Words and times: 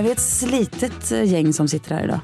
Är 0.00 0.04
vi 0.04 0.10
ett 0.10 0.20
slitet 0.20 1.12
eh, 1.12 1.24
gäng 1.32 1.52
som 1.52 1.68
sitter 1.68 1.94
här 1.94 2.04
idag? 2.04 2.20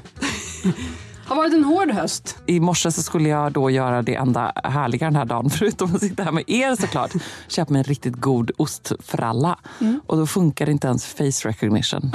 Har 1.25 1.35
varit 1.35 1.53
en 1.53 1.63
hård 1.63 1.91
höst. 1.91 2.37
I 2.45 2.59
morse 2.59 2.91
så 2.91 3.03
skulle 3.03 3.29
jag 3.29 3.51
då 3.51 3.69
göra 3.69 4.01
det 4.01 4.15
enda 4.15 4.51
härliga 4.63 5.05
den 5.05 5.15
här 5.15 5.25
dagen, 5.25 5.49
förutom 5.57 5.95
att 5.95 6.01
sitta 6.01 6.23
här 6.23 6.31
med 6.31 6.43
er 6.47 6.75
såklart. 6.75 7.11
Köpa 7.47 7.73
mig 7.73 7.79
en 7.79 7.83
riktigt 7.83 8.13
god 8.15 8.51
ostfralla. 8.57 9.59
Och 10.07 10.17
då 10.17 10.27
funkar 10.27 10.69
inte 10.69 10.87
ens 10.87 11.05
face 11.05 11.49
recognition. 11.49 12.11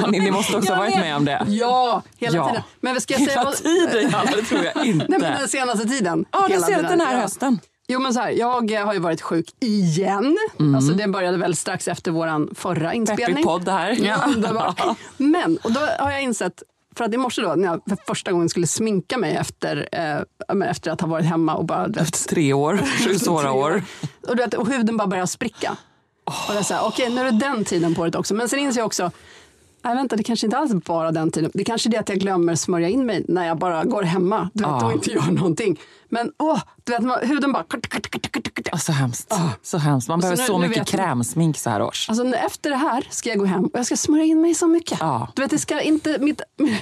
Ja, 0.00 0.06
ni, 0.06 0.18
ni 0.18 0.30
måste 0.30 0.56
också 0.56 0.72
ha 0.72 0.78
varit 0.80 0.96
med 0.96 1.16
om 1.16 1.24
det. 1.24 1.44
Ja, 1.48 2.02
hela 2.18 2.36
Ja. 2.36 2.48
tiden. 2.48 2.62
Men 2.80 3.00
ska 3.00 3.14
jag 3.14 3.20
säga 3.22 3.30
Hela 3.38 3.44
vad... 3.44 3.54
tiden, 3.56 4.10
ja, 4.12 4.22
det 4.36 4.42
tror 4.42 4.64
jag 4.74 4.86
inte. 4.86 5.06
Nej, 5.08 5.18
men 5.20 5.38
den 5.38 5.48
senaste 5.48 5.88
tiden. 5.88 6.24
Ja, 6.32 6.44
det 6.48 6.52
Hela 6.54 6.66
ser 6.66 6.82
den 6.82 7.00
här 7.00 7.14
Ja. 7.14 7.20
hösten. 7.20 7.58
Jo, 7.88 8.00
men 8.00 8.14
så 8.14 8.20
här, 8.20 8.30
jag 8.30 8.86
har 8.86 8.94
ju 8.94 9.00
varit 9.00 9.22
sjuk 9.22 9.46
igen. 9.60 10.36
Mm. 10.60 10.74
Alltså, 10.74 10.92
det 10.92 11.08
började 11.08 11.36
väl 11.38 11.56
strax 11.56 11.88
efter 11.88 12.10
vår 12.10 12.54
förra 12.54 12.94
inspelning. 12.94 13.26
Peppig 13.26 13.44
podd 13.44 13.68
här. 13.68 13.96
Ja. 14.04 14.96
Men, 15.16 15.56
och 15.62 15.72
då 15.72 15.80
har 15.98 16.10
jag 16.10 16.22
insett, 16.22 16.62
för 16.96 17.04
att 17.04 17.14
i 17.14 17.16
morse 17.16 17.42
då, 17.42 17.54
när 17.54 17.68
jag 17.68 17.80
för 17.88 17.98
första 18.06 18.32
gången 18.32 18.48
skulle 18.48 18.66
sminka 18.66 19.18
mig 19.18 19.34
efter, 19.36 19.88
eh, 19.92 20.68
efter 20.68 20.90
att 20.90 21.00
ha 21.00 21.08
varit 21.08 21.26
hemma 21.26 21.54
och 21.54 21.64
bara... 21.64 21.86
vet, 21.88 21.96
Efter 21.96 22.28
tre 22.34 22.52
år, 22.52 22.76
sju 23.04 23.18
svåra 23.18 23.52
år. 23.52 23.82
Och, 24.28 24.36
du 24.36 24.42
vet, 24.42 24.54
och 24.54 24.68
huden 24.68 24.96
bara 24.96 25.08
börjar 25.08 25.26
spricka. 25.26 25.76
Och 26.24 26.52
det 26.52 26.58
är 26.58 26.62
så 26.62 26.74
här, 26.74 26.86
okej, 26.86 27.10
nu 27.10 27.20
är 27.20 27.24
det 27.24 27.38
den 27.38 27.64
tiden 27.64 27.94
på 27.94 28.02
året 28.02 28.14
också. 28.14 28.34
Men 28.34 28.48
sen 28.48 28.58
inser 28.58 28.80
jag 28.80 28.86
också, 28.86 29.10
nej 29.84 29.94
vänta, 29.96 30.16
det 30.16 30.22
kanske 30.22 30.46
inte 30.46 30.58
alls 30.58 30.70
är 30.70 30.74
bara 30.76 31.12
den 31.12 31.30
tiden. 31.30 31.50
Det 31.54 31.64
kanske 31.64 31.88
är 31.88 31.90
det 31.90 31.96
att 31.98 32.08
jag 32.08 32.18
glömmer 32.18 32.54
smörja 32.54 32.88
in 32.88 33.06
mig 33.06 33.24
när 33.28 33.46
jag 33.46 33.58
bara 33.58 33.84
går 33.84 34.02
hemma 34.02 34.50
du 34.54 34.62
vet, 34.64 34.70
Ja. 34.70 34.86
och 34.86 34.92
inte 34.92 35.10
gör 35.10 35.30
någonting. 35.30 35.80
Men 36.08 36.32
åh, 36.38 36.62
du 36.86 36.92
vet, 36.92 37.02
man- 37.02 37.18
huden 37.22 37.52
bara... 37.52 37.64
så 38.78 38.92
hemskt. 38.92 39.34
Så 39.62 39.78
hemskt. 39.78 40.08
Man 40.08 40.18
Och 40.18 40.22
så 40.22 40.28
behöver 40.30 40.42
nu- 40.42 40.46
så 40.46 40.58
mycket 40.58 40.86
krämsmink 40.88 41.58
så 41.58 41.70
här 41.70 41.82
års. 41.82 42.08
Alltså 42.08 42.24
nu 42.24 42.34
efter 42.36 42.70
det 42.70 42.76
här 42.76 43.06
ska 43.10 43.28
jag 43.28 43.38
gå 43.38 43.44
hem 43.44 43.64
och 43.64 43.78
jag 43.78 43.86
ska 43.86 43.96
smörja 43.96 44.24
in 44.24 44.40
mig 44.40 44.54
så 44.54 44.66
mycket. 44.66 44.98
Ja. 45.00 45.28
Du 45.34 45.42
vet, 45.42 45.50
det 45.50 45.58
ska 45.58 45.80
inte, 45.80 46.18
mitt 46.18 46.40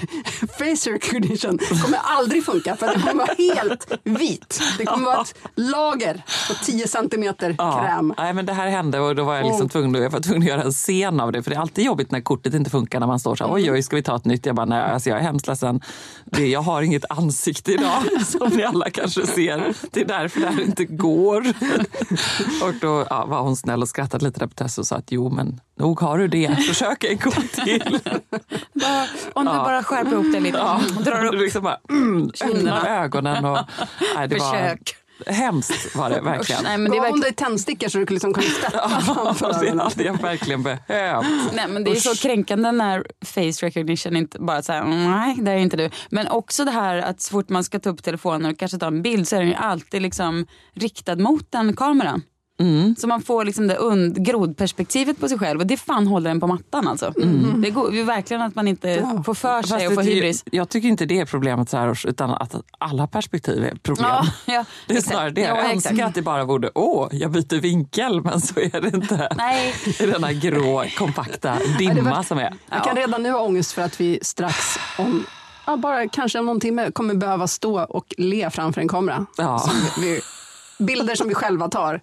face 0.59 0.91
recognition 0.91 1.59
kommer 1.83 1.99
aldrig 2.03 2.45
funka 2.45 2.77
för 2.77 2.87
det 2.87 3.01
kommer 3.01 3.15
vara 3.15 3.35
helt 3.39 3.93
vit. 4.05 4.63
Det 4.79 4.85
kommer 4.87 5.05
vara 5.05 5.21
ett 5.23 5.35
lager 5.57 6.23
på 6.49 6.55
10 6.65 6.89
centimeter 6.89 7.57
kräm. 7.57 8.15
Nej, 8.19 8.33
men 8.33 8.47
det 8.47 8.53
här 8.53 8.69
hände 8.69 9.01
och 9.01 9.17
då 9.17 9.25
var 9.25 9.35
jag 9.37 9.47
liksom 9.47 9.69
tvungen, 9.69 10.03
jag 10.03 10.11
var 10.11 10.21
tvungen 10.21 10.43
att 10.43 10.49
göra 10.49 10.63
en 10.63 10.73
scen 10.73 11.21
av 11.21 11.33
det. 11.33 11.43
För 11.43 11.51
det 11.51 11.57
är 11.57 11.61
alltid 11.61 11.85
jobbigt 11.85 12.11
när 12.11 12.21
kortet 12.21 12.55
inte 12.55 12.71
funkar 12.71 13.01
när 13.01 13.07
man 13.07 13.21
står 13.21 13.37
så 13.37 13.45
här, 13.47 13.55
oj 13.55 13.71
oj, 13.73 13.83
ska 13.83 13.97
vi 13.97 14.03
ta 14.03 14.17
ett 14.17 14.25
nytt? 14.25 14.47
Jag 14.47 14.55
bara, 14.55 14.67
nej, 14.67 14.83
alltså 14.83 15.09
jag 15.11 15.19
är 15.19 15.23
hemskt 15.23 15.47
ledsen. 15.47 15.81
Det, 16.25 16.47
jag 16.47 16.61
har 16.61 16.83
inget 16.83 17.05
ansikte 17.11 17.73
idag, 17.73 18.03
som 18.27 18.49
ni 18.49 18.63
alla 18.65 18.91
kanske 18.91 19.27
ser. 19.27 19.75
Det 19.95 20.01
är 20.01 20.05
därför 20.05 20.41
det 20.41 20.47
här 20.47 20.63
inte 20.63 20.85
går. 20.85 21.41
Och 22.63 22.75
då 22.81 23.07
ja, 23.11 23.25
var 23.27 23.41
hon 23.43 23.57
snäll 23.57 23.83
och 23.83 23.89
skrattade 23.89 24.25
lite 24.25 24.41
där 24.41 24.47
på 24.47 24.55
Tess 24.55 24.79
och 24.79 24.87
sa 24.87 24.97
att 24.97 25.13
jo, 25.13 25.31
men 25.31 25.61
nog 25.79 26.01
har 26.01 26.19
du 26.19 26.29
det. 26.29 26.57
Försök 26.69 27.05
en 27.05 27.19
gång 27.19 27.49
till. 27.53 27.99
Bara, 28.73 29.07
om 29.33 29.45
du 29.45 29.53
bara 29.53 29.83
skärper 29.83 30.13
ihop 30.13 30.27
det 30.33 30.41
lite. 30.41 30.59
Ja, 30.59 30.81
Drar 31.01 31.25
upp 31.25 31.35
liksom 31.35 31.63
bara, 31.63 31.79
mm, 31.91 32.31
öppnar 32.45 32.87
ögonen. 32.87 33.45
Och, 33.45 33.59
nej, 34.17 34.29
det 34.29 34.39
var, 34.39 34.53
Försök. 34.53 34.97
Hemskt 35.27 35.97
var 35.97 36.11
det 36.11 36.21
verkligen. 36.21 36.65
Nej, 36.65 36.79
men 36.79 36.91
det 36.91 36.97
är 36.97 37.01
Gav 37.01 37.11
hon 37.11 37.21
verkligen... 37.21 37.21
dig 37.21 37.47
tändstickor 37.47 37.89
så 37.89 37.99
du 37.99 38.05
liksom 38.05 38.35
kunde 38.35 38.51
stötta 38.59 38.89
framför 39.35 39.65
Ja, 39.65 39.75
det 39.75 39.83
hade 39.83 40.05
jag 40.05 40.23
verkligen 40.23 40.63
behövt. 40.63 41.27
Nej, 41.53 41.69
men 41.69 41.85
det 41.85 41.91
är 41.91 41.95
så 41.95 42.15
kränkande 42.15 42.73
när 42.73 43.07
face 43.25 43.67
recognition 43.67 44.17
inte 44.17 44.39
bara 44.39 44.63
säger 44.63 44.85
nej, 44.85 45.37
det 45.41 45.51
är 45.51 45.57
inte 45.57 45.77
du. 45.77 45.91
Men 46.09 46.29
också 46.29 46.65
det 46.65 46.71
här 46.71 46.97
att 46.97 47.21
så 47.21 47.31
fort 47.31 47.49
man 47.49 47.65
ska 47.65 47.79
ta 47.79 47.91
upp 47.91 48.03
telefonen 48.03 48.53
och 48.53 48.59
kanske 48.59 48.79
ta 48.79 48.87
en 48.87 49.03
bild 49.03 49.29
så 49.29 49.37
är 49.37 49.41
den 49.41 49.49
ju 49.49 49.55
alltid 49.55 50.03
liksom 50.03 50.47
riktad 50.75 51.17
mot 51.17 51.53
den 51.53 51.77
kameran. 51.77 52.23
Så 52.99 53.07
man 53.07 53.23
får 53.23 53.45
liksom 53.45 53.67
det 53.67 53.79
grodperspektivet 54.17 55.21
på 55.21 55.29
sig 55.29 55.39
själv 55.39 55.61
och 55.61 55.67
det 55.67 55.77
fan 55.77 56.07
håller 56.07 56.31
en 56.31 56.41
på 56.41 56.47
mattan 56.47 56.89
alltså. 56.89 57.13
Det 57.57 57.71
går 57.71 57.95
ju 57.95 58.03
verkligen 58.03 58.43
att 58.43 58.55
man 58.55 58.69
inte 58.69 59.21
får 59.25 59.35
för 59.35 59.63
sig 59.63 59.71
Fast 59.79 59.89
och 59.89 59.95
får 59.95 60.03
det- 60.03 60.11
hybris. 60.11 60.45
Jag 60.51 60.69
tycker 60.69 60.89
inte 60.89 61.07
det 61.07 61.21
är 61.21 61.25
problemet 61.27 61.71
så 61.71 61.77
här 61.77 62.09
utan 62.09 62.31
att 62.31 62.55
alla 62.79 63.07
perspektiv 63.07 63.65
är 63.65 63.75
problem. 63.83 64.07
Ja, 64.11 64.27
ja, 64.47 64.65
det 64.87 64.97
är 64.97 65.01
snarare 65.01 65.31
det. 65.31 65.41
Ja, 65.41 65.57
Jag 65.57 65.71
önskar 65.73 66.07
att 66.07 66.15
det 66.15 66.23
bara 66.23 66.45
vore, 66.45 66.71
åh, 66.75 67.09
jag 67.13 67.31
byter 67.31 67.61
vinkel, 67.61 68.21
men 68.21 68.41
så 68.41 68.61
är 68.61 68.81
det 68.81 68.89
inte. 68.97 69.29
Nej. 69.37 69.75
I 70.01 70.07
denna 70.07 70.33
grå, 70.33 70.85
kompakta 70.99 71.59
dimma 71.79 72.23
som 72.23 72.39
är. 72.39 72.55
Jag 72.71 72.85
kan 72.85 72.97
redan 72.97 73.23
nu 73.23 73.31
ha 73.31 73.41
ångest 73.41 73.73
för 73.73 73.83
att 73.83 74.01
vi 74.01 74.19
strax 74.23 74.57
om 74.99 75.25
ja, 75.67 75.77
bara 75.77 76.09
kanske 76.09 76.39
om 76.39 76.47
någon 76.47 76.61
timme 76.61 76.91
kommer 76.91 77.15
behöva 77.15 77.47
stå 77.49 77.81
och 77.85 78.15
le 78.19 78.51
framför 78.51 78.81
en 78.81 78.89
kamera. 78.89 79.27
Ja. 79.37 79.59
Som 79.59 80.03
vi, 80.03 80.21
bilder 80.79 81.15
som 81.15 81.29
vi 81.29 81.35
själva 81.35 81.69
tar. 81.69 82.01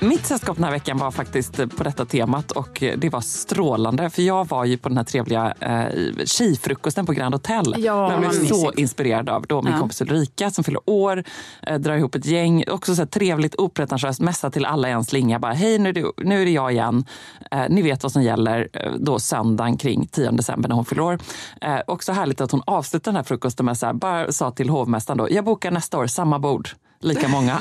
Mitt 0.00 0.26
sällskap 0.26 0.56
den 0.56 0.64
här 0.64 0.70
veckan 0.70 0.98
var 0.98 1.10
faktiskt 1.10 1.76
på 1.76 1.84
detta 1.84 2.04
temat 2.04 2.50
och 2.50 2.82
det 2.96 3.08
var 3.12 3.20
strålande. 3.20 4.10
För 4.10 4.22
jag 4.22 4.48
var 4.48 4.64
ju 4.64 4.78
på 4.78 4.88
den 4.88 4.98
här 4.98 5.04
trevliga 5.04 5.54
eh, 5.60 6.24
tjejfrukosten 6.24 7.06
på 7.06 7.12
Grand 7.12 7.34
Hotel. 7.34 7.74
Ja, 7.78 8.10
jag 8.10 8.20
blev 8.20 8.30
så 8.30 8.40
mysigt. 8.42 8.78
inspirerad 8.78 9.28
av 9.28 9.44
då 9.48 9.62
min 9.62 9.72
Ja. 9.72 9.78
kompis 9.78 10.00
Ulrika 10.00 10.50
som 10.50 10.64
fyller 10.64 10.80
år, 10.90 11.24
eh, 11.62 11.78
drar 11.78 11.96
ihop 11.96 12.14
ett 12.14 12.24
gäng. 12.26 12.64
Också 12.70 12.94
så 12.94 13.00
här 13.02 13.06
trevligt, 13.06 13.54
opretentiöst, 13.54 14.20
mässa 14.20 14.50
till 14.50 14.64
alla 14.64 14.88
i 14.88 14.92
en 14.92 15.04
slinga. 15.04 15.38
Bara, 15.38 15.52
hej 15.52 15.78
nu 15.78 15.88
är, 15.88 15.92
det, 15.92 16.04
nu 16.16 16.42
är 16.42 16.44
det 16.44 16.50
jag 16.52 16.72
igen. 16.72 17.04
Eh, 17.50 17.62
ni 17.68 17.82
vet 17.82 18.02
vad 18.02 18.12
som 18.12 18.22
gäller 18.22 18.68
eh, 18.72 18.92
då 18.98 19.18
söndagen 19.18 19.76
kring 19.76 20.06
10 20.06 20.30
december 20.30 20.68
när 20.68 20.76
hon 20.76 20.84
fyller 20.84 21.02
år. 21.02 21.18
Eh, 21.60 21.78
också 21.86 22.12
härligt 22.12 22.40
att 22.40 22.50
hon 22.50 22.62
avslutar 22.66 23.12
den 23.12 23.16
här 23.16 23.24
frukosten 23.24 23.66
med 23.66 23.78
så 23.78 23.86
här, 23.86 23.92
bara 23.92 24.32
sa 24.32 24.50
till 24.50 24.68
hovmästaren 24.68 25.18
då, 25.18 25.28
jag 25.30 25.44
bokar 25.44 25.70
nästa 25.70 25.98
år 25.98 26.06
samma 26.06 26.38
bord. 26.38 26.68
Lika 27.02 27.28
många. 27.28 27.58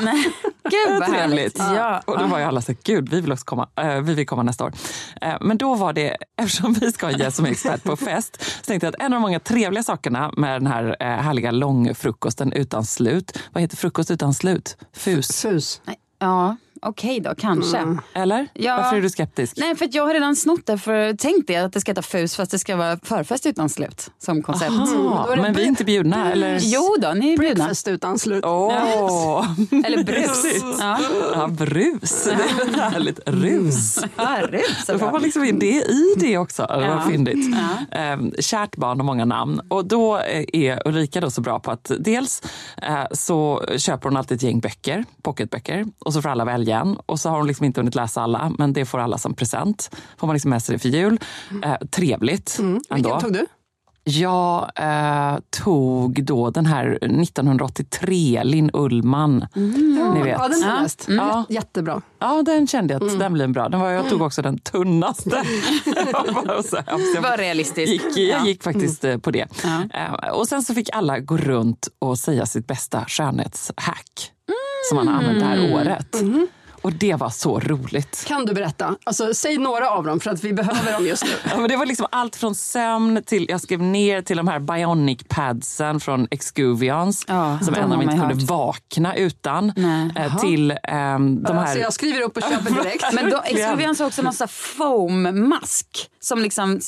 Gud 0.63 0.99
vad 0.99 1.09
Trevligt. 1.09 1.57
härligt. 1.57 1.57
Ja. 1.57 2.01
Och 2.05 2.19
då 2.19 2.25
var 2.25 2.39
ju 2.39 2.45
alla 2.45 2.61
så 2.61 2.73
gud 2.83 3.09
vi 3.09 3.21
vill 3.21 3.31
också 3.31 3.45
komma, 3.45 3.69
eh, 3.81 4.01
vi 4.01 4.13
vill 4.13 4.27
komma 4.27 4.43
nästa 4.43 4.65
år. 4.65 4.73
Eh, 5.21 5.37
men 5.41 5.57
då 5.57 5.75
var 5.75 5.93
det, 5.93 6.17
eftersom 6.41 6.73
vi 6.73 6.91
ska 6.91 7.05
ha 7.05 7.17
gäst 7.17 7.37
som 7.37 7.45
expert 7.45 7.83
på 7.83 7.97
fest, 7.97 8.37
så 8.41 8.63
tänkte 8.63 8.87
jag 8.87 8.95
att 8.95 9.01
en 9.01 9.05
av 9.05 9.11
de 9.11 9.21
många 9.21 9.39
trevliga 9.39 9.83
sakerna 9.83 10.31
med 10.37 10.61
den 10.61 10.67
här 10.67 10.95
eh, 10.99 11.07
härliga 11.07 11.51
långfrukosten 11.51 12.53
utan 12.53 12.85
slut, 12.85 13.39
vad 13.51 13.61
heter 13.61 13.77
frukost 13.77 14.11
utan 14.11 14.33
slut? 14.33 14.77
Fus. 14.93 15.41
Fus. 15.41 15.81
Ja. 16.19 16.55
Okej 16.81 17.19
då, 17.19 17.35
kanske. 17.37 17.97
Eller? 18.13 18.47
Ja. 18.53 18.75
Varför 18.77 18.97
är 18.97 19.01
du 19.01 19.09
skeptisk? 19.09 19.57
Nej, 19.57 19.75
för 19.75 19.85
att 19.85 19.93
jag 19.93 20.05
har 20.07 20.13
redan 20.13 20.35
snott 20.35 20.65
det. 20.65 20.77
För 20.77 21.13
tänk 21.13 21.47
dig 21.47 21.55
att 21.57 21.73
det 21.73 21.81
ska 21.81 21.91
heta 21.91 22.01
FUS 22.01 22.35
fast 22.35 22.51
det 22.51 22.59
ska 22.59 22.75
vara 22.75 22.99
förfest 23.03 23.45
utan 23.45 23.69
slut 23.69 24.11
som 24.19 24.43
koncept. 24.43 24.71
Ah, 24.71 25.27
är 25.31 25.35
det 25.35 25.41
men 25.41 25.53
vi 25.53 25.61
är 25.63 25.67
inte 25.67 25.83
bjudna 25.83 26.31
eller? 26.31 26.59
Jo 26.61 26.95
då, 27.01 27.13
ni 27.13 27.33
är 27.33 27.37
bjudna. 27.37 27.55
Breakfast 27.55 27.87
utan 27.87 28.19
slut. 28.19 28.45
Åh! 28.45 29.45
Eller 29.85 30.03
brus. 30.03 30.43
Ja. 30.79 30.99
Ja, 31.33 31.47
brus. 31.47 32.23
Det 32.23 32.31
är 32.31 32.79
härligt. 32.91 33.19
Rus. 33.25 33.99
Ja, 34.15 34.37
rus 34.49 34.89
är 34.89 34.93
Då 34.93 34.99
får 34.99 35.11
man 35.11 35.21
liksom 35.21 35.43
in 35.43 35.59
det 35.59 35.65
i 35.81 36.13
det 36.17 36.37
också. 36.37 36.61
Det 36.69 36.75
var 36.75 36.83
Ja. 36.85 37.03
fyndigt. 37.09 37.55
Ehm, 37.91 38.31
kärt 38.39 38.75
barn 38.75 38.99
och 38.99 39.05
många 39.05 39.25
namn. 39.25 39.61
Och 39.69 39.85
då 39.85 40.17
eh, 40.17 40.43
är 40.53 40.87
Ulrika 40.87 41.21
då 41.21 41.31
så 41.31 41.41
bra 41.41 41.59
på 41.59 41.71
att 41.71 41.91
dels 41.99 42.41
eh, 42.81 43.03
så 43.11 43.63
köper 43.77 44.09
hon 44.09 44.17
alltid 44.17 44.35
ett 44.35 44.43
gäng 44.43 44.59
böcker, 44.59 45.05
pocketböcker, 45.21 45.85
och 45.99 46.13
så 46.13 46.21
får 46.21 46.29
alla 46.29 46.45
välja 46.45 46.60
en. 46.69 46.97
Och 47.05 47.19
så 47.19 47.29
har 47.29 47.37
hon 47.37 47.47
liksom 47.47 47.65
inte 47.65 47.79
hunnit 47.79 47.95
läsa 47.95 48.21
alla, 48.21 48.51
men 48.57 48.73
det 48.73 48.85
får 48.85 48.99
alla 48.99 49.17
som 49.17 49.33
present. 49.33 49.95
Får 50.17 50.27
man 50.27 50.33
liksom 50.33 50.49
med 50.49 50.63
sig 50.63 50.75
det 50.75 50.79
för 50.79 50.89
jul. 50.89 51.19
Eh, 51.63 51.75
trevligt 51.91 52.57
ändå. 52.59 52.79
Vilken 52.95 53.19
tog 53.19 53.33
du? 53.33 53.45
Jag 54.03 54.71
eh, 54.75 55.37
tog 55.63 56.23
då 56.25 56.49
den 56.49 56.65
här 56.65 56.87
1983, 57.01 58.41
Linn 58.43 58.69
Ullman. 58.73 59.45
Ni 59.53 60.21
vet. 60.23 60.37
Ja, 60.39 60.47
den 60.47 60.63
har 60.63 60.81
läst. 60.81 61.05
Ja. 61.09 61.45
Jä- 61.49 61.53
Jättebra. 61.53 62.01
Ja, 62.19 62.43
den 62.45 62.67
kände 62.67 62.93
jag 62.93 63.03
att 63.03 63.19
den 63.19 63.33
blev 63.33 63.51
bra. 63.51 63.69
Den 63.69 63.79
var, 63.79 63.89
jag 63.89 64.09
tog 64.09 64.21
också 64.21 64.41
den 64.41 64.57
tunnaste. 64.57 65.29
Var 67.21 67.37
realistiskt. 67.37 67.89
gick, 68.17 68.17
jag 68.29 68.45
gick 68.47 68.63
faktiskt 68.63 69.03
eh, 69.03 69.17
på 69.17 69.31
det. 69.31 69.47
Ja. 69.63 69.83
Eh, 70.23 70.29
Och 70.31 70.47
sen 70.47 70.63
så 70.63 70.73
fick 70.73 70.89
alla 70.93 71.19
gå 71.19 71.37
runt 71.37 71.87
och 71.99 72.19
säga 72.19 72.45
sitt 72.45 72.67
bästa 72.67 73.05
skönhetshack 73.07 74.31
som 74.89 74.95
man 74.95 75.07
har 75.07 75.15
använt 75.15 75.39
det 75.39 75.45
här 75.45 75.73
året. 75.73 76.15
Och 76.83 76.93
det 76.93 77.15
var 77.15 77.29
så 77.29 77.59
roligt. 77.59 78.25
Kan 78.27 78.45
du 78.45 78.53
berätta? 78.53 78.95
Alltså, 79.03 79.33
säg 79.33 79.57
några 79.57 79.89
av 79.89 80.03
dem 80.05 80.19
för 80.19 80.31
att 80.31 80.43
vi 80.43 80.53
behöver 80.53 80.91
dem 80.93 81.05
just 81.05 81.23
nu. 81.23 81.29
Ja, 81.51 81.57
men 81.57 81.69
det 81.69 81.77
var 81.77 81.85
liksom 81.85 82.05
allt 82.11 82.35
från 82.35 82.55
sömn 82.55 83.23
till, 83.25 83.45
jag 83.49 83.61
skrev 83.61 83.81
ner 83.81 84.21
till 84.21 84.37
de 84.37 84.47
här 84.47 84.59
bionic 84.59 85.19
padsen 85.27 85.99
från 85.99 86.27
Excuvians 86.31 87.25
Ja, 87.27 87.59
som 87.61 87.73
en 87.75 87.83
av 87.83 87.89
dem 87.89 88.01
inte 88.01 88.15
kunde 88.17 88.33
hört. 88.35 88.43
vakna 88.43 89.15
utan. 89.15 89.73
Eh, 90.15 90.37
till 90.39 90.71
ehm, 90.83 91.43
de 91.43 91.57
Alltså, 91.57 91.75
här... 91.75 91.81
jag 91.83 91.93
skriver 91.93 92.21
upp 92.21 92.37
och 92.37 92.43
köper 92.43 92.71
direkt. 92.83 93.05
Men 93.13 93.29
då 93.29 93.41
Exuvians 93.45 93.99
har 93.99 94.05
också 94.07 94.23
massa 94.23 94.47
foammask 94.47 96.09
som 96.23 96.39
liksom 96.39 96.79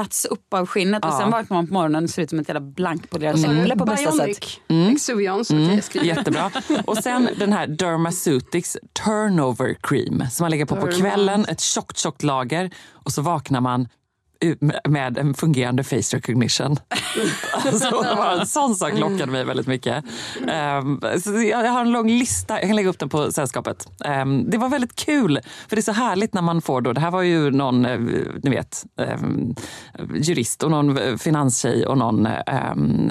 äts 0.00 0.24
upp 0.24 0.54
av 0.54 0.66
skinnet 0.66 1.04
och 1.04 1.12
sen 1.12 1.30
vaknar 1.30 1.56
man 1.56 1.66
på 1.66 1.74
morgonen 1.74 2.04
och 2.04 2.10
ser 2.10 2.22
ut 2.22 2.30
som 2.30 2.38
ett 2.38 2.48
jävla 2.48 2.60
blankpolerat 2.60 3.38
äpple 3.38 3.76
på 3.76 3.84
bästa 3.84 4.12
sätt. 4.12 4.40
Bionic, 4.68 4.92
Exuvians. 4.92 5.50
jag 5.50 5.84
skriver. 5.84 6.06
Jättebra. 6.06 6.50
Och 6.84 6.96
sen 6.96 7.28
den 7.38 7.52
här 7.52 7.66
Dermaceutics 7.66 8.76
Turnover 9.04 9.76
Cream 9.82 10.24
som 10.30 10.44
man 10.44 10.50
lägger 10.50 10.66
på 10.66 10.76
på 10.76 10.86
kvällen. 10.86 11.44
Ett 11.48 11.60
tjockt, 11.60 11.98
tjockt 11.98 12.22
lager 12.22 12.70
och 12.92 13.12
så 13.12 13.22
vaknar 13.22 13.60
man 13.60 13.88
med- 14.84 15.18
en 15.18 15.34
fungerande 15.34 15.84
face 15.84 16.16
recognition. 16.16 16.76
alltså, 17.52 17.90
det 18.02 18.14
var 18.14 18.36
en 18.40 18.46
sån 18.46 18.74
sak 18.76 18.98
lockade 18.98 19.32
mig 19.32 19.44
väldigt 19.44 19.66
mycket. 19.66 20.04
Så 21.24 21.42
jag 21.42 21.72
har 21.72 21.80
en 21.80 21.90
lång 21.90 22.08
lista, 22.08 22.54
jag 22.54 22.62
kan 22.68 22.76
lägga 22.76 22.88
upp 22.88 22.98
den 22.98 23.08
på 23.08 23.32
sällskapet. 23.32 23.88
Ehm, 24.04 24.50
det 24.50 24.58
var 24.58 24.68
väldigt 24.68 24.96
kul, 24.96 25.40
för 25.68 25.76
det 25.76 25.80
är 25.80 25.82
så 25.82 25.92
härligt 25.92 26.34
när 26.34 26.42
man 26.42 26.62
får 26.62 26.80
då, 26.80 26.92
det 26.92 27.00
här 27.00 27.10
var 27.10 27.22
ju 27.22 27.50
någon, 27.50 27.84
eh, 27.86 27.98
ni 28.42 28.50
vet, 28.50 28.84
ehm, 29.00 29.54
jurist 30.14 30.62
och 30.62 30.70
någon 30.70 30.98
eh, 30.98 31.16
finanstjej 31.16 31.86
och 31.86 31.98
någon 31.98 32.26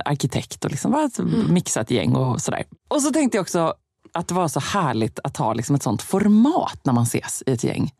arkitekt 0.05 0.65
och 0.65 0.71
liksom 0.71 0.91
var 0.91 1.05
ett 1.05 1.19
mixat 1.49 1.91
gäng 1.91 2.15
och 2.15 2.41
sådär. 2.41 2.63
Och 2.87 3.01
så 3.01 3.11
tänkte 3.11 3.37
jag 3.37 3.41
också 3.41 3.73
att 4.13 4.27
det 4.27 4.33
var 4.33 4.47
så 4.47 4.59
härligt 4.59 5.19
att 5.23 5.37
ha 5.37 5.53
liksom 5.53 5.75
ett 5.75 5.83
sånt 5.83 6.01
format 6.01 6.79
när 6.83 6.93
man 6.93 7.03
ses 7.03 7.43
i 7.45 7.51
ett 7.51 7.63
gäng. 7.63 7.91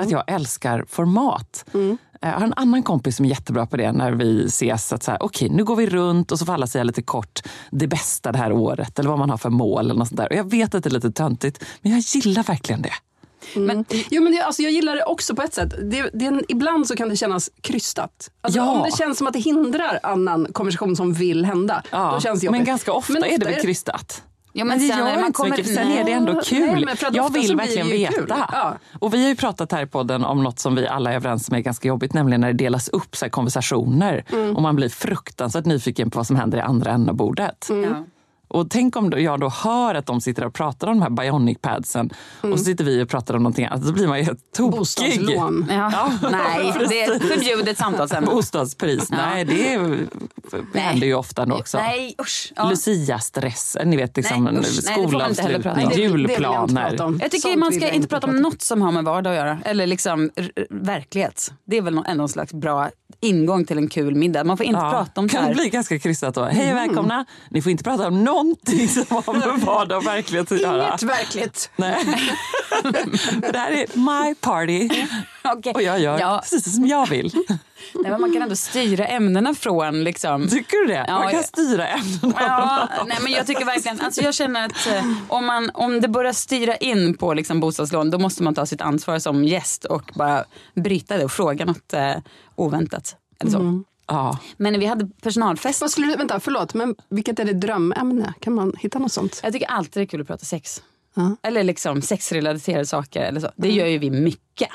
Att 0.00 0.10
jag 0.10 0.24
älskar 0.26 0.84
format. 0.88 1.64
Mm. 1.74 1.98
Jag 2.20 2.28
har 2.28 2.44
en 2.44 2.54
annan 2.56 2.82
kompis 2.82 3.16
som 3.16 3.24
är 3.24 3.28
jättebra 3.28 3.66
på 3.66 3.76
det 3.76 3.92
när 3.92 4.12
vi 4.12 4.44
ses. 4.44 4.92
Att 4.92 5.02
så 5.02 5.10
här, 5.10 5.22
okej, 5.22 5.48
nu 5.48 5.64
går 5.64 5.76
vi 5.76 5.86
runt 5.86 6.32
och 6.32 6.38
så 6.38 6.46
får 6.46 6.52
alla 6.52 6.66
säga 6.66 6.84
lite 6.84 7.02
kort 7.02 7.40
det 7.70 7.86
bästa 7.86 8.32
det 8.32 8.38
här 8.38 8.52
året 8.52 8.98
eller 8.98 9.10
vad 9.10 9.18
man 9.18 9.30
har 9.30 9.36
för 9.38 9.50
mål. 9.50 9.84
Eller 9.84 9.94
något 9.94 10.08
sånt 10.08 10.20
där. 10.20 10.28
Och 10.30 10.36
jag 10.36 10.50
vet 10.50 10.74
att 10.74 10.84
det 10.84 10.88
är 10.88 10.94
lite 10.94 11.10
töntigt, 11.10 11.64
men 11.82 11.92
jag 11.92 12.00
gillar 12.00 12.42
verkligen 12.42 12.82
det. 12.82 12.92
Men, 13.56 13.84
jo, 14.10 14.22
men 14.22 14.32
det, 14.32 14.42
alltså, 14.42 14.62
jag 14.62 14.72
gillar 14.72 14.96
det 14.96 15.04
också 15.04 15.34
på 15.34 15.42
ett 15.42 15.54
sätt. 15.54 15.74
Det, 15.90 16.10
det, 16.12 16.42
ibland 16.48 16.86
så 16.86 16.96
kan 16.96 17.08
det 17.08 17.16
kännas 17.16 17.50
krystat. 17.60 18.30
Alltså, 18.40 18.60
Ja. 18.60 18.70
Om 18.70 18.82
det 18.90 18.96
känns 18.96 19.18
som 19.18 19.26
att 19.26 19.32
det 19.32 19.38
hindrar 19.38 20.00
annan 20.02 20.46
konversation 20.52 20.96
som 20.96 21.12
vill 21.12 21.44
hända. 21.44 21.82
Då 21.90 22.20
känns 22.20 22.40
det 22.40 22.46
jobbigt. 22.46 22.58
men 22.58 22.64
ganska 22.64 22.92
ofta, 22.92 23.12
Men 23.12 23.24
är 23.24 23.38
det 23.38 23.44
väl 23.44 23.60
krystat? 23.60 24.22
Ja, 24.58 24.64
Men, 24.64 24.78
det 24.78 24.86
sen 24.88 24.98
när 25.04 25.08
gör 25.10 25.16
man 25.16 25.26
inte 25.26 25.36
så 25.36 25.42
kommer- 25.42 25.56
mycket, 25.56 25.66
för 25.66 25.74
sen 25.74 25.92
är 25.92 26.04
det 26.04 26.12
ändå 26.12 26.32
Nej, 26.32 26.42
kul. 26.44 26.84
men 26.84 26.88
att 27.08 27.14
jag 27.16 27.32
vill 27.32 27.56
verkligen 27.56 27.86
veta. 27.88 28.48
Ja. 28.52 28.74
Och 28.98 29.14
vi 29.14 29.22
har 29.22 29.28
ju 29.28 29.36
pratat 29.36 29.72
här 29.72 29.82
i 29.82 29.86
podden 29.86 30.24
om 30.24 30.42
något 30.42 30.58
som 30.58 30.74
vi 30.74 30.86
alla 30.88 31.12
är 31.12 31.16
överens 31.16 31.48
om 31.48 31.54
är 31.56 31.60
ganska 31.60 31.88
jobbigt, 31.88 32.12
nämligen 32.14 32.40
när 32.40 32.48
det 32.52 32.58
delas 32.64 32.88
upp 32.88 33.16
så 33.16 33.24
här 33.24 33.30
konversationer 33.30 34.24
Mm. 34.32 34.56
och 34.56 34.62
man 34.62 34.76
blir 34.76 34.88
fruktansvärt 34.88 35.64
nyfiken 35.64 36.10
på 36.10 36.18
vad 36.18 36.26
som 36.26 36.36
händer 36.36 36.58
i 36.58 36.60
andra 36.60 36.90
änden 36.90 37.08
av 37.08 37.14
bordet. 37.16 37.66
Ja. 37.70 38.04
Och 38.48 38.70
tänk 38.70 38.96
om 38.96 39.12
jag 39.16 39.40
då 39.40 39.48
hör 39.48 39.94
att 39.94 40.06
de 40.06 40.20
sitter 40.20 40.44
och 40.44 40.54
pratar 40.54 40.86
om 40.88 40.98
de 40.98 41.02
här 41.02 41.10
bionic 41.10 41.58
padsen 41.60 42.10
och 42.40 42.58
så 42.58 42.64
sitter 42.64 42.84
vi 42.84 43.02
och 43.02 43.08
pratar 43.08 43.34
om 43.34 43.42
någonting 43.42 43.64
annat. 43.64 43.82
Då 43.86 43.92
blir 43.92 44.08
man 44.08 44.18
ju 44.18 44.24
helt 44.24 44.52
tokig. 44.52 44.68
Mm. 44.68 44.78
Bostadslån. 44.78 45.66
Ja. 45.70 46.12
Nej, 46.30 46.72
det 46.88 47.02
är 47.02 47.18
förbjudet 47.18 47.78
samtalsämne. 47.78 48.30
Bostadspris, 48.30 49.10
nej 49.10 49.44
det 49.44 49.74
är, 49.74 50.06
händer 50.74 51.06
ju 51.06 51.14
ofta 51.14 51.42
ändå 51.42 51.56
också. 51.56 51.78
Nej, 51.78 52.14
usch. 52.20 52.52
Ja. 52.56 52.70
Lucia-stressen, 52.70 53.90
ni 53.90 53.96
vet 53.96 54.16
liksom 54.16 54.44
Nej, 54.44 54.56
usch. 54.58 54.66
Skolavslutning, 54.66 55.62
Nej, 55.76 55.86
det- 55.90 55.96
det 55.96 56.08
vill 56.08 56.10
jag 56.10 56.20
inte 56.20 56.32
julplaner. 56.32 56.88
prata 56.90 57.04
om. 57.04 57.18
Jag 57.22 57.30
tycker 57.30 57.48
Sånt 57.48 57.58
man 57.60 57.72
ska 57.72 57.84
jag 57.84 57.94
inte 57.94 58.08
prata 58.08 58.26
om 58.26 58.36
något 58.36 58.62
som 58.62 58.82
har 58.82 58.92
med 58.92 59.04
vardag 59.04 59.30
att 59.30 59.36
göra. 59.36 59.58
Eller 59.64 59.86
liksom 59.86 60.30
verklighet. 60.70 61.52
Det 61.64 61.76
är 61.76 61.82
väl 61.82 62.02
ändå 62.06 62.22
en 62.22 62.28
slags 62.28 62.52
bra 62.52 62.90
ingång 63.20 63.64
till 63.64 63.78
en 63.78 63.88
kul 63.88 64.14
middag. 64.14 64.44
Man 64.44 64.56
får 64.56 64.66
inte 64.66 64.80
prata 64.80 65.20
om 65.20 65.28
kan 65.28 65.40
det 65.42 65.46
här. 65.48 65.54
bli 65.54 65.68
ganska 65.68 65.98
krystat 65.98 66.34
då. 66.34 66.44
Hej 66.44 66.70
och 66.70 66.76
välkomna. 66.76 67.24
Ni 67.50 67.62
får 67.62 67.72
inte 67.72 67.84
prata 67.84 68.08
om 68.08 68.24
någonting 68.42 68.88
som 68.88 69.04
har 69.08 69.32
med 69.32 69.60
vardag 69.60 69.98
och 69.98 70.06
verklighet 70.06 70.52
att 70.52 70.60
göra. 70.60 70.88
Inget 70.88 71.02
verkligt. 71.02 71.70
Nej. 71.76 72.04
det 73.52 73.58
här 73.58 73.70
är 73.72 73.86
my 74.26 74.34
party 74.34 74.88
Okej. 75.44 75.72
och 75.74 75.82
jag 75.82 76.00
gör 76.00 76.18
Ja. 76.18 76.40
precis 76.42 76.74
som 76.74 76.86
jag 76.86 77.06
vill. 77.08 77.32
Nej, 77.94 78.10
men 78.10 78.20
man 78.20 78.32
kan 78.32 78.42
ändå 78.42 78.56
styra 78.56 79.06
ämnena 79.06 79.54
från 79.54 80.04
liksom... 80.04 80.48
Tycker 80.48 80.76
du 80.76 80.86
det? 80.86 81.04
Ja, 81.08 81.18
Man 81.18 81.30
kan 81.30 81.42
styra 81.42 81.86
ämnena. 81.88 82.34
Ja, 82.40 82.88
nej, 83.06 83.18
men 83.22 83.32
jag 83.32 83.46
tycker 83.46 83.64
verkligen, 83.64 84.00
alltså 84.00 84.20
jag 84.20 84.34
känner 84.34 84.66
att 84.66 84.86
eh, 84.86 85.04
om, 85.28 85.46
man, 85.46 85.70
om 85.74 86.00
det 86.00 86.08
börjar 86.08 86.32
styra 86.32 86.76
in 86.76 87.16
på 87.16 87.34
liksom 87.34 87.60
bostadslån 87.60 88.10
då 88.10 88.18
måste 88.18 88.42
man 88.42 88.54
ta 88.54 88.66
sitt 88.66 88.80
ansvar 88.80 89.18
som 89.18 89.44
gäst 89.44 89.84
och 89.84 90.02
bara 90.14 90.44
bryta 90.74 91.16
det 91.16 91.24
och 91.24 91.32
fråga 91.32 91.64
något 91.64 91.92
eh, 91.92 92.14
oväntat. 92.56 93.16
Eller 93.40 93.50
så. 93.52 93.82
Ja. 94.08 94.38
Men 94.56 94.80
vi 94.80 94.86
hade 94.86 95.08
personalfest, 95.22 95.80
Vad 95.80 95.90
skulle 95.90 96.16
vänta, 96.16 96.40
förlåt, 96.40 96.74
men 96.74 96.94
vilket 97.08 97.38
är 97.38 97.44
ditt 97.44 97.60
drömämne? 97.60 98.34
Kan 98.40 98.54
man 98.54 98.72
hitta 98.78 98.98
något 98.98 99.12
sånt? 99.12 99.40
jag 99.42 99.52
tycker 99.52 99.66
alltid 99.66 100.00
det 100.00 100.04
är 100.04 100.06
kul 100.06 100.20
att 100.20 100.26
prata 100.26 100.44
sex. 100.44 100.82
Ja. 101.14 101.36
Eller 101.42 101.64
liksom 101.64 102.02
sexrelaterade 102.02 102.86
saker 102.86 103.22
eller 103.22 103.40
så. 103.40 103.50
Det 103.56 103.70
gör 103.70 103.86
ju 103.86 103.98
vi 103.98 104.10
mycket. 104.10 104.68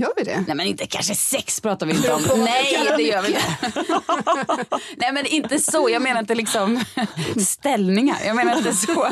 Gör 0.00 0.12
vi 0.16 0.22
det? 0.24 0.44
Nej 0.46 0.56
men 0.56 0.66
inte 0.66 0.86
kanske 0.86 1.14
sex 1.14 1.60
pratar 1.60 1.86
vi 1.86 1.92
inte 1.96 2.12
om. 2.12 2.22
Nej 2.44 2.78
det 2.96 3.02
gör 3.02 3.22
vi 3.22 3.28
inte. 3.28 3.40
Nej 4.96 5.12
men 5.12 5.26
inte 5.26 5.58
så. 5.58 5.88
Jag 5.90 6.02
menar 6.02 6.20
inte 6.20 6.34
liksom 6.34 6.84
ställningar. 7.46 8.16
Jag 8.26 8.36
menar 8.36 8.56
inte 8.56 8.72
så. 8.72 9.08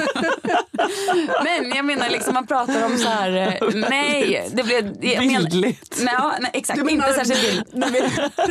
Men 1.44 1.70
jag 1.76 1.84
menar 1.84 2.08
liksom 2.10 2.34
man 2.34 2.46
pratar 2.46 2.86
om 2.86 2.98
så 2.98 3.08
här. 3.08 3.36
eh, 3.62 3.68
Nej. 3.74 4.48
Det 4.52 4.62
blir, 4.62 4.92
jag 5.00 5.26
menar- 5.26 5.40
Bildligt. 5.40 5.98
Nej, 6.02 6.14
nej 6.40 6.50
exakt. 6.54 6.78
Menar 6.84 7.08
inte 7.08 7.24
särskilt 7.24 7.42
bild. 7.42 7.64
när 7.72 7.90
vi 7.90 8.00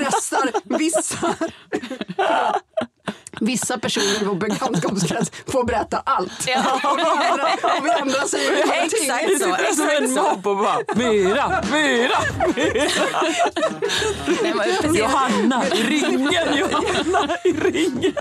pressar 0.04 0.52
vissa, 0.78 1.36
vissa 3.42 3.78
personer 3.78 4.22
i 4.22 4.26
vår 4.26 4.36
bekantskapskrets 4.36 5.32
får 5.52 5.64
berätta 5.64 6.02
allt. 6.06 6.48
Ja. 6.48 6.62
Och 6.92 6.98
vi 6.98 7.02
andra, 7.04 7.44
och 7.80 7.86
vi 7.86 7.90
andra 7.90 8.28
säger 8.28 8.52
ingenting. 8.52 9.12
Exakt 9.12 9.40
så. 9.42 9.48
Det 9.48 9.68
är 9.68 9.74
som 9.74 9.90
en 9.90 10.04
Exakt 10.04 10.16
så. 10.16 10.24
mobb 10.36 10.48
och 10.48 10.58
bara 10.58 10.78
myra, 10.96 11.64
myra, 11.72 12.18
precis. 12.54 13.00
Johanna 15.00 15.64
i 15.68 15.84
ringen, 15.84 16.22
Johanna 16.58 17.36
i 17.44 17.52
ringen. 17.52 18.14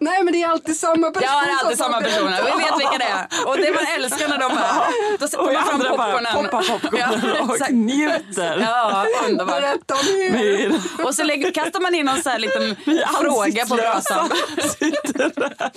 Nej 0.00 0.22
men 0.22 0.32
det 0.32 0.42
är 0.42 0.48
alltid 0.48 0.76
samma 0.76 1.10
person. 1.10 1.28
Ja, 1.32 1.42
det 1.44 1.50
är 1.50 1.56
alltid 1.64 1.78
samma 1.78 2.00
personer. 2.00 2.42
Vi 2.44 2.64
vet 2.64 2.80
vilka 2.80 2.98
det 2.98 3.04
är. 3.04 3.46
Och 3.48 3.56
det 3.56 3.72
man 3.74 3.84
älskar 3.96 4.28
när 4.28 4.38
de 4.38 4.52
är. 4.52 5.18
Då 5.18 5.28
sätter 5.28 5.40
Och 5.46 5.52
man 5.52 5.64
fram 5.64 5.74
andra 5.74 5.96
bara 5.96 6.12
popcornen. 6.12 6.44
poppar 6.44 6.62
popcornen 6.62 7.34
Ja, 7.38 7.42
och 7.44 7.54
exakt. 7.54 7.72
njuter. 7.72 8.58
Ja, 8.60 9.04
underbart. 9.28 9.60
Berätta 9.60 9.94
mer. 9.94 10.30
Myra. 10.30 10.80
Och 11.04 11.14
så 11.14 11.24
lägger, 11.24 11.50
kastar 11.50 11.80
man 11.80 11.94
in 11.94 12.06
någon 12.06 12.22
så 12.22 12.30
här 12.30 12.38
liten 12.38 12.76
fråga 13.20 13.45
på 13.68 13.74
brasan. 13.76 14.30
Sitter 14.78 15.30
där 15.34 15.70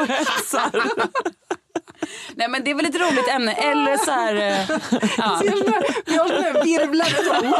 och 0.00 0.06
hetsar. 0.08 0.70
Nej 2.34 2.48
men 2.48 2.64
det 2.64 2.70
är 2.70 2.74
väl 2.74 2.86
ett 2.86 3.00
roligt 3.00 3.28
ämne. 3.28 3.52
Eller 3.52 3.96
så 3.96 4.10
här... 4.10 4.34
eh, 4.34 4.78
Ja. 5.18 5.40
Vi 5.42 5.48
har 5.48 5.56
såna 5.56 5.70
här- 5.70 6.02
Vi 6.06 6.16
har 6.16 6.28
såna 6.28 6.42
här 6.42 6.64
virvlare. 6.64 7.54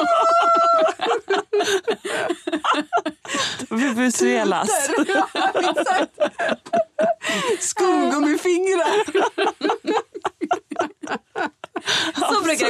Vuvuzelas. 3.68 4.90
Skumgummifingrar. 7.60 9.04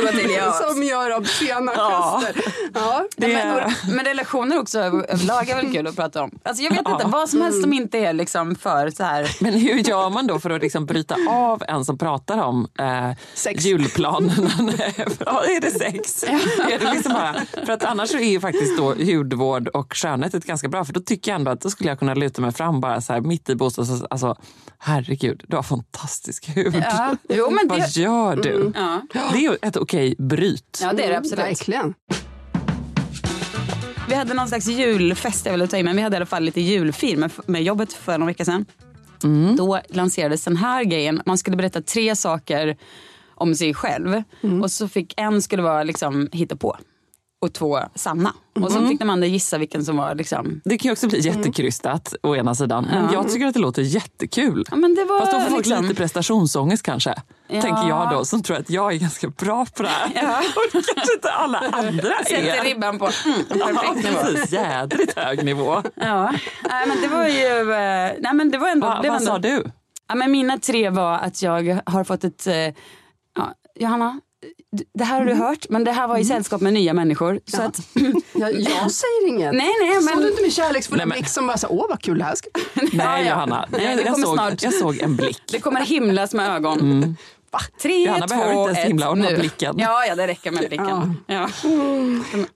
gå 0.00 0.08
till. 0.08 0.30
Ja. 0.30 0.52
Som 0.74 0.82
gör 0.82 1.16
obscena 1.16 1.72
Ja. 1.76 2.22
gester. 2.24 2.52
Ja. 2.74 3.04
Det 3.16 3.28
Men, 3.28 3.72
men 3.96 4.04
relationer 4.04 4.58
också 4.60 4.78
över- 4.78 5.10
överlag 5.10 5.48
är 5.48 5.56
väl 5.56 5.72
kul 5.72 5.86
att 5.86 5.96
prata 5.96 6.22
om. 6.22 6.30
Alltså 6.42 6.62
jag 6.62 6.70
vet 6.70 6.88
inte, 6.88 7.06
vad 7.06 7.28
som 7.30 7.40
helst 7.42 7.62
som 7.62 7.72
inte 7.72 7.98
är 7.98 8.12
liksom 8.12 8.54
för 8.54 8.90
så 8.90 9.02
här. 9.04 9.36
Men 9.40 9.52
hur 9.54 9.74
gör 9.78 10.10
man 10.10 10.26
då 10.26 10.40
för 10.40 10.50
att 10.50 10.62
liksom 10.62 10.86
bryta 10.86 11.16
av 11.28 11.62
en 11.68 11.84
som 11.84 11.98
pratar 11.98 12.38
om 12.42 12.68
eh, 12.78 13.10
Sex. 13.34 13.64
julplanerna? 13.64 14.50
Ja, 15.26 15.42
är 15.44 15.60
det 15.60 15.70
sex? 15.70 16.22
Är 16.22 16.78
det 16.78 16.92
liksom 16.92 17.12
bara, 17.12 17.34
för 17.66 17.72
att 17.72 17.84
annars 17.84 18.10
så 18.10 18.16
är 18.18 18.30
ju 18.30 18.40
faktiskt 18.40 18.76
då 18.78 18.94
hudvård 18.94 19.68
och 19.68 19.96
skönhet 19.96 20.32
ganska 20.32 20.68
bra, 20.68 20.84
för 20.84 20.92
då 20.92 21.00
tycker 21.00 21.30
jag 21.30 21.36
ändå 21.38 21.50
att 21.50 21.60
då 21.60 21.70
skulle 21.70 21.90
jag 21.90 21.98
kunna 21.98 22.14
luta 22.14 22.42
mig 22.42 22.52
fram 22.52 22.80
bara 22.80 23.00
så 23.00 23.12
här 23.12 23.20
mitt 23.20 23.48
i 23.50 23.54
bostads... 23.54 24.02
Alltså, 24.10 24.36
herregud, 24.78 25.42
du 25.48 25.56
har 25.56 25.62
fantastisk 25.62 26.48
hud. 26.56 26.74
Ja, 26.90 27.16
jo, 27.28 27.50
men 27.50 27.68
Vad 27.68 27.78
det, 27.80 27.96
gör 27.96 28.36
du? 28.36 28.72
ja. 28.74 29.00
Det 29.12 29.18
är 29.38 29.40
ju 29.50 29.56
ett 29.62 29.76
okej 29.76 30.14
bryt. 30.18 30.63
Ja, 30.80 30.92
det 30.92 31.04
är 31.04 31.10
det 31.10 31.18
absolut. 31.18 31.44
Verkligen. 31.44 31.94
Vi 34.08 34.14
hade 34.14 34.34
någon 34.34 34.48
slags 34.48 34.66
julfest, 34.66 35.46
jag 35.46 35.58
vill 35.58 35.68
ta 35.68 35.76
i, 35.76 35.82
men 35.82 35.96
vi 35.96 36.02
hade 36.02 36.14
i 36.14 36.18
alla 36.18 36.26
fall 36.26 36.42
lite 36.42 36.60
julfir 36.60 37.16
med, 37.16 37.30
med 37.46 37.62
jobbet 37.62 37.92
för 37.92 38.18
några 38.18 38.30
veckor 38.30 38.44
sedan. 38.44 38.66
Då 39.56 39.80
lanserades 39.88 40.44
den 40.44 40.56
här 40.56 40.84
grejen. 40.84 41.22
Man 41.26 41.38
skulle 41.38 41.56
berätta 41.56 41.82
tre 41.82 42.16
saker 42.16 42.76
om 43.34 43.54
sig 43.54 43.74
själv. 43.74 44.22
Och 44.62 44.70
så 44.70 44.88
fick 44.88 45.14
en 45.16 45.42
skulle 45.42 45.62
vara 45.62 45.82
liksom 45.82 46.28
hittepå 46.32 46.76
och 47.44 47.52
två 47.52 47.78
sanna. 47.94 48.32
Och 48.60 48.72
så 48.72 48.86
fick 48.88 48.98
de 48.98 49.10
andra 49.10 49.26
gissa 49.26 49.58
vilken 49.58 49.84
som 49.84 49.96
var 49.96 50.14
liksom... 50.14 50.60
Det 50.64 50.78
kan 50.78 50.88
ju 50.88 50.92
också 50.92 51.08
bli 51.08 51.20
jättekrystat 51.20 52.14
å 52.22 52.36
ena 52.36 52.54
sidan. 52.54 52.84
Men 52.90 53.12
jag 53.12 53.28
tycker 53.32 53.46
att 53.46 53.54
det 53.54 53.60
låter 53.60 53.82
jättekul. 53.82 54.64
Ja, 54.70 54.76
men 54.76 54.94
det 54.94 55.04
var 55.04 55.20
Fast 55.20 55.32
då 55.32 55.40
får 55.40 55.50
folk 55.50 55.66
liksom... 55.66 55.82
lite 55.84 55.94
prestationsångest 55.94 56.82
kanske. 56.82 57.14
Ja. 57.48 57.60
Tänker 57.62 57.88
jag 57.88 58.10
då, 58.10 58.24
som 58.24 58.42
tror 58.42 58.56
att 58.56 58.70
jag 58.70 58.92
är 58.92 58.96
ganska 58.98 59.28
bra 59.28 59.66
på 59.76 59.82
det 59.82 59.88
här. 59.88 60.06
Och 60.56 60.72
kanske 60.72 61.14
inte 61.14 61.30
alla 61.30 61.58
andra 61.58 62.12
Sätter 62.26 62.60
är. 62.60 62.64
ribban 62.64 62.98
på 62.98 63.04
mm, 63.26 63.38
Ja, 63.54 63.66
perfekt 63.66 64.04
nivå. 64.04 64.18
precis. 64.22 64.52
Jädrigt 64.52 65.18
hög 65.18 65.44
nivå. 65.44 65.82
Ja, 65.94 66.32
nej, 66.70 66.86
men 66.88 67.00
det 67.02 67.08
var 67.08 67.26
ju... 67.28 67.72
eh, 67.72 68.12
Nej, 68.20 68.34
men 68.34 68.50
det 68.50 68.58
var 68.58 68.68
ändå... 68.68 68.86
Va, 68.86 69.00
det 69.02 69.08
var 69.08 69.14
vad 69.20 69.28
ändå, 69.28 69.32
sa 69.32 69.38
du? 69.38 69.64
Ja, 70.08 70.14
men 70.14 70.30
mina 70.32 70.58
tre 70.58 70.90
var 70.90 71.18
att 71.18 71.42
jag 71.42 71.78
har 71.86 72.04
fått 72.04 72.24
ett... 72.24 72.46
eh, 72.46 72.54
Ja, 73.36 73.54
Johanna, 73.80 74.20
det 74.94 75.04
här 75.04 75.18
har 75.18 75.26
du 75.26 75.34
hört, 75.34 75.66
men 75.68 75.84
det 75.84 75.92
här 75.92 76.08
var 76.08 76.18
i 76.18 76.24
sällskap 76.24 76.60
med 76.60 76.72
nya 76.72 76.92
människor. 76.94 77.40
Så 77.46 77.62
att, 77.62 77.80
Jag, 78.32 78.52
jag 78.60 78.90
säger 78.90 79.28
inget. 79.28 79.54
nej, 79.54 79.70
nej, 79.82 80.02
Såg 80.02 80.12
du 80.16 80.20
men... 80.20 80.28
inte 80.30 80.42
min 80.42 80.50
kärleksfulla 80.50 80.96
Nej, 81.00 81.06
men- 81.06 81.18
blick 81.18 81.28
som 81.28 81.46
bara 81.46 81.56
så, 81.58 81.66
åh 81.68 81.86
vad 81.88 82.02
kul 82.02 82.18
det 82.18 82.24
här 82.24 82.34
ska 82.34 82.48
Nej, 82.74 82.88
Ja, 82.92 83.18
ja. 83.20 83.28
Johanna. 83.30 83.68
Nej, 83.70 83.84
jag, 83.84 83.96
det 83.96 84.02
jag, 84.02 84.18
såg, 84.20 84.34
snart. 84.34 84.62
jag 84.62 84.74
såg 84.74 84.98
en 84.98 85.16
blick. 85.16 85.42
Det 85.52 85.60
kommer 85.60 85.80
himlas 85.80 86.34
med 86.34 86.50
ögon. 86.56 87.16
Va? 87.50 87.58
Tre, 87.82 88.04
Johanna 88.04 88.28
två, 88.28 88.36
behöver 88.36 88.60
inte 88.68 88.80
ens 88.80 88.88
himla, 88.88 89.08
hon 89.08 89.22
har 89.22 89.32
blicken. 89.36 89.74
Ja, 89.78 90.04
ja, 90.08 90.14
det 90.14 90.26
räcker 90.26 90.50
med 90.50 90.68
blicken. 90.68 91.16
Ja. 91.26 91.48
Den, 91.62 92.46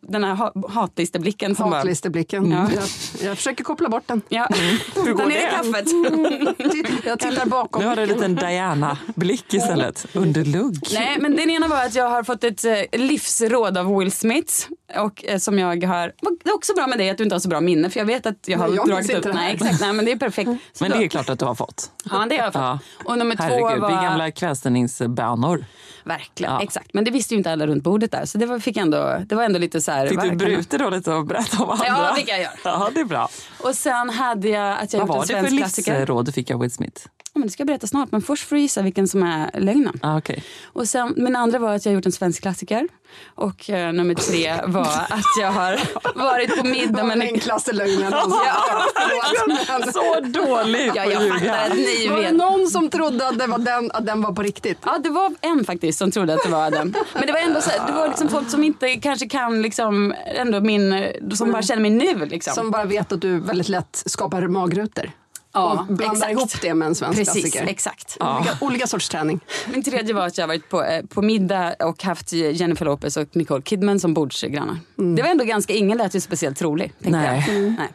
den 0.00 0.24
här 0.24 0.34
ha- 0.34 0.52
hatlisteblicken 0.68 1.54
som 1.54 1.70
bara... 1.70 1.76
Hatlisteblicken. 1.76 2.50
Ja. 2.50 2.68
Jag, 2.74 2.84
jag 3.28 3.36
försöker 3.36 3.64
koppla 3.64 3.88
bort 3.88 4.02
den. 4.06 4.22
Ja. 4.28 4.48
Hur 4.94 5.12
går 5.12 5.26
ner 5.26 5.34
det? 5.34 5.50
kaffet. 5.50 7.04
Jag 7.04 7.18
tittar 7.18 7.46
bakom. 7.46 7.82
Nu 7.82 7.88
har 7.88 7.96
du 7.96 8.02
en 8.02 8.08
liten 8.08 8.34
Diana-blick 8.34 9.54
istället. 9.54 10.06
Under 10.12 10.44
lugg. 10.44 10.78
Nej, 10.94 11.16
men 11.20 11.36
den 11.36 11.50
ena 11.50 11.68
var 11.68 11.84
att 11.84 11.94
jag 11.94 12.10
har 12.10 12.22
fått 12.22 12.44
ett 12.44 12.64
eh, 12.64 13.00
livsråd 13.00 13.78
av 13.78 13.98
Will 13.98 14.12
Smith. 14.12 14.52
Och 14.96 15.24
eh, 15.24 15.38
som 15.38 15.58
jag 15.58 15.84
har... 15.84 16.12
Det 16.44 16.50
är 16.50 16.54
också 16.54 16.74
bra 16.74 16.86
med 16.86 16.98
dig 16.98 17.10
att 17.10 17.18
du 17.18 17.24
inte 17.24 17.34
har 17.34 17.40
så 17.40 17.48
bra 17.48 17.60
minne. 17.60 17.90
För 17.90 18.00
jag 18.00 18.06
vet 18.06 18.26
att 18.26 18.48
jag 18.48 18.58
har 18.58 18.68
Nej, 18.68 18.76
jag 18.76 18.88
dragit 18.88 19.26
upp... 19.26 19.34
Nej, 19.34 19.54
exakt. 19.54 19.80
Nej, 19.80 19.92
men 19.92 20.04
det 20.04 20.12
är 20.12 20.16
perfekt. 20.16 20.50
Så 20.72 20.84
Men 20.84 20.90
det 20.90 21.04
är 21.04 21.08
klart 21.08 21.28
att 21.28 21.38
du 21.38 21.44
har 21.44 21.54
fått. 21.54 21.90
Ja, 22.10 22.26
det 22.28 22.36
har 22.36 22.44
jag 22.44 22.52
fått. 22.52 22.62
Ja. 22.62 22.78
Och 23.04 23.18
nummer 23.18 23.36
två 23.36 23.42
Herregud, 23.42 23.82
var... 23.82 23.90
det 23.90 23.96
är 23.96 24.02
gamla 24.02 24.30
kvällstidningsbönor. 24.30 25.64
Verkligen, 26.04 26.52
Ja. 26.52 26.62
exakt. 26.62 26.94
Men 26.94 27.04
det 27.04 27.10
visste 27.10 27.34
ju 27.34 27.38
inte 27.38 27.52
alla 27.52 27.66
runt 27.66 27.82
bordet 27.84 28.12
där. 28.12 28.24
Så 28.24 28.38
det 28.38 28.46
var, 28.46 28.58
fick 28.58 28.76
ändå, 28.76 29.18
det 29.26 29.34
var 29.34 29.42
ändå 29.42 29.58
lite 29.58 29.80
så 29.80 29.92
här... 29.92 30.06
Fick 30.08 30.20
du 30.20 30.28
vad 30.28 30.36
bryta 30.38 30.78
då 30.78 30.90
lite 30.90 31.12
och 31.12 31.26
berätta 31.26 31.62
om 31.62 31.70
andra? 31.70 31.86
Ja, 31.86 32.12
det 32.16 32.22
kan 32.22 32.34
jag 32.34 32.42
göra. 32.42 32.52
Ja, 32.64 32.90
det 32.94 33.00
är 33.00 33.04
bra. 33.04 33.28
Och 33.60 33.74
sen 33.74 34.10
hade 34.10 34.48
jag 34.48 34.78
att 34.78 34.92
jag 34.92 35.06
Vad 35.06 35.08
gjort 35.08 35.28
var 35.28 35.36
en 35.36 35.42
det 35.42 35.48
för 35.48 35.56
svensk 35.56 35.56
klassiker. 35.74 35.98
livsråd 35.98 36.26
du 36.26 36.32
fick 36.32 36.50
av 36.50 36.60
Will 36.60 36.70
Smith? 36.70 37.06
Men 37.34 37.42
det 37.42 37.50
ska 37.50 37.60
jag 37.60 37.66
berätta 37.66 37.86
snart, 37.86 38.12
men 38.12 38.22
först 38.22 38.48
får 38.48 38.56
du 38.56 38.62
gissa 38.62 38.82
vilken 38.82 39.08
som 39.08 39.22
är 39.22 39.60
lögnen. 39.60 39.98
Ah, 40.02 40.18
okay. 40.18 40.36
Och 40.64 40.88
sen, 40.88 41.14
min 41.16 41.36
andra 41.36 41.58
var 41.58 41.74
att 41.74 41.84
jag 41.86 41.94
gjort 41.94 42.06
en 42.06 42.12
svensk 42.12 42.42
klassiker. 42.42 42.88
Och 43.34 43.70
eh, 43.70 43.92
nummer 43.92 44.14
tre 44.14 44.54
var 44.66 44.86
att 45.10 45.24
jag 45.40 45.52
har 45.52 45.80
varit 46.14 46.58
på 46.58 46.66
middag 46.66 47.04
med... 47.04 47.18
den 47.18 47.28
enklaste 47.28 47.72
lögnen. 47.72 48.12
Ja. 48.12 49.92
Så 49.92 50.20
dåligt 50.20 50.92
Ja, 50.94 51.04
jag 51.04 51.28
fattar 51.28 51.70
att 51.70 51.76
ni 51.76 52.08
Var 52.08 52.16
det 52.16 52.22
vet. 52.22 52.32
någon 52.34 52.66
som 52.68 52.88
trodde 52.90 53.28
att, 53.28 53.38
det 53.38 53.46
var 53.46 53.58
den, 53.58 53.90
att 53.94 54.06
den 54.06 54.22
var 54.22 54.32
på 54.32 54.42
riktigt? 54.42 54.78
Ja, 54.84 54.98
det 54.98 55.10
var 55.10 55.34
en 55.40 55.64
faktiskt 55.64 55.98
som 55.98 56.10
trodde 56.10 56.34
att 56.34 56.42
det 56.44 56.50
var 56.50 56.70
den. 56.70 56.94
Men 57.14 57.26
det 57.26 57.32
var 57.32 57.40
ändå 57.40 57.60
så 57.60 57.70
här, 57.70 57.86
det 57.86 57.92
var 57.92 58.08
liksom 58.08 58.28
folk 58.28 58.50
som 58.50 58.64
inte 58.64 58.94
kanske 58.94 59.28
kan 59.28 59.62
liksom 59.62 60.14
ändå 60.36 60.60
min, 60.60 61.06
som 61.34 61.52
bara 61.52 61.62
känner 61.62 61.82
mig 61.82 61.90
nu 61.90 62.26
liksom. 62.26 62.54
Som 62.54 62.70
bara 62.70 62.84
vet 62.84 63.12
att 63.12 63.20
du 63.20 63.40
väldigt 63.40 63.68
lätt 63.68 64.02
skapar 64.06 64.48
magrutor. 64.48 65.10
Ja, 65.54 65.86
och 65.88 65.94
blandar 65.94 66.14
exakt. 66.14 66.32
ihop 66.32 66.50
det 66.62 66.74
med 66.74 66.86
en 66.88 66.94
svensk 66.94 67.18
Precis, 67.18 67.42
klassiker. 67.42 67.66
exakt. 67.66 68.16
Olika, 68.20 68.58
olika 68.60 68.86
sorts 68.86 69.08
träning. 69.08 69.40
Min 69.72 69.82
tredje 69.82 70.14
var 70.14 70.26
att 70.26 70.38
jag 70.38 70.46
varit 70.46 70.68
på, 70.68 70.84
eh, 70.84 71.04
på 71.06 71.22
middag 71.22 71.74
och 71.74 72.02
haft 72.04 72.32
Jennifer 72.32 72.84
Lopez 72.84 73.16
och 73.16 73.36
Nicole 73.36 73.62
Kidman 73.62 74.00
som 74.00 74.14
bordsgrannar. 74.14 74.78
Det 75.16 75.22
var 75.22 75.28
ändå 75.28 75.44
ganska, 75.44 75.72
ingen 75.72 75.98
lät 75.98 76.14
ju 76.14 76.20
speciellt 76.20 76.58
trolig. 76.58 76.92
tänkte 77.02 77.20
Nej. 77.20 77.44
Jag. 77.48 77.62
Nej. 77.62 77.88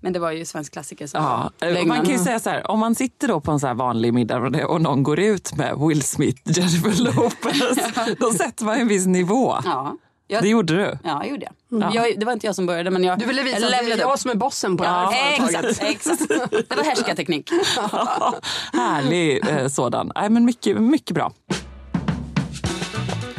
Men 0.00 0.12
det 0.12 0.18
var 0.18 0.30
ju 0.32 0.44
svensk 0.44 0.72
klassiker 0.72 1.06
som 1.06 1.22
Ja, 1.22 1.84
man 1.86 1.96
kan 1.96 2.10
ju 2.12 2.18
säga 2.18 2.38
så 2.38 2.50
här, 2.50 2.70
om 2.70 2.78
man 2.78 2.94
sitter 2.94 3.28
då 3.28 3.40
på 3.40 3.50
en 3.52 3.60
så 3.60 3.66
här 3.66 3.74
vanlig 3.74 4.14
middag 4.14 4.66
och 4.66 4.80
någon 4.80 5.02
går 5.02 5.18
ut 5.18 5.56
med 5.56 5.74
Will 5.88 6.02
Smith, 6.02 6.42
Jennifer 6.44 7.04
Lopez, 7.04 8.18
då 8.18 8.30
sätter 8.30 8.64
man 8.64 8.80
en 8.80 8.88
viss 8.88 9.06
nivå. 9.06 9.56
Ja, 9.64 9.96
jag, 10.28 10.42
Det 10.42 10.48
gjorde 10.48 10.74
du. 10.76 10.98
ja, 11.04 11.20
jag 11.24 11.28
gjorde 11.28 11.46
det. 11.70 11.90
Jag, 11.94 12.20
det 12.20 12.26
var 12.26 12.32
inte 12.32 12.46
jag 12.46 12.54
som 12.54 12.66
började 12.66 12.90
men 12.90 13.04
jag 13.04 13.18
Du 13.18 13.24
ville 13.26 13.42
visa 13.42 13.56
att 13.56 13.70
det 13.70 13.76
är 13.92 13.98
jag 13.98 14.12
upp. 14.12 14.18
som 14.18 14.30
är 14.30 14.34
bossen 14.34 14.76
på 14.76 14.82
det 14.84 14.90
Ja, 14.90 15.10
här 15.14 15.36
företaget. 15.36 15.70
exakt, 15.70 15.90
exakt. 15.90 16.28
Det 16.68 16.76
var 16.76 16.84
härskarteknik. 16.84 17.50
Härlig 18.72 19.48
eh, 19.48 19.68
sådan. 19.68 20.12
Nej, 20.14 20.30
men 20.30 20.44
mycket, 20.44 20.76
mycket 20.80 21.14
bra. 21.14 21.32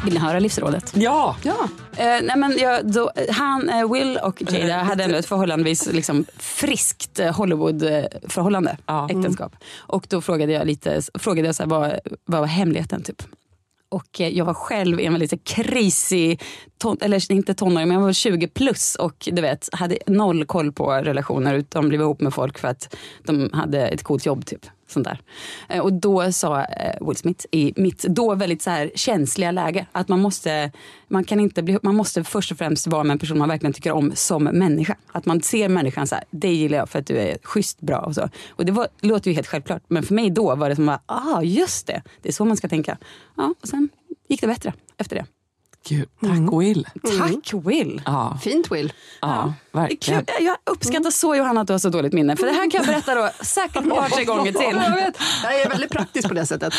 Vill 0.05 0.13
ni 0.13 0.19
höra 0.19 0.39
livsrådet? 0.39 0.91
Ja, 0.95 1.35
Ja. 1.43 1.55
Eh, 1.97 2.05
nej 2.05 2.33
men 2.37 2.57
jag, 2.57 2.91
då, 2.91 3.11
han, 3.31 3.69
eh, 3.69 3.91
Will 3.93 4.17
och 4.23 4.41
Jada 4.51 4.77
hade 4.83 5.03
ändå 5.03 5.17
ett 5.17 5.25
förhållandevis 5.25 5.91
liksom, 5.91 6.25
friskt 6.37 7.19
eh, 7.19 7.35
Hollywood-förhållande, 7.35 8.77
Ja. 8.85 9.05
äktenskap. 9.09 9.55
Och 9.77 10.05
då 10.09 10.21
frågade 10.21 10.51
jag 10.53 10.67
lite, 10.67 11.01
frågade 11.19 11.47
jag 11.47 11.55
så 11.55 11.63
här, 11.63 11.69
vad, 11.69 11.99
vad 12.25 12.39
var 12.39 12.47
hemligheten 12.47 13.03
typ? 13.03 13.23
Och 13.89 14.21
eh, 14.21 14.27
jag 14.27 14.45
var 14.45 14.53
själv 14.53 14.99
i 14.99 15.05
en 15.05 15.13
väldigt 15.13 15.43
krisig, 15.43 16.41
ton, 16.77 16.97
eller 17.01 17.31
inte 17.31 17.53
tonåring, 17.53 17.87
men 17.87 17.97
jag 17.97 18.05
var 18.05 18.13
20 18.13 18.47
plus 18.47 18.95
och 18.95 19.29
du 19.31 19.41
vet, 19.41 19.69
hade 19.71 19.97
noll 20.07 20.45
koll 20.45 20.71
på 20.71 20.91
relationer 20.91 21.53
utan 21.53 21.89
blev 21.89 22.01
ihop 22.01 22.21
med 22.21 22.33
folk 22.33 22.59
för 22.59 22.67
att 22.67 22.95
de 23.23 23.49
hade 23.53 23.87
ett 23.87 24.03
coolt 24.03 24.25
jobb 24.25 24.45
typ. 24.45 24.65
Sånt 24.89 25.05
där. 25.05 25.21
Eh, 25.69 25.79
och 25.79 25.93
då 25.93 26.31
sa 26.31 26.63
eh, 26.63 27.07
Will 27.07 27.15
Smith 27.15 27.45
i 27.51 27.73
mitt 27.75 28.03
då 28.03 28.35
väldigt 28.35 28.61
så 28.61 28.69
här 28.69 28.91
känsliga 28.95 29.51
läge 29.51 29.85
att 29.91 30.07
man 30.07 30.19
måste, 30.19 30.71
man 31.07 31.23
kan 31.23 31.39
inte 31.39 31.63
bli, 31.63 31.77
man 31.83 31.95
måste 31.95 32.23
först 32.23 32.51
och 32.51 32.57
främst 32.57 32.87
vara 32.87 33.03
med 33.03 33.11
en 33.11 33.19
person 33.19 33.37
man 33.37 33.49
verkligen 33.49 33.73
tycker 33.73 33.91
om 33.91 34.11
som 34.15 34.43
människa. 34.43 34.95
Att 35.11 35.25
man 35.25 35.41
ser 35.41 35.69
människan 35.69 36.07
så 36.07 36.15
här, 36.15 36.23
det 36.31 36.53
gillar 36.53 36.77
jag 36.77 36.89
för 36.89 36.99
att 36.99 37.07
du 37.07 37.17
är 37.17 37.37
schysst, 37.43 37.81
bra 37.81 37.99
och 37.99 38.15
så. 38.15 38.29
Och 38.49 38.65
det 38.65 38.71
var, 38.71 38.87
låter 39.01 39.31
ju 39.31 39.35
helt 39.35 39.47
självklart, 39.47 39.83
men 39.87 40.03
för 40.03 40.13
mig 40.13 40.29
då 40.29 40.55
var 40.55 40.69
det 40.69 40.75
som 40.75 40.89
att, 40.89 41.03
ah 41.05 41.41
just 41.41 41.87
det, 41.87 42.01
det 42.21 42.29
är 42.29 42.33
så 42.33 42.45
man 42.45 42.57
ska 42.57 42.67
tänka. 42.67 42.97
Ja, 43.37 43.53
och 43.61 43.67
sen 43.67 43.89
gick 44.27 44.41
det 44.41 44.47
bättre 44.47 44.73
efter 44.97 45.15
det. 45.15 45.25
Gud, 45.87 46.09
tack 46.21 46.59
Will. 46.61 46.87
Tack 47.19 47.53
Will! 47.65 48.01
Ja, 48.05 48.37
Fint 48.43 48.71
Will. 48.71 48.93
ja, 49.21 49.53
verkligen. 49.71 50.25
kul. 50.25 50.45
Jag 50.45 50.57
uppskattar 50.71 51.11
så 51.11 51.35
Johanna 51.35 51.61
att 51.61 51.67
du 51.67 51.73
har 51.73 51.79
så 51.79 51.89
dåligt 51.89 52.13
minne. 52.13 52.35
För 52.35 52.45
det 52.45 52.51
här 52.51 52.71
kan 52.71 52.77
jag 52.77 52.85
berätta 52.87 53.15
då 53.15 53.29
säkert 53.45 53.75
ett 53.83 53.89
par, 53.89 54.09
tre 54.09 54.25
gånger 54.25 54.45
Jag 54.51 54.61
till. 54.69 54.77
vet. 54.95 55.17
Jag 55.43 55.61
är 55.61 55.69
väldigt 55.69 55.89
praktisk 55.91 56.27
på 56.27 56.33
det 56.33 56.45
sättet. 56.45 56.73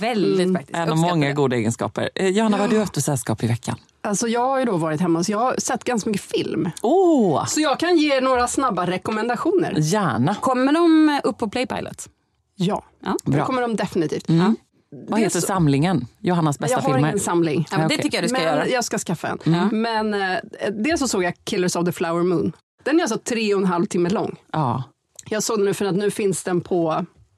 Väldigt 0.00 0.52
faktiskt. 0.52 0.76
En 0.78 0.90
av 0.90 0.96
många 0.96 1.26
det. 1.26 1.32
goda 1.32 1.56
egenskaper. 1.56 2.10
Eh, 2.14 2.28
Johanna, 2.28 2.56
vad 2.56 2.66
har 2.66 2.74
du 2.74 2.80
haft 2.80 2.94
för 2.94 3.00
sällskap 3.00 3.42
i 3.44 3.46
veckan? 3.46 3.76
Alltså 4.02 4.28
jag 4.28 4.40
har 4.48 4.58
ju 4.58 4.64
då 4.64 4.76
varit 4.76 5.00
hemma 5.00 5.24
så 5.24 5.32
jag 5.32 5.38
har 5.38 5.54
sett 5.58 5.84
ganska 5.84 6.10
mycket 6.10 6.26
film. 6.32 6.70
Åh, 6.82 7.46
Så 7.46 7.60
jag 7.60 7.78
kan 7.80 7.96
ge 7.96 8.20
några 8.20 8.48
snabba 8.48 8.86
rekommendationer. 8.86 9.74
gärna. 9.78 10.34
Kommer 10.34 10.72
de 10.72 11.20
upp 11.24 11.38
på 11.38 11.48
Playpilot? 11.48 12.08
Ja, 12.56 12.84
Ja. 13.04 13.16
det 13.24 13.40
kommer 13.40 13.62
de 13.62 13.76
definitivt. 13.76 14.28
Vad 15.08 15.20
heter 15.20 15.40
så- 15.40 15.46
samlingen? 15.46 16.06
Johannas 16.20 16.58
bästa 16.58 16.76
Jag 16.76 16.82
har 16.82 16.92
filmer? 16.94 17.08
ingen 17.08 17.20
samling. 17.20 17.66
Ja, 17.70 17.78
men. 17.78 17.88
Det 17.88 17.96
tycker 17.96 18.16
jag 18.18 18.24
du 18.24 18.28
ska 18.28 18.38
men 18.38 18.46
göra. 18.46 18.68
jag 18.68 18.84
ska 18.84 18.98
skaffa 18.98 19.28
en. 19.44 19.68
Men 19.72 20.14
eh, 20.14 20.38
dels 20.72 21.00
så 21.00 21.08
såg 21.08 21.22
jag 21.24 21.34
Killers 21.44 21.76
of 21.76 21.84
the 21.84 21.92
Flower 21.92 22.22
Moon. 22.22 22.52
Den 22.82 22.98
är 22.98 23.02
alltså 23.02 23.18
tre 23.18 23.54
och 23.54 23.60
en 23.60 23.66
halv 23.66 23.84
timme 23.86 24.08
lång. 24.08 24.36
Ja, 24.52 24.82
Jag 25.30 25.42
såg 25.42 25.58
den 25.58 25.64
nu 25.64 25.74
för 25.74 25.84
att 25.84 25.94
nu 25.94 26.10
finns 26.10 26.42
den 26.44 26.60
på 26.60 26.90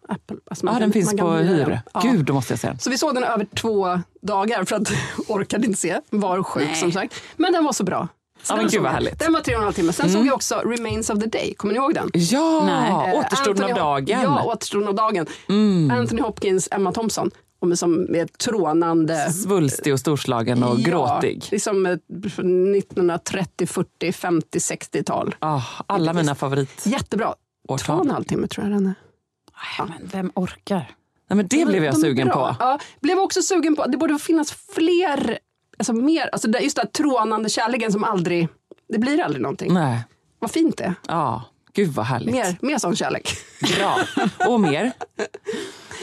Apple. 0.08 0.36
Alltså 0.50 0.64
man 0.64 0.74
ja 0.74 0.78
kan- 0.80 0.90
den 0.90 0.92
finns 0.92 1.16
på 1.20 1.30
hyr. 1.32 1.80
Ja. 1.94 2.00
Gud, 2.00 2.24
då 2.24 2.32
måste 2.34 2.52
jag 2.52 2.60
se 2.60 2.68
den. 2.68 2.78
Så 2.78 2.90
vi 2.90 2.98
såg 2.98 3.14
den 3.14 3.24
över 3.24 3.44
två 3.54 4.00
dagar 4.22 4.64
för 4.64 4.76
att 4.76 4.92
orkade 5.28 5.66
inte 5.66 5.78
se. 5.80 6.00
Var 6.10 6.42
sjuk 6.42 6.64
Nej. 6.66 6.74
som 6.76 6.92
sagt. 6.92 7.14
Men 7.36 7.52
den 7.52 7.64
var 7.64 7.72
så 7.72 7.84
bra. 7.84 8.08
Så 8.42 8.52
Ja, 8.52 8.56
men 8.56 8.64
den 8.64 8.72
gud, 8.72 8.82
vad 8.82 8.92
härligt. 8.92 9.18
Den 9.18 9.32
var 9.32 9.40
tre 9.40 9.54
och 9.54 9.58
en 9.60 9.64
halv 9.64 9.74
timme. 9.74 9.92
Sen 9.92 10.10
såg 10.10 10.26
jag 10.26 10.34
också 10.34 10.54
Remains 10.54 11.10
of 11.10 11.18
the 11.18 11.26
Day. 11.26 11.54
Kommer 11.54 11.74
ni 11.74 11.78
ihåg 11.80 11.94
den? 11.94 12.10
Ja, 12.14 12.62
Nej. 12.66 13.10
Eh, 13.12 13.18
återstoden 13.18 13.64
av 13.64 13.70
Anthony 13.70 13.72
Hop- 13.72 14.06
dagen. 14.06 14.20
Ja, 14.22 14.44
återstoden 14.44 14.88
av 14.88 14.94
dagen. 14.94 15.26
Anthony 15.90 16.22
Hopkins, 16.22 16.68
Emma 16.70 16.92
Thompson. 16.92 17.30
Och 17.58 17.78
som 17.78 18.14
är 18.14 18.26
trånande. 18.26 19.32
Svulstig 19.32 19.92
och 19.92 20.00
storslagen 20.00 20.62
och 20.62 20.78
gråtig. 20.78 21.38
Ja, 21.44 21.48
liksom 21.50 21.86
ett 21.86 22.00
1930, 22.10 23.66
40, 23.66 24.12
50, 24.12 24.58
60-tal. 24.58 25.34
Ah, 25.38 25.62
alla 25.86 26.12
mina 26.12 26.34
favorit. 26.34 26.86
Jättebra. 26.86 27.34
Årtal. 27.68 27.78
Två 27.86 27.92
och 27.92 28.04
en 28.04 28.10
halv 28.10 28.24
timme 28.24 28.46
tror 28.48 28.66
jag 28.66 28.76
den 28.76 28.86
är. 28.86 28.94
Nej, 29.78 29.88
men 29.98 30.08
vem 30.08 30.30
orkar? 30.34 30.90
Nej, 31.28 31.36
men 31.36 31.46
det 31.48 31.66
blev 31.66 31.84
jag 31.84 31.94
De 31.94 32.00
sugen 32.00 32.28
på. 32.30 32.56
Ja, 32.60 32.78
blev 33.00 33.18
också 33.18 33.42
sugen 33.42 33.76
på. 33.76 33.86
Det 33.86 33.96
borde 33.96 34.18
finnas 34.18 34.52
fler, 34.52 35.38
alltså 35.78 35.92
mer, 35.92 36.28
alltså 36.32 36.48
det- 36.48 36.60
just 36.60 36.76
den 36.76 36.88
trånande 36.90 37.48
kärleken 37.48 37.92
som 37.92 38.04
aldrig, 38.04 38.48
det 38.88 38.98
blir 38.98 39.20
aldrig 39.22 39.42
någonting. 39.42 39.74
Nej. 39.74 40.04
Vad 40.38 40.50
fint 40.50 40.76
det 40.78 40.84
är. 40.84 40.94
Ja, 41.08 41.42
gud 41.72 41.88
vad 41.92 42.06
härligt. 42.06 42.34
Mer, 42.34 42.56
mer 42.60 42.78
sån 42.78 42.96
kärlek. 42.96 43.28
Bra. 43.76 43.96
Och 44.48 44.60
mer. 44.60 44.92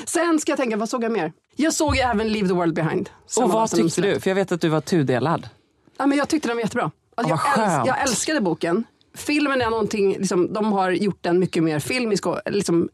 Sen 0.05 0.39
ska 0.39 0.51
jag 0.51 0.59
tänka, 0.59 0.77
vad 0.77 0.89
såg 0.89 1.03
jag 1.03 1.11
mer? 1.11 1.33
Jag 1.55 1.73
såg 1.73 1.97
även 1.97 2.27
Leave 2.31 2.47
the 2.47 2.53
World 2.53 2.73
Behind. 2.73 3.09
Och 3.37 3.51
vad 3.51 3.69
tyckte 3.71 4.01
du? 4.01 4.19
För 4.19 4.29
jag 4.29 4.35
vet 4.35 4.51
att 4.51 4.61
du 4.61 4.69
var 4.69 4.81
tudelad. 4.81 5.49
Ja, 5.97 6.07
men 6.07 6.17
jag 6.17 6.29
tyckte 6.29 6.47
den 6.47 6.57
var 6.57 6.61
jättebra. 6.61 6.91
Alltså, 7.15 7.29
jag, 7.29 7.39
skönt. 7.39 7.87
jag 7.87 8.01
älskade 8.01 8.41
boken. 8.41 8.83
Filmen 9.15 9.61
är 9.61 9.69
någonting, 9.69 10.17
liksom, 10.17 10.53
de 10.53 10.73
har 10.73 10.91
gjort 10.91 11.19
den 11.21 11.39
mycket 11.39 11.63
mer 11.63 11.79
filmisk 11.79 12.27
och 12.27 12.39
liksom, 12.45 12.89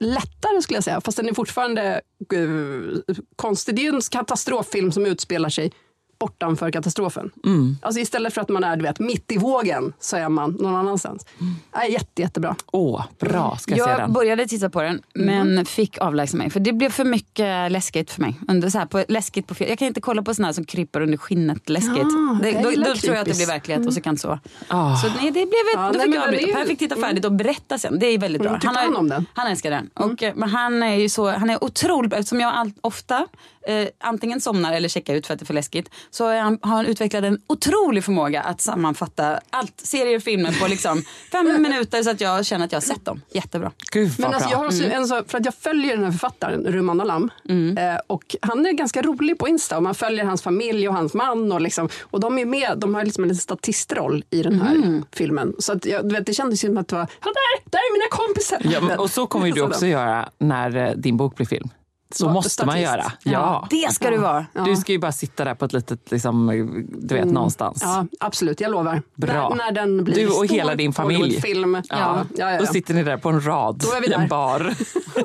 lättare 0.00 0.62
skulle 0.62 0.76
jag 0.76 0.84
säga. 0.84 1.00
Fast 1.00 1.16
den 1.16 1.28
är 1.28 1.34
fortfarande 1.34 2.00
uh, 2.32 2.96
konstig. 3.36 3.74
Det 3.76 3.82
är 3.82 3.84
ju 3.84 3.96
en 3.96 4.00
katastroffilm 4.00 4.92
som 4.92 5.06
utspelar 5.06 5.48
sig 5.48 5.72
bortanför 6.18 6.70
katastrofen. 6.70 7.30
Mm. 7.44 7.76
Alltså 7.82 8.00
istället 8.00 8.34
för 8.34 8.40
att 8.40 8.48
man 8.48 8.64
är 8.64 8.76
du 8.76 8.82
vet, 8.82 8.98
mitt 8.98 9.32
i 9.32 9.38
vågen 9.38 9.92
så 10.00 10.16
är 10.16 10.28
man 10.28 10.50
någon 10.50 10.76
annanstans. 10.76 11.26
Ja, 11.72 11.84
jätte, 11.84 12.22
jättebra. 12.22 12.56
Åh, 12.72 13.04
bra. 13.18 13.56
Ska 13.60 13.76
jag, 13.76 13.86
se 13.86 13.90
Jag 13.90 14.00
den? 14.00 14.12
började 14.12 14.46
titta 14.46 14.70
på 14.70 14.82
den 14.82 15.02
men 15.14 15.66
fick 15.66 15.98
avlägsna 15.98 16.38
mig 16.38 16.50
för 16.50 16.60
det 16.60 16.72
blev 16.72 16.90
för 16.90 17.04
mycket 17.04 17.72
läskigt 17.72 18.10
för 18.10 18.20
mig. 18.20 18.40
Under 18.48 18.70
så 18.70 18.78
här, 18.78 18.86
på, 18.86 19.04
läskigt 19.08 19.46
på, 19.46 19.54
jag 19.58 19.78
kan 19.78 19.88
inte 19.88 20.00
kolla 20.00 20.22
på 20.22 20.34
här 20.38 20.52
som 20.52 20.64
kryper 20.64 21.00
under 21.00 21.18
skinnet 21.18 21.68
läskigt. 21.68 21.96
Ja, 21.96 22.38
det, 22.42 22.52
då, 22.52 22.70
då 22.70 22.94
tror 22.94 23.14
jag 23.14 23.18
att 23.18 23.28
det 23.28 23.36
blir 23.36 23.46
verkliget 23.46 23.86
och 23.86 23.94
så 23.94 24.00
kan 24.00 24.18
så. 24.18 24.38
Ah. 24.68 24.96
Så 24.96 25.08
nej, 25.08 25.24
det 25.24 25.32
blev 25.32 25.44
ett, 25.44 25.74
Ja, 25.74 25.92
då 25.92 25.98
nej, 25.98 26.06
fick 26.06 26.14
jag 26.14 26.24
avbryta. 26.24 26.58
Per 26.58 26.64
fick 26.64 26.78
titta 26.78 26.96
färdigt 26.96 27.24
och 27.24 27.32
berätta 27.32 27.78
sen. 27.78 27.98
Det 27.98 28.06
är 28.06 28.18
väldigt 28.18 28.42
bra. 28.42 28.48
Mm, 28.48 28.60
tyckte 28.60 28.78
han 28.78 28.96
om 28.96 29.08
den? 29.08 29.26
Han 29.34 29.46
älskar 29.46 29.70
den. 29.70 29.90
Och, 29.94 30.22
eh, 30.22 30.34
men 30.34 30.48
han 30.48 30.82
är 30.82 30.94
ju 30.94 31.08
så, 31.08 31.30
han 31.30 31.50
är 31.50 31.64
otroligt 31.64 32.10
bra 32.10 32.18
eftersom 32.18 32.40
jag 32.40 32.54
all, 32.54 32.72
ofta 32.80 33.26
eh, 33.68 33.88
antingen 34.00 34.40
somnar 34.40 34.72
eller 34.72 34.88
checkar 34.88 35.14
ut 35.14 35.26
för 35.26 35.34
att 35.34 35.40
det 35.40 35.44
är 35.44 35.46
för 35.46 35.54
läskigt. 35.54 35.90
Så 36.10 36.38
han, 36.38 36.58
har 36.62 36.76
han 36.76 36.86
utvecklat 36.86 37.24
en 37.24 37.38
otrolig 37.46 38.04
förmåga 38.04 38.42
att 38.42 38.60
sammanfatta 38.60 39.40
allt, 39.50 39.80
serier 39.80 40.16
och 40.16 40.22
filmer 40.22 40.60
på 40.60 40.66
liksom 40.66 41.02
fem 41.32 41.62
minuter 41.62 42.02
så 42.02 42.10
att 42.10 42.20
jag 42.20 42.46
känner 42.46 42.64
att 42.64 42.72
jag 42.72 42.76
har 42.76 42.86
sett 42.86 43.04
dem. 43.04 43.22
Jättebra. 43.32 43.72
Gud 43.92 44.08
vad 44.08 44.18
Men 44.18 44.34
alltså, 44.34 44.50
jag 44.50 44.58
har 44.58 44.66
också 44.66 44.84
en 44.84 45.08
så, 45.08 45.24
för 45.26 45.38
att 45.38 45.44
jag 45.44 45.54
följer 45.54 45.96
den 45.96 46.04
här 46.04 46.12
författaren, 46.12 46.66
Ruman 46.66 47.00
Alam. 47.00 47.30
Eh, 47.78 48.00
och 48.06 48.36
han 48.42 48.66
är 48.66 48.72
ganska 48.72 49.02
rolig 49.02 49.38
på 49.38 49.48
Insta 49.48 49.76
och 49.76 49.82
man 49.82 49.94
följer 49.94 50.24
hans 50.24 50.42
familj 50.42 50.88
och 50.88 50.94
hans 50.94 51.14
man. 51.14 51.52
Och, 51.52 51.60
liksom, 51.60 51.88
och 52.02 52.20
de 52.20 52.38
är 52.38 52.44
med, 52.44 52.78
de 52.78 52.94
har 52.94 53.04
liksom 53.04 53.24
en 53.24 53.28
liten 53.28 53.40
statistroll 53.40 54.24
i 54.30 54.42
den 54.42 54.60
här 54.60 55.02
filmen. 55.12 55.54
Så 55.58 55.72
att, 55.72 55.86
jag, 55.86 56.08
du 56.08 56.14
vet, 56.14 56.26
det 56.26 56.34
kändes 56.34 56.64
ju 56.64 56.68
som 56.68 56.78
att 56.78 56.88
det 56.88 56.96
var, 56.96 57.08
ja, 57.24 57.26
där, 57.26 57.70
där 57.70 57.78
är 57.78 57.92
mina 57.92 58.08
kompisar. 58.10 58.58
Ja, 58.74 58.88
men, 58.88 58.98
och 58.98 59.10
så 59.10 59.26
kommer 59.26 59.46
ju 59.46 59.52
du 59.52 59.60
också 59.62 59.86
göra 59.86 60.28
när 60.38 60.76
eh, 60.76 60.92
din 60.92 61.16
bok 61.16 61.36
blir 61.36 61.46
film. 61.46 61.68
Så 62.14 62.28
måste 62.28 62.66
man 62.66 62.72
statist? 62.72 62.90
göra. 62.90 63.12
Ja. 63.22 63.66
Det 63.70 63.92
ska 63.92 64.10
du 64.10 64.18
vara. 64.18 64.46
Du 64.64 64.76
ska 64.76 64.92
ju 64.92 64.98
bara 64.98 65.12
sitta 65.12 65.44
där 65.44 65.54
på 65.54 65.64
ett 65.64 65.72
litet, 65.72 66.10
liksom, 66.10 66.46
du 66.88 67.14
vet 67.14 67.24
någonstans. 67.24 67.82
Ja, 67.84 68.06
absolut, 68.20 68.60
jag 68.60 68.70
lovar. 68.70 69.02
Bra. 69.14 69.48
När, 69.48 69.56
när 69.56 69.72
den 69.72 70.04
blir 70.04 70.14
Du 70.14 70.26
och 70.26 70.32
stor 70.32 70.48
hela 70.48 70.74
din 70.74 70.92
familj. 70.92 71.40
Film. 71.40 71.74
Ja. 71.74 71.82
Ja, 71.88 72.24
ja, 72.36 72.52
ja. 72.52 72.60
Då 72.60 72.66
sitter 72.66 72.94
ni 72.94 73.02
där 73.02 73.16
på 73.16 73.28
en 73.28 73.46
rad 73.46 73.76
Då 73.78 73.96
är 73.96 74.00
vi 74.00 74.06
i 74.08 74.12
en 74.12 74.28
bar. 74.28 74.58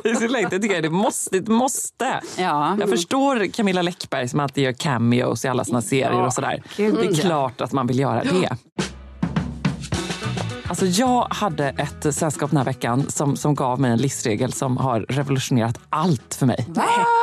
det 0.04 0.10
är 0.10 0.60
tycker 0.60 0.76
jag 0.76 0.84
det 0.84 0.90
måste. 0.90 1.40
Det 1.40 1.52
måste. 1.52 2.22
Ja. 2.38 2.78
Jag 2.80 2.90
förstår 2.90 3.48
Camilla 3.52 3.82
Läckberg 3.82 4.28
som 4.28 4.40
alltid 4.40 4.64
gör 4.64 4.74
cameos 4.74 5.46
i 5.46 5.48
alla 5.48 5.64
sina 5.66 5.82
serier 5.82 6.26
och 6.26 6.34
sådär. 6.34 6.64
Det 6.78 6.86
är 6.86 7.14
klart 7.14 7.62
att 7.62 7.72
man 7.72 7.88
vill 7.88 8.00
göra 8.00 8.24
det. 8.24 8.58
Alltså 10.74 10.86
jag 10.86 11.28
hade 11.30 11.70
ett 11.70 12.16
sällskap 12.16 12.50
den 12.50 12.58
här 12.58 12.66
veckan 12.66 13.12
som, 13.12 13.36
som 13.36 13.56
gav 13.56 13.80
mig 13.80 13.92
en 13.92 13.98
livsregel 13.98 14.54
som 14.54 14.78
har 14.78 15.00
revolutionerat 15.00 15.80
allt 15.90 16.36
för 16.40 16.46
mig. 16.46 16.68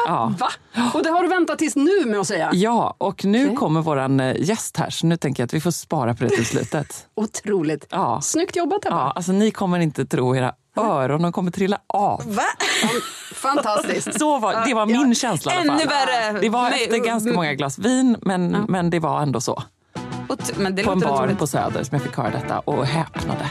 Ja. 0.07 0.35
Va? 0.39 0.49
Och 0.95 1.03
det 1.03 1.11
har 1.11 1.23
du 1.23 1.29
väntat 1.29 1.59
tills 1.59 1.77
nu 1.77 2.05
med 2.07 2.21
att 2.21 2.27
säga? 2.27 2.51
Ja, 2.53 2.95
och 2.99 3.25
nu 3.25 3.57
kommer 3.57 3.83
våran 3.83 4.21
eh, 4.21 4.37
gäst 4.37 4.77
här 4.77 4.91
så 4.91 5.07
nu 5.07 5.17
tänker 5.17 5.43
jag 5.43 5.47
att 5.47 5.55
vi 5.55 5.61
får 5.61 5.71
spara 5.71 6.15
på 6.15 6.25
det 6.25 6.31
till 6.31 6.47
slutet. 6.47 7.07
Otroligt. 7.15 7.87
Ja. 7.91 8.21
Snyggt 8.23 8.57
jobbat 8.57 8.87
Ebba. 8.87 8.97
Ja, 8.97 9.13
alltså 9.17 9.33
ni 9.33 9.51
kommer 9.51 9.79
inte 9.79 10.07
tro 10.07 10.37
era 10.37 10.55
öron, 10.77 11.23
de 11.23 11.33
kommer 11.33 11.51
trilla 11.51 11.79
av. 11.87 12.39
Fantastiskt. 13.35 14.19
Så 14.19 14.39
var, 14.39 14.67
det 14.67 14.75
var 14.75 14.87
min 14.87 15.15
känsla 15.15 15.53
i 15.53 15.57
alla 15.57 15.65
fall. 15.65 15.81
Ännu 15.81 15.87
värre. 15.87 16.41
Det 16.41 16.49
var 16.49 16.71
efter 16.71 17.07
ganska 17.07 17.33
många 17.33 17.55
glas 17.55 17.79
vin, 17.79 18.17
men, 18.23 18.51
men 18.69 18.91
det 18.91 18.99
var 18.99 19.23
ändå 19.23 19.41
så. 19.41 19.63
Men 20.57 20.75
det 20.75 20.83
På 20.83 20.93
en 20.93 21.01
bar 21.01 21.35
på 21.39 21.47
Söder 21.47 21.83
som 21.83 21.95
jag 21.97 22.03
fick 22.03 22.17
höra 22.17 22.31
detta 22.31 22.59
och 22.59 22.87
häpnade. 22.87 23.51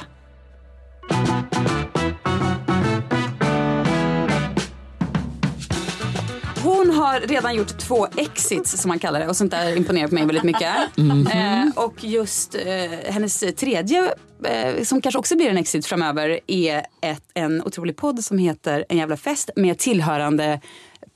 Hon 6.64 6.92
har 6.92 7.20
redan 7.20 7.56
gjort 7.56 7.78
två 7.78 8.08
exits 8.16 8.82
som 8.82 8.90
man 8.90 9.00
kallar 9.00 9.20
det 9.20 9.28
och 9.28 9.36
sånt 9.36 9.52
där 9.52 9.78
imponerar 9.78 10.08
på 10.08 10.14
mig 10.14 10.26
väldigt 10.26 10.44
mycket. 10.44 10.74
Mhm. 10.96 11.28
Eh, 11.28 11.84
och 11.84 12.04
just 12.04 12.56
eh, 12.56 13.12
hennes 13.12 13.44
tredje, 13.58 14.14
eh, 14.44 14.84
som 14.84 15.02
kanske 15.02 15.20
också 15.20 15.36
blir 15.36 15.50
en 15.50 15.58
exit 15.58 15.86
framöver, 15.86 16.40
är 16.48 16.86
ett, 17.02 17.24
en 17.34 17.64
otrolig 17.64 17.96
podd 17.98 18.24
som 18.24 18.38
heter 18.38 18.86
En 18.90 18.98
jävla 18.98 19.18
fest 19.18 19.50
med 19.56 19.78
tillhörande 19.78 20.62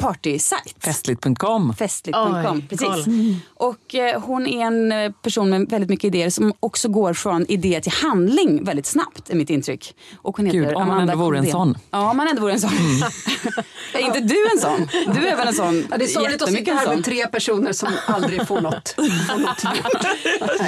partysajt. 0.03 0.75
Festligt.com. 0.79 1.73
Festligt.com. 1.73 2.61
Precis. 2.69 2.87
koll. 2.87 3.35
Och 3.53 3.95
eh, 3.95 4.21
hon 4.21 4.47
är 4.47 4.65
en 4.65 4.91
eh, 4.91 5.11
person 5.11 5.49
med 5.49 5.69
väldigt 5.69 5.89
mycket 5.89 6.05
idéer 6.05 6.29
som 6.29 6.53
också 6.59 6.89
går 6.89 7.13
från 7.13 7.45
idé 7.47 7.81
till 7.81 7.91
handling 7.91 8.63
väldigt 8.63 8.85
snabbt 8.85 9.29
är 9.29 9.35
mitt 9.35 9.49
intryck. 9.49 9.95
Och 10.17 10.37
hon 10.37 10.45
heter 10.45 10.59
Gud, 10.59 10.67
om 10.67 10.73
man 10.73 10.91
Amanda 10.91 11.13
ändå 11.13 11.25
vore 11.25 11.37
en 11.37 11.51
sån. 11.51 11.77
Ja, 11.91 12.11
om 12.11 12.17
man 12.17 12.27
ändå 12.27 12.41
vore 12.41 12.53
en 12.53 12.59
sån. 12.59 12.69
är 13.93 13.99
inte 13.99 14.19
du 14.19 14.47
en 14.53 14.59
sån? 14.59 14.87
Du 15.13 15.27
är 15.27 15.37
väl 15.37 15.47
en 15.47 15.53
sån? 15.53 15.87
Ja, 15.91 15.97
det 15.97 16.03
är 16.03 16.07
sorgligt 16.07 16.41
att 16.41 16.51
sitta 16.51 16.73
här 16.73 16.95
med 16.95 17.05
tre 17.05 17.27
personer 17.27 17.73
som 17.73 17.89
aldrig 18.07 18.47
får 18.47 18.61
något, 18.61 18.89
får 18.89 19.39
något. 19.39 19.63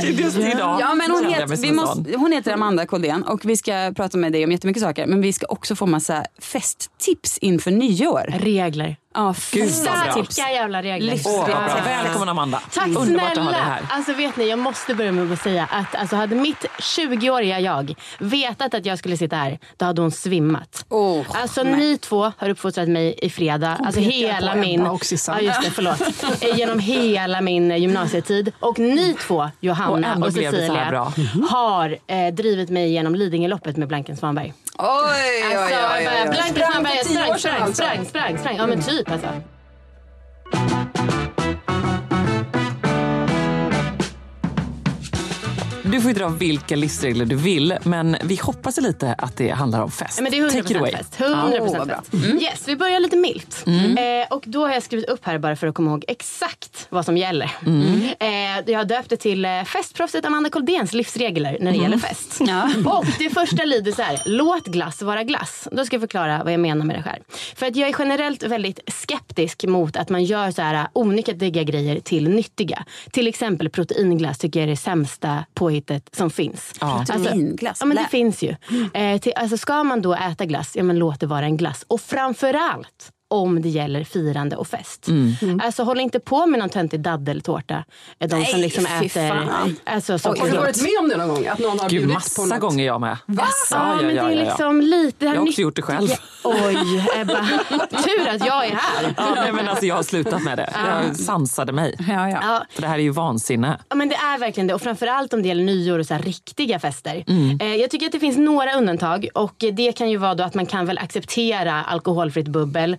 Just 0.20 0.38
idag 0.38 0.78
Ja, 0.82 0.96
men 0.96 1.12
hon, 1.12 1.26
heter, 1.26 1.56
vi 1.56 1.72
måste, 1.72 2.18
hon 2.18 2.32
heter 2.32 2.54
Amanda 2.54 2.86
Koldén 2.86 3.24
och 3.24 3.46
vi 3.46 3.58
ska 3.58 3.94
prata 3.96 4.18
med 4.18 4.32
dig 4.32 4.44
om 4.44 4.52
jättemycket 4.52 4.84
saker. 4.84 5.08
Men 5.08 5.22
vi 5.22 5.34
ska 5.34 5.46
också 5.46 5.76
få 5.76 5.86
massa 5.86 6.26
festtips 6.40 7.38
inför 7.38 7.72
nyår. 7.72 8.40
Regler. 8.40 8.98
Ja, 9.16 9.36
Gud. 9.52 9.72
Starka 9.72 10.52
jävla 10.52 10.84
regler. 10.84 11.20
Ja. 11.24 11.48
Välkommen 11.86 12.30
Amanda. 12.30 12.62
Tack 12.74 12.88
Underbart 12.88 13.08
att 13.08 13.38
ha 13.38 13.44
dig 13.44 13.54
snälla! 13.54 13.58
här. 13.58 13.82
Alltså 13.90 14.14
vet 14.14 14.38
ni, 14.38 14.50
jag 14.50 14.60
måste 14.60 14.96
börja 14.96 15.12
med 15.12 15.32
att 15.34 15.42
säga 15.42 15.68
att 15.72 15.96
alltså, 15.96 16.16
hade 16.16 16.36
mitt 16.36 16.66
20-åriga 16.80 17.60
jag 17.60 17.96
vetat 18.20 18.74
att 18.74 18.86
jag 18.86 19.00
skulle 19.00 19.18
sitta 19.18 19.36
här, 19.36 19.60
då 19.78 19.86
hade 19.86 20.02
hon 20.02 20.12
svimmat. 20.12 20.86
Oh, 20.90 21.24
alltså 21.34 21.64
ni 21.64 21.98
två 21.98 22.32
har 22.38 22.50
uppfostrat 22.50 22.88
mig 22.90 23.20
i 23.22 23.30
fredag. 23.30 23.78
Alltså 23.86 24.02
pekar 24.02 24.12
hela 24.12 24.56
min... 24.56 24.88
Och. 24.88 25.04
Ja 25.28 25.40
just 25.40 25.62
det, 25.62 25.72
förlåt. 25.72 26.02
Eh, 26.42 26.58
Genom 26.58 26.80
hela 26.80 27.42
min 27.42 27.72
eh, 27.72 27.78
gymnasietid. 27.78 28.52
Och 28.60 28.80
ni 28.80 29.14
två, 29.14 29.36
Och 29.38 29.50
Johanna 29.60 30.16
och, 30.16 30.24
här 30.24 30.32
Cecilia, 30.32 30.88
bra. 30.90 31.14
har 31.50 31.98
eh, 32.08 32.34
drivit 32.34 32.70
mig 32.70 32.92
genom 32.92 33.16
Lidingöloppet 33.16 33.78
med 33.78 33.88
Blanken 33.88 34.18
Svanberg. 34.18 34.54
Oj, 34.78 34.88
oj, 34.88 35.56
Alltså, 35.56 35.76
oj, 35.76 36.08
oj, 36.08 36.22
oj. 36.24 36.30
Blanken 36.30 36.64
Svanberg 36.72 36.98
för 36.98 37.06
tio 37.10 37.30
år 37.30 37.38
sprang, 37.38 37.40
sedan 37.40 37.40
sprang, 37.40 37.62
alltså. 37.62 37.74
sprang, 37.74 38.06
sprang, 38.06 38.38
sprang. 38.38 38.58
Ja 38.58 38.68
men 38.68 38.82
typ 38.82 39.12
alltså. 39.12 39.28
Du 45.96 46.02
får 46.02 46.12
ju 46.12 46.18
dra 46.18 46.28
vilka 46.28 46.76
livsregler 46.76 47.26
du 47.26 47.36
vill, 47.36 47.78
men 47.84 48.18
vi 48.24 48.36
hoppas 48.36 48.78
lite 48.78 49.14
att 49.14 49.38
det 49.38 49.50
handlar 49.50 49.82
om 49.82 49.92
fest. 49.92 50.18
Ja, 50.18 50.24
Men 50.24 50.32
det 50.32 50.38
är 50.38 50.50
100% 50.50 50.62
Take 50.62 50.74
it 50.74 50.78
away. 50.78 50.92
fest. 50.92 51.16
100% 51.18 51.88
fest. 51.88 52.14
Yes, 52.42 52.68
vi 52.68 52.76
börjar 52.76 53.00
lite 53.00 53.18
milt. 53.18 53.66
Eh, 53.68 54.36
och 54.36 54.44
då 54.46 54.66
har 54.66 54.74
jag 54.74 54.84
skrivit 54.84 55.10
upp 55.10 55.26
här 55.26 55.38
bara 55.38 55.56
för 55.56 55.68
att 55.68 55.76
komma 55.76 55.92
ihåg 55.92 56.06
exakt 56.08 56.88
vad 56.90 57.06
som 57.06 57.18
gäller. 57.18 57.52
Eh, 58.20 58.72
jag 58.72 58.88
det 58.88 59.18
till 59.18 59.46
eh, 59.46 59.64
festproffset 59.64 60.26
Amanda 60.26 60.50
Koldéns 60.50 60.94
livsregler 60.94 61.58
när 61.62 61.72
det 61.72 61.78
gäller 61.78 61.98
fest. 61.98 62.42
Och 62.86 63.06
det 63.20 63.30
första 63.30 63.66
lyder 63.66 63.92
så 63.92 64.02
här. 64.02 64.22
Låt 64.26 64.66
glass 64.66 65.02
vara 65.02 65.24
glass. 65.24 65.68
Då 65.72 65.86
ska 65.86 65.96
jag 65.96 66.02
förklara 66.02 66.44
vad 66.44 66.54
jag 66.54 66.60
menar 66.60 66.86
med 66.86 66.96
det 66.96 67.04
här. 67.06 67.20
För 67.56 67.66
att 67.66 67.76
jag 67.76 67.90
är 67.90 67.96
generellt 68.00 68.44
väldigt 68.44 68.80
skeptisk 68.88 69.64
mot 69.64 69.96
att 69.96 70.10
man 70.10 70.24
gör 70.24 70.52
så 70.52 70.62
här 70.62 70.88
onyttiga 70.94 71.64
grejer 71.64 72.00
till 72.00 72.30
nyttiga. 72.30 72.86
Till 73.12 73.28
exempel 73.28 73.70
proteinglass 73.70 74.38
tycker 74.38 74.60
jag 74.60 74.68
är 74.68 74.72
det 74.72 74.78
sämsta 74.78 75.46
påhittet 75.54 75.85
som 76.12 76.30
finns. 76.30 76.74
Proteinglass, 76.80 77.78
Ja 77.80 77.86
men 77.86 77.98
det 77.98 78.08
finns 78.10 78.44
ju. 78.44 78.56
Eh, 78.94 79.20
till, 79.20 79.34
alltså 79.36 79.58
ska 79.58 79.84
man 79.84 80.02
då 80.02 80.14
äta 80.16 80.46
glass, 80.46 80.76
ja 80.76 80.84
men 80.84 81.00
låt 81.00 81.20
det 81.20 81.28
vara 81.28 81.46
en 81.46 81.58
glass. 81.58 81.86
Och 81.88 82.02
framförallt, 82.02 83.12
om 83.28 83.62
det 83.62 83.70
gäller 83.70 84.04
firande 84.04 84.56
och 84.56 84.68
fest. 84.68 85.08
Mm. 85.08 85.62
Alltså 85.64 85.84
håll 85.84 86.00
inte 86.00 86.20
på 86.20 86.46
med 86.46 86.60
någon 86.60 86.70
töntig 86.70 87.00
daddeltårta. 87.00 87.84
De 88.20 88.30
som 88.30 88.40
Nej, 88.40 88.54
liksom 88.62 88.86
fy 89.00 89.06
äter 89.06 89.30
fan. 89.30 89.76
alltså, 89.86 90.12
Har 90.14 90.50
du 90.52 90.58
varit 90.58 90.82
med 90.82 90.92
om 91.00 91.10
det 91.10 91.18
någon 91.18 91.28
gång? 91.28 91.48
Att 91.48 91.60
någon 91.60 91.80
har 91.80 91.90
Gud, 91.90 92.00
bjudit 92.08 92.36
på 92.36 92.42
massa 92.42 92.46
något? 92.46 92.60
gånger 92.60 92.86
jag 92.86 93.02
med. 93.02 93.18
Ja, 93.72 93.96
men 93.96 94.06
det 94.08 94.12
är 94.12 94.16
ja, 94.16 94.32
ja. 94.32 94.44
liksom 94.44 94.82
lite... 94.82 95.26
Jag 95.26 95.32
har 95.32 95.38
också 95.38 95.46
nytt- 95.46 95.60
gjort 95.60 95.76
det 95.76 95.82
själv. 95.82 96.08
Oj, 96.44 97.06
Ebba. 97.16 97.48
Tur 97.90 98.28
att 98.30 98.46
jag 98.46 98.66
är 98.66 98.76
här. 98.76 99.14
Ja, 99.18 99.34
nej, 99.36 99.54
men 99.54 99.68
alltså, 99.68 99.86
jag 99.86 99.96
har 99.96 100.04
slutat 100.04 100.44
med 100.44 100.58
det. 100.58 100.74
Jag 101.06 101.16
sansade 101.16 101.72
mig. 101.72 101.96
Ja, 102.10 102.30
ja. 102.30 102.40
Ja, 102.42 102.66
För 102.70 102.82
det 102.82 102.88
här 102.88 102.96
är 102.96 103.04
ju 103.04 103.10
vansinne. 103.10 103.80
Ja, 103.90 103.96
men 103.96 104.10
det 104.10 104.16
är 104.16 104.38
verkligen 104.40 104.68
det. 104.68 104.74
Och 104.74 104.82
framförallt 104.82 105.34
om 105.34 105.42
det 105.42 105.48
gäller 105.48 105.64
nyår 105.64 106.00
och 106.00 106.06
så 106.06 106.14
här 106.14 106.22
riktiga 106.22 106.80
fester. 106.80 107.24
Mm. 107.28 107.58
Eh, 107.62 107.76
jag 107.76 107.90
tycker 107.90 108.06
att 108.06 108.12
det 108.12 108.20
finns 108.20 108.38
några 108.38 108.74
undantag. 108.74 109.28
Och 109.34 109.56
det 109.74 109.92
kan 109.92 110.10
ju 110.10 110.18
vara 110.18 110.36
då 110.36 110.44
att 110.44 110.54
man 110.54 110.66
kan 110.66 110.86
väl 110.86 110.98
acceptera 110.98 111.84
alkoholfritt 111.84 112.48
bubbel. 112.48 112.98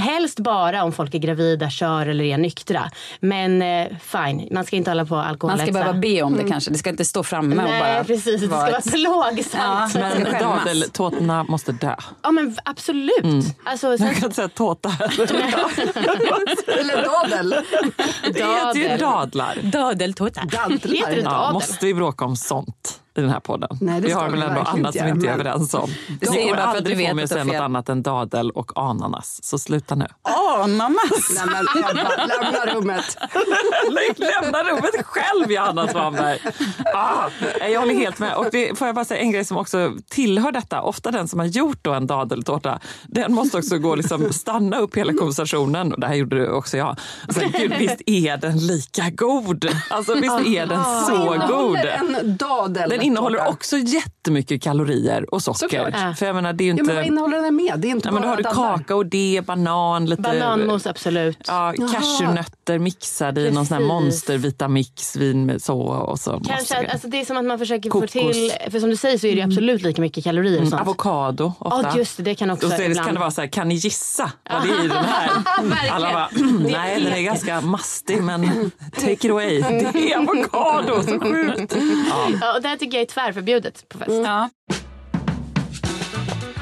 Helst 0.00 0.38
bara 0.40 0.84
om 0.84 0.92
folk 0.92 1.14
är 1.14 1.18
gravida, 1.18 1.70
kör 1.70 2.06
eller 2.06 2.24
är 2.24 2.38
nyktra. 2.38 2.90
Men 3.20 3.62
eh, 3.62 3.86
fine, 4.00 4.48
man 4.50 4.64
ska 4.64 4.76
inte 4.76 4.90
hålla 4.90 5.04
på 5.06 5.14
Man 5.14 5.26
alkoholhetsa. 5.26 5.64
ska 5.66 5.72
behöva 5.72 5.92
be 5.98 6.22
om 6.22 6.36
det 6.36 6.44
kanske. 6.48 6.70
Det 6.70 6.78
ska 6.78 6.90
inte 6.90 7.04
stå 7.04 7.22
framme 7.22 7.56
och 7.56 7.62
Nej, 7.70 7.80
bara 7.80 8.04
precis. 8.04 8.40
Det 8.40 8.46
ska 8.46 8.56
vara 8.56 8.68
ett- 8.68 8.92
plågsamt. 8.92 9.94
Ja, 9.94 10.00
men, 10.00 10.32
dadeltårtorna 10.40 11.44
måste 11.44 11.72
dö. 11.72 11.94
ja, 12.22 12.30
men 12.30 12.56
absolut. 12.64 13.22
Mm. 13.24 13.42
Alltså, 13.64 13.98
sen, 13.98 14.06
Jag 14.06 14.16
kan 14.16 14.24
inte 14.24 14.36
säga 14.36 14.48
tårta. 14.48 14.88
Eller 16.80 17.04
dadel. 17.04 17.54
Det 18.22 18.44
heter 18.44 18.74
ju 18.92 18.96
dadlar. 18.96 19.58
Dadeltårta. 19.62 20.40
Dadlar. 20.40 20.68
Heter 20.70 20.88
det 21.16 21.20
Ja, 21.22 21.30
dadel? 21.30 21.52
måste 21.52 21.86
vi 21.86 21.94
bråka 21.94 22.24
om 22.24 22.36
sånt 22.36 22.98
i 23.14 23.20
den 23.20 23.30
här 23.30 23.40
podden? 23.40 23.78
Nej, 23.80 24.00
det 24.00 24.06
vi 24.06 24.12
har 24.12 24.30
väl 24.30 24.42
ändå 24.42 24.60
annat 24.60 24.96
som 24.96 25.04
vi 25.04 25.10
inte 25.10 25.28
är 25.28 25.32
överens 25.32 25.74
om. 25.74 25.90
Ni 26.20 26.26
säger 26.26 26.42
kommer 26.42 26.56
bara 26.56 26.62
för 26.62 26.70
att 26.70 26.76
aldrig 26.76 26.96
du 26.96 27.02
få 27.02 27.06
vet 27.06 27.16
mig 27.16 27.24
att 27.24 27.30
det 27.30 27.34
säga 27.34 27.44
något 27.44 27.60
annat 27.60 27.88
än 27.88 28.02
dadel 28.02 28.50
och 28.50 28.72
ananas. 28.74 29.40
Så 29.42 29.58
sluta 29.58 29.94
nu. 29.94 30.06
Ananas. 30.58 31.30
Nej 31.34 31.44
men 31.46 31.84
Ebba, 31.84 32.26
lämna 32.26 32.74
rummet. 32.74 33.16
Lämna 34.16 34.62
rummet 34.62 35.06
själv 35.06 35.52
Johanna 35.52 35.88
Svanberg. 35.88 36.38
Ah, 36.94 37.28
jag 37.68 37.80
håller 37.80 37.94
helt 37.94 38.18
med. 38.18 38.34
Och 38.34 38.46
det, 38.52 38.78
får 38.78 38.88
jag 38.88 38.94
bara 38.94 39.04
säga 39.04 39.20
en 39.20 39.30
grej 39.30 39.44
som 39.44 39.56
också 39.56 39.92
tillhör 40.10 40.52
detta. 40.52 40.82
Ofta 40.82 41.10
den 41.10 41.28
som 41.28 41.38
har 41.38 41.46
gjort 41.46 41.78
då 41.82 41.92
en 41.92 42.06
dadeltårta, 42.06 42.80
den 43.06 43.34
måste 43.34 43.58
också 43.58 43.78
gå 43.78 43.94
liksom 43.94 44.32
stanna 44.32 44.78
upp 44.78 44.96
hela 44.96 45.12
konversationen. 45.12 45.92
Och 45.92 46.00
det 46.00 46.06
här 46.06 46.14
gjorde 46.14 46.36
du 46.36 46.48
också 46.48 46.76
jag. 46.76 46.96
Och 47.28 47.34
säga, 47.34 47.48
Gud, 47.58 47.74
visst 47.78 48.02
är 48.06 48.36
den 48.36 48.58
lika 48.66 49.10
god? 49.10 49.68
Alltså 49.90 50.14
visst 50.14 50.46
är 50.46 50.66
den 50.66 50.84
så 51.06 51.46
god? 51.48 51.76
En 51.76 52.36
dadel. 52.36 53.01
Den 53.02 53.06
innehåller 53.06 53.48
också 53.48 53.76
jättemycket 53.78 54.62
kalorier 54.62 55.34
och 55.34 55.42
socker. 55.42 56.14
För 56.14 56.26
jag 56.26 56.34
menar, 56.34 56.52
det 56.52 56.64
är 56.64 56.66
ju 56.66 56.70
Ja, 56.70 56.72
inte... 56.72 56.84
men 56.84 56.96
vad 56.96 57.06
innehåller 57.06 57.42
den 57.42 57.56
med? 57.56 57.74
Det 57.78 57.88
är 57.88 57.90
inte 57.90 58.10
Nej, 58.10 58.12
men 58.14 58.22
då 58.22 58.28
har 58.28 58.36
du 58.36 58.42
kakao, 58.42 59.02
det, 59.02 59.40
banan, 59.46 60.06
lite... 60.06 60.22
Bananmos, 60.22 60.86
absolut. 60.86 61.38
Ja, 61.46 61.74
cashewnötter 61.92 62.78
mixade 62.78 63.40
i 63.40 63.50
någon 63.50 63.66
sån 63.66 63.76
här 63.78 63.84
monstervitamix 63.84 65.16
vin 65.16 65.46
med 65.46 65.62
så 65.62 65.78
och 65.80 66.18
så. 66.20 66.40
Kanske, 66.48 66.76
att- 66.78 66.92
alltså 66.92 67.08
det 67.08 67.20
är 67.20 67.24
som 67.24 67.36
att 67.36 67.44
man 67.44 67.58
försöker 67.58 67.90
Kokos. 67.90 68.12
få 68.12 68.18
till, 68.32 68.52
för 68.70 68.80
som 68.80 68.90
du 68.90 68.96
säger 68.96 69.18
så 69.18 69.26
är 69.26 69.36
det 69.36 69.42
absolut 69.42 69.82
lika 69.82 70.00
mycket 70.02 70.24
kalorier 70.24 70.52
och 70.52 70.58
Mm, 70.58 70.70
sånt. 70.70 70.82
avokado 70.82 71.52
ofta. 71.58 71.88
Ja 71.92 71.98
just 71.98 72.16
det, 72.16 72.22
det 72.22 72.34
kan 72.34 72.50
också 72.50 72.66
och 72.66 72.72
så 72.72 72.82
ibland. 72.82 73.06
kan 73.06 73.14
det 73.14 73.20
vara 73.20 73.30
så 73.30 73.40
här, 73.40 73.48
kan 73.48 73.68
ni 73.68 73.74
gissa 73.74 74.32
vad 74.50 74.62
det 74.62 74.68
är 74.70 74.84
i 74.84 74.88
den 74.88 75.04
här? 75.04 75.30
Alla 75.90 76.12
bara, 76.12 76.28
"Mm, 76.36 76.62
nej 76.62 77.00
den 77.04 77.12
är 77.12 77.22
ganska 77.22 77.60
mastig 77.60 78.22
men 78.22 78.70
take 78.94 79.12
it 79.12 79.24
away. 79.30 79.60
Det 79.92 80.12
är 80.12 80.18
avokado, 80.18 81.02
så 81.02 81.20
sjukt. 81.20 81.76
Ja. 82.10 82.28
Ja, 82.40 82.56
och 82.56 82.62
det 82.62 82.68
här 82.68 82.76
jag 82.92 83.02
är 83.02 83.06
tvärförbjudet 83.06 83.88
på 83.88 83.98
fest. 83.98 84.10
Ja. 84.24 84.48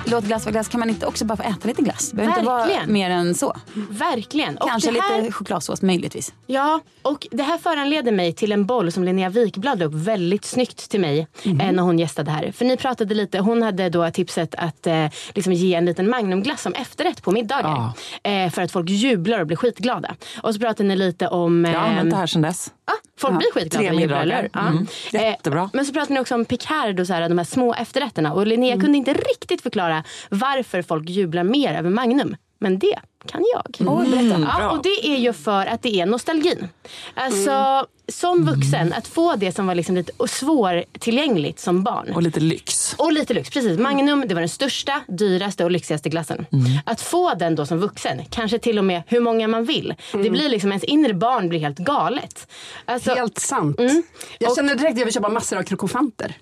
Låt 0.06 0.24
glass 0.24 0.44
vara 0.44 0.52
glass. 0.52 0.68
Kan 0.68 0.80
man 0.80 0.88
inte 0.90 1.06
också 1.06 1.24
bara 1.24 1.36
få 1.36 1.42
äta 1.42 1.68
lite 1.68 1.82
glass? 1.82 2.12
Behöver 2.12 2.32
inte 2.34 2.46
vara 2.46 2.66
mer 2.86 3.10
än 3.10 3.34
så. 3.34 3.56
Verkligen. 3.90 4.56
Och 4.58 4.68
Kanske 4.68 5.00
här, 5.00 5.20
lite 5.22 5.32
chokladsås 5.32 5.82
möjligtvis. 5.82 6.32
Ja, 6.46 6.80
och 7.02 7.26
det 7.30 7.42
här 7.42 7.58
föranleder 7.58 8.12
mig 8.12 8.32
till 8.32 8.52
en 8.52 8.66
boll 8.66 8.92
som 8.92 9.04
Linnea 9.04 9.28
Wikblad 9.28 9.78
la 9.78 9.84
upp 9.84 9.94
väldigt 9.94 10.44
snyggt 10.44 10.90
till 10.90 11.00
mig 11.00 11.26
Mhm. 11.42 11.60
eh, 11.60 11.72
när 11.72 11.82
hon 11.82 11.98
gästade 11.98 12.30
här. 12.30 12.52
För 12.52 12.64
ni 12.64 12.76
pratade 12.76 13.14
lite, 13.14 13.38
hon 13.38 13.62
hade 13.62 13.88
då 13.88 14.10
tipset 14.10 14.54
att 14.54 14.86
eh, 14.86 15.06
liksom 15.34 15.52
ge 15.52 15.74
en 15.74 15.84
liten 15.84 16.10
magnumglass 16.10 16.62
som 16.62 16.72
efterrätt 16.74 17.22
på 17.22 17.30
middagar. 17.32 17.90
Eh, 18.22 18.50
för 18.50 18.62
att 18.62 18.72
folk 18.72 18.88
jublar 18.90 19.40
och 19.40 19.46
blir 19.46 19.56
skitglada. 19.56 20.14
Och 20.42 20.54
så 20.54 20.60
pratade 20.60 20.88
ni 20.88 20.96
lite 20.96 21.28
om... 21.28 21.64
Jag 21.64 21.80
har 21.80 21.88
använt 21.88 22.10
det 22.10 22.16
här 22.16 22.26
sedan 22.26 22.42
dess. 22.42 22.70
Ja, 22.90 23.10
folk 23.20 23.38
blir 23.38 23.52
skitglada 23.52 23.92
middagar. 23.92 24.22
eller 24.22 24.42
hur? 24.42 24.60
Mm. 24.68 24.86
Eh, 25.12 25.22
Jättebra. 25.22 25.70
Men 25.72 25.86
så 25.86 25.92
pratade 25.92 26.14
ni 26.14 26.20
också 26.20 26.34
om 26.34 26.44
Picard 26.44 27.00
och 27.00 27.06
så 27.06 27.12
här, 27.12 27.28
de 27.28 27.38
här 27.38 27.44
små 27.44 27.74
efterrätterna. 27.74 28.32
Och 28.32 28.46
Linnea 28.46 28.72
Mm. 28.74 28.80
kunde 28.84 28.98
inte 28.98 29.12
riktigt 29.12 29.62
förklara 29.62 30.04
varför 30.30 30.82
folk 30.82 31.08
jublar 31.08 31.44
mer 31.44 31.74
över 31.78 31.90
Magnum. 31.90 32.36
Men 32.62 32.78
det 32.78 32.98
kan 33.26 33.44
jag. 33.54 33.88
Mm, 33.88 34.30
ja, 34.42 34.56
bra. 34.58 34.70
och 34.70 34.82
det 34.82 35.06
är 35.14 35.16
ju 35.16 35.32
för 35.32 35.66
att 35.66 35.82
det 35.82 36.00
är 36.00 36.06
nostalgin. 36.06 36.68
Alltså, 37.14 37.86
som 38.08 38.44
vuxen, 38.46 38.92
att 38.92 39.06
få 39.06 39.36
det 39.36 39.52
som 39.52 39.66
var 39.66 39.74
liksom 39.74 39.94
lite 39.94 40.12
svårtillgängligt 40.28 41.58
som 41.60 41.82
barn. 41.82 42.12
Och 42.14 42.22
lite 42.22 42.40
lyx. 42.40 42.94
Och 42.98 43.12
lite 43.12 43.34
lyx, 43.34 43.50
precis. 43.50 43.78
Magnum 43.78 44.24
det 44.28 44.34
var 44.34 44.40
den 44.42 44.48
största, 44.48 45.00
dyraste 45.08 45.64
och 45.64 45.70
lyxigaste 45.70 46.08
glassen. 46.08 46.46
Att 46.86 47.00
få 47.00 47.34
den 47.34 47.54
då 47.54 47.66
som 47.66 47.78
vuxen, 47.78 48.20
kanske 48.30 48.58
till 48.58 48.78
och 48.78 48.84
med 48.84 49.02
hur 49.06 49.20
många 49.20 49.48
man 49.48 49.64
vill. 49.64 49.94
Det 50.12 50.30
blir 50.30 50.48
liksom, 50.48 50.70
ens 50.70 50.84
inre 50.84 51.14
barn 51.14 51.48
blir 51.48 51.60
helt 51.60 51.78
galet. 51.78 52.46
Alltså, 52.84 53.14
Helt 53.14 53.38
sant. 53.38 53.80
Mm. 53.80 54.02
Jag 54.38 54.50
Och- 54.50 54.56
känner 54.56 54.74
direkt 54.74 54.92
att 54.92 54.98
jag 54.98 55.04
vill 55.04 55.14
köpa 55.14 55.28
massor 55.28 55.58
av 55.58 55.62
krokofanter. 55.62 56.34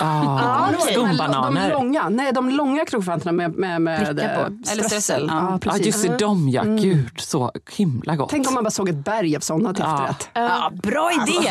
Ah. 0.00 0.70
De 0.72 0.92
Skumbananer. 0.92 1.70
långa, 1.70 2.08
nej 2.08 2.32
de 2.32 2.50
långa 2.50 2.84
krokofanterna 2.84 3.32
med, 3.32 3.54
med, 3.54 3.82
med 3.82 4.16
Eller 4.72 4.82
strössel. 4.82 5.26
Ja, 5.30 5.48
Ja, 5.50 5.58
precis. 5.58 5.86
just 5.86 6.02
det, 6.08 6.16
de 6.18 6.48
ja. 6.48 6.62
Gud, 6.62 7.20
så 7.20 7.52
himla 7.76 8.16
gott. 8.16 8.30
Tänk 8.30 8.48
om 8.48 8.54
man 8.54 8.64
bara 8.64 8.70
såg 8.70 8.88
ett 8.88 9.04
berg 9.04 9.36
av 9.36 9.40
sådana 9.40 9.74
till 9.74 9.84
efterrätt. 9.84 10.28
Ja, 10.32 10.72
bra 10.82 11.10
idé! 11.12 11.50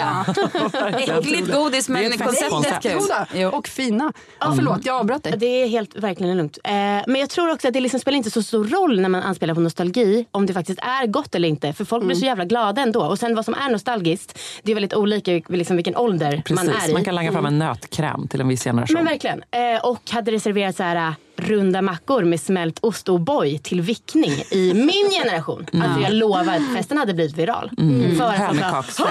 Äckligt 1.13 1.53
godis 1.53 1.87
Det 1.87 1.93
är 1.93 2.09
men 2.09 2.17
konceptet 2.17 2.81
kul. 2.81 2.99
Goda 2.99 3.49
och 3.57 3.67
fina. 3.67 4.13
Ja, 4.39 4.53
förlåt, 4.55 4.85
jag 4.85 4.99
avbröt 4.99 5.23
dig. 5.23 5.33
Det 5.37 5.45
är 5.45 5.67
helt 5.67 5.95
verkligen 5.95 6.37
lugnt. 6.37 6.57
Eh, 6.63 6.71
men 6.71 7.15
jag 7.15 7.29
tror 7.29 7.51
också 7.51 7.67
att 7.67 7.73
det 7.73 7.79
liksom 7.79 7.99
spelar 7.99 8.17
inte 8.17 8.31
så 8.31 8.43
stor 8.43 8.65
roll 8.65 9.01
när 9.01 9.09
man 9.09 9.21
anspelar 9.23 9.53
på 9.53 9.61
nostalgi 9.61 10.25
om 10.31 10.45
det 10.45 10.53
faktiskt 10.53 10.79
är 10.79 11.07
gott 11.07 11.35
eller 11.35 11.47
inte. 11.47 11.73
För 11.73 11.85
folk 11.85 12.05
blir 12.05 12.15
så 12.15 12.25
jävla 12.25 12.45
glada 12.45 12.81
ändå. 12.81 13.03
Och 13.03 13.19
sen 13.19 13.35
vad 13.35 13.45
som 13.45 13.53
är 13.53 13.69
nostalgiskt, 13.69 14.39
det 14.63 14.71
är 14.71 14.75
väldigt 14.75 14.93
olika 14.93 15.31
liksom 15.47 15.75
vilken 15.75 15.95
ålder 15.95 16.41
Precis, 16.45 16.65
man 16.65 16.75
är 16.75 16.89
i. 16.89 16.93
man 16.93 17.03
kan 17.05 17.15
langa 17.15 17.31
fram 17.31 17.45
en 17.45 17.59
nötkräm 17.59 18.12
till 18.29 18.41
en 18.41 18.47
viss 18.47 18.63
generation. 18.63 18.93
Men 18.93 19.05
verkligen. 19.05 19.43
Eh, 19.51 19.85
och 19.85 20.11
hade 20.11 20.31
det 20.31 20.39
serverats 20.39 20.77
så 20.77 20.83
här 20.83 20.95
äh, 20.95 21.13
runda 21.35 21.81
mackor 21.81 22.23
med 22.23 22.39
smält 22.41 22.79
ost 22.81 23.09
och 23.09 23.19
O'boy 23.19 23.57
till 23.57 23.81
vickning 23.81 24.31
i 24.51 24.73
min 24.73 25.09
generation. 25.23 25.65
Alltså 25.83 25.99
jag 25.99 26.13
lovar, 26.13 26.75
festen 26.75 26.97
hade 26.97 27.13
blivit 27.13 27.37
viral. 27.37 27.69
För 27.77 27.83
att 27.83 28.07
man 28.09 28.17
bara, 28.17 28.31
Hönökaksfest. 28.31 29.09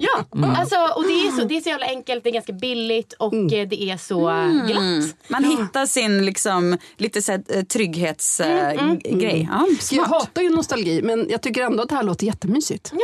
ja, 0.00 0.24
alltså, 0.58 0.76
och 0.96 1.02
det 1.02 1.12
är, 1.12 1.40
så, 1.40 1.44
det 1.46 1.56
är 1.56 1.60
så 1.60 1.68
jävla 1.68 1.86
enkelt, 1.86 2.24
det 2.24 2.30
är 2.30 2.32
ganska 2.34 2.52
billigt 2.52 3.12
och 3.12 3.34
eh, 3.34 3.68
det 3.68 3.82
är 3.82 3.96
så 3.96 4.28
äh, 4.30 4.66
glatt. 4.66 5.16
Man 5.28 5.44
hittar 5.44 5.86
sin 5.86 6.24
liksom, 6.26 6.78
lite 6.96 7.22
så 7.22 7.32
här, 7.32 7.42
eh, 7.48 7.62
trygghetsgrej. 7.62 9.48
Ja, 9.50 9.66
Jag 9.68 9.82
smart. 9.82 10.08
hatar 10.08 10.42
ju 10.42 10.50
nostalgi 10.50 11.02
men 11.02 11.26
jag 11.30 11.42
tycker 11.42 11.62
ändå 11.62 11.82
att 11.82 11.88
det 11.88 11.94
här 11.94 12.02
låter 12.02 12.26
jättemysigt. 12.26 12.90
Ja, 12.92 12.98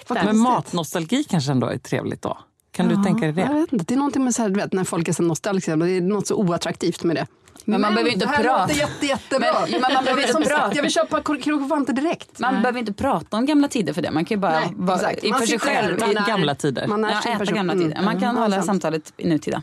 titta. 0.00 0.24
Men 0.24 0.38
matnostalgi 0.38 1.24
kanske 1.24 1.52
ändå 1.52 1.66
är 1.66 1.78
trevligt 1.78 2.22
då? 2.22 2.38
Kan 2.72 2.88
du 2.88 2.94
tänka 3.04 3.26
dig 3.26 3.34
Jag 3.44 3.48
det? 3.50 3.60
vet 3.60 3.72
inte, 3.72 3.84
det 3.84 3.94
är 3.94 3.96
någonting 3.96 4.24
med 4.24 4.34
så 4.34 4.42
här, 4.42 4.48
du 4.48 4.60
vet, 4.60 4.72
när 4.72 4.84
folk 4.84 5.08
är 5.08 5.12
så 5.12 5.22
nostalgiska, 5.22 5.76
det 5.76 5.90
är 5.90 6.00
något 6.00 6.26
så 6.26 6.34
oattraktivt 6.34 7.02
med 7.04 7.16
det. 7.16 7.26
Men 7.64 7.80
man 7.80 7.94
behöver 7.94 8.10
inte 8.12 8.26
det 8.26 8.30
här 8.30 8.42
prata. 8.42 8.62
låter 8.62 8.74
jätte, 8.74 9.06
jättebra. 9.06 9.52
Men- 9.70 9.80
men 9.80 9.92
man 9.94 10.04
behöver 10.04 10.22
inte 10.22 10.32
Som 10.32 10.44
sagt, 10.44 10.56
prata. 10.56 10.74
Jag 10.76 10.82
vill 10.82 10.92
köpa 10.92 11.20
kro- 11.20 11.40
krokofanter 11.42 11.92
direkt. 11.92 12.38
Man 12.38 12.62
behöver 12.62 12.78
inte 12.80 12.92
prata 12.92 13.36
om 13.36 13.46
gamla 13.46 13.68
tider 13.68 13.92
för 13.92 14.02
det. 14.02 14.10
Man 14.10 14.24
kan 14.24 14.34
ju 14.34 14.40
bara 14.40 14.60
Nej, 14.60 14.72
vara 14.76 14.98
för 14.98 15.46
sig 15.46 15.58
själv. 15.58 16.00
man 16.00 16.16
är- 16.16 16.26
gamla 16.26 16.54
tider. 16.54 16.86
Man 16.86 17.04
är 17.04 17.10
Ja, 17.24 17.30
äta 17.32 17.44
gamla 17.44 17.72
tider. 17.72 18.02
Man 18.02 18.20
kan 18.20 18.28
Mm, 18.30 18.42
hålla 18.42 18.56
sant. 18.56 18.66
samtalet 18.66 19.12
i 19.16 19.28
nutida. 19.28 19.62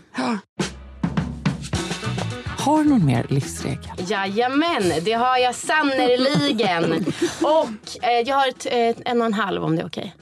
Har 2.57 2.83
du 2.83 2.89
någon 2.89 3.05
mer 3.05 3.25
livsregel? 3.29 3.79
Jajamän, 4.07 4.83
det 5.01 5.13
har 5.13 5.37
jag 5.37 5.55
sannerligen. 5.55 7.05
och 7.41 8.03
eh, 8.03 8.19
jag 8.25 8.35
har 8.35 8.47
ett, 8.47 8.65
ett, 8.71 9.01
en 9.05 9.19
och 9.21 9.25
en 9.27 9.33
halv 9.33 9.63
om 9.63 9.75
det 9.75 9.81
är 9.81 9.87
okej. 9.87 10.15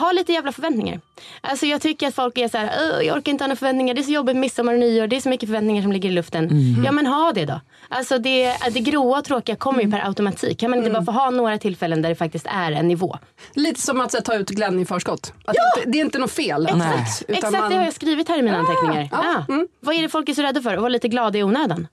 Ha 0.00 0.12
lite 0.12 0.32
jävla 0.32 0.52
förväntningar. 0.52 1.00
Alltså 1.40 1.66
jag 1.66 1.80
tycker 1.80 2.08
att 2.08 2.14
folk 2.14 2.38
är 2.38 2.48
så 2.48 2.58
här, 2.58 2.70
"Åh, 2.80 3.06
jag 3.06 3.16
orkar 3.16 3.32
inte 3.32 3.44
ha 3.44 3.48
några 3.48 3.56
förväntningar, 3.56 3.94
det 3.94 4.00
är 4.00 4.02
så 4.02 4.10
jobbigt 4.12 4.36
midsommar 4.36 4.72
och 4.72 4.78
nyår, 4.80 5.06
det 5.06 5.16
är 5.16 5.20
så 5.20 5.28
mycket 5.28 5.48
förväntningar 5.48 5.82
som 5.82 5.92
ligger 5.92 6.08
i 6.08 6.12
luften. 6.12 6.48
Ja 6.84 6.92
men 6.92 7.06
ha 7.06 7.32
det 7.34 7.44
då. 7.44 7.60
Alltså 7.88 8.18
det, 8.18 8.56
det 8.72 8.80
gråa 8.80 9.18
och 9.18 9.24
tråkiga 9.24 9.56
kommer 9.56 9.82
ju 9.82 9.90
per 9.90 10.06
automatik. 10.06 10.58
Kan 10.60 10.70
man 10.70 10.78
inte 10.78 10.90
bara 10.90 11.04
få 11.04 11.12
ha 11.12 11.30
några 11.30 11.58
tillfällen 11.58 12.02
där 12.02 12.08
det 12.08 12.14
faktiskt 12.14 12.46
är 12.50 12.72
en 12.72 12.88
nivå? 12.88 13.18
Lite 13.54 13.80
som 13.80 14.00
att 14.00 14.14
här, 14.14 14.20
ta 14.20 14.34
ut 14.34 14.50
Glenn 14.50 14.80
i 14.80 14.84
förskott. 14.84 15.32
Att 15.44 15.54
det, 15.54 15.80
inte, 15.80 15.90
det 15.90 15.98
är 16.00 16.04
inte 16.04 16.18
något 16.18 16.30
fel. 16.32 16.62
Nej. 16.62 17.06
Utan 17.28 17.36
Exakt 17.36 17.52
man- 17.60 17.70
det 17.70 17.76
har 17.76 17.84
jag 17.84 17.94
skrivit 17.94 18.28
här 18.28 18.38
i 18.38 18.42
mina 18.42 18.58
anteckningar. 18.58 19.08
Ja, 19.12 19.24
Ja. 19.48 19.54
mm. 19.54 19.66
Vad 19.80 19.94
är 19.94 20.02
det 20.02 20.08
folk 20.08 20.28
är 20.28 20.34
så 20.34 20.42
rädda 20.42 20.62
för? 20.62 20.74
Att 20.74 20.80
vara 20.80 20.88
lite 20.88 21.08
glada 21.08 21.38
i 21.38 21.42
onödan. 21.42 21.86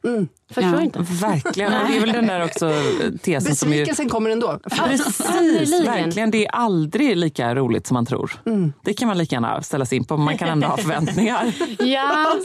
Förstår 0.53 0.73
Ja. 0.75 0.81
inte. 0.81 0.99
Verkligen. 1.21 1.73
Och 1.73 1.89
det 1.89 1.95
är 1.97 1.99
väl 2.01 2.11
den 2.11 2.27
där 2.27 2.43
också 2.45 2.71
tesen 3.21 3.55
som 3.55 3.69
ju... 3.73 3.79
Besvikelsen 3.79 4.09
kommer 4.09 4.29
ändå. 4.29 4.59
Precis, 4.69 5.85
verkligen. 5.87 6.31
Det 6.31 6.45
är 6.45 6.51
aldrig 6.51 7.17
lika 7.17 7.55
roligt 7.55 7.87
som 7.87 7.93
man 7.93 8.05
tror. 8.05 8.31
Det 8.83 8.93
kan 8.93 9.07
man 9.07 9.17
lika 9.17 9.36
gärna 9.43 9.61
ställa 9.61 9.85
sig 9.85 9.97
in 9.97 10.05
på, 10.05 10.17
men 10.17 10.25
man 10.25 10.37
kan 10.37 10.49
ändå 10.49 10.67
ha 10.67 10.77
förväntningar. 10.87 11.53
Ja, 11.79 12.35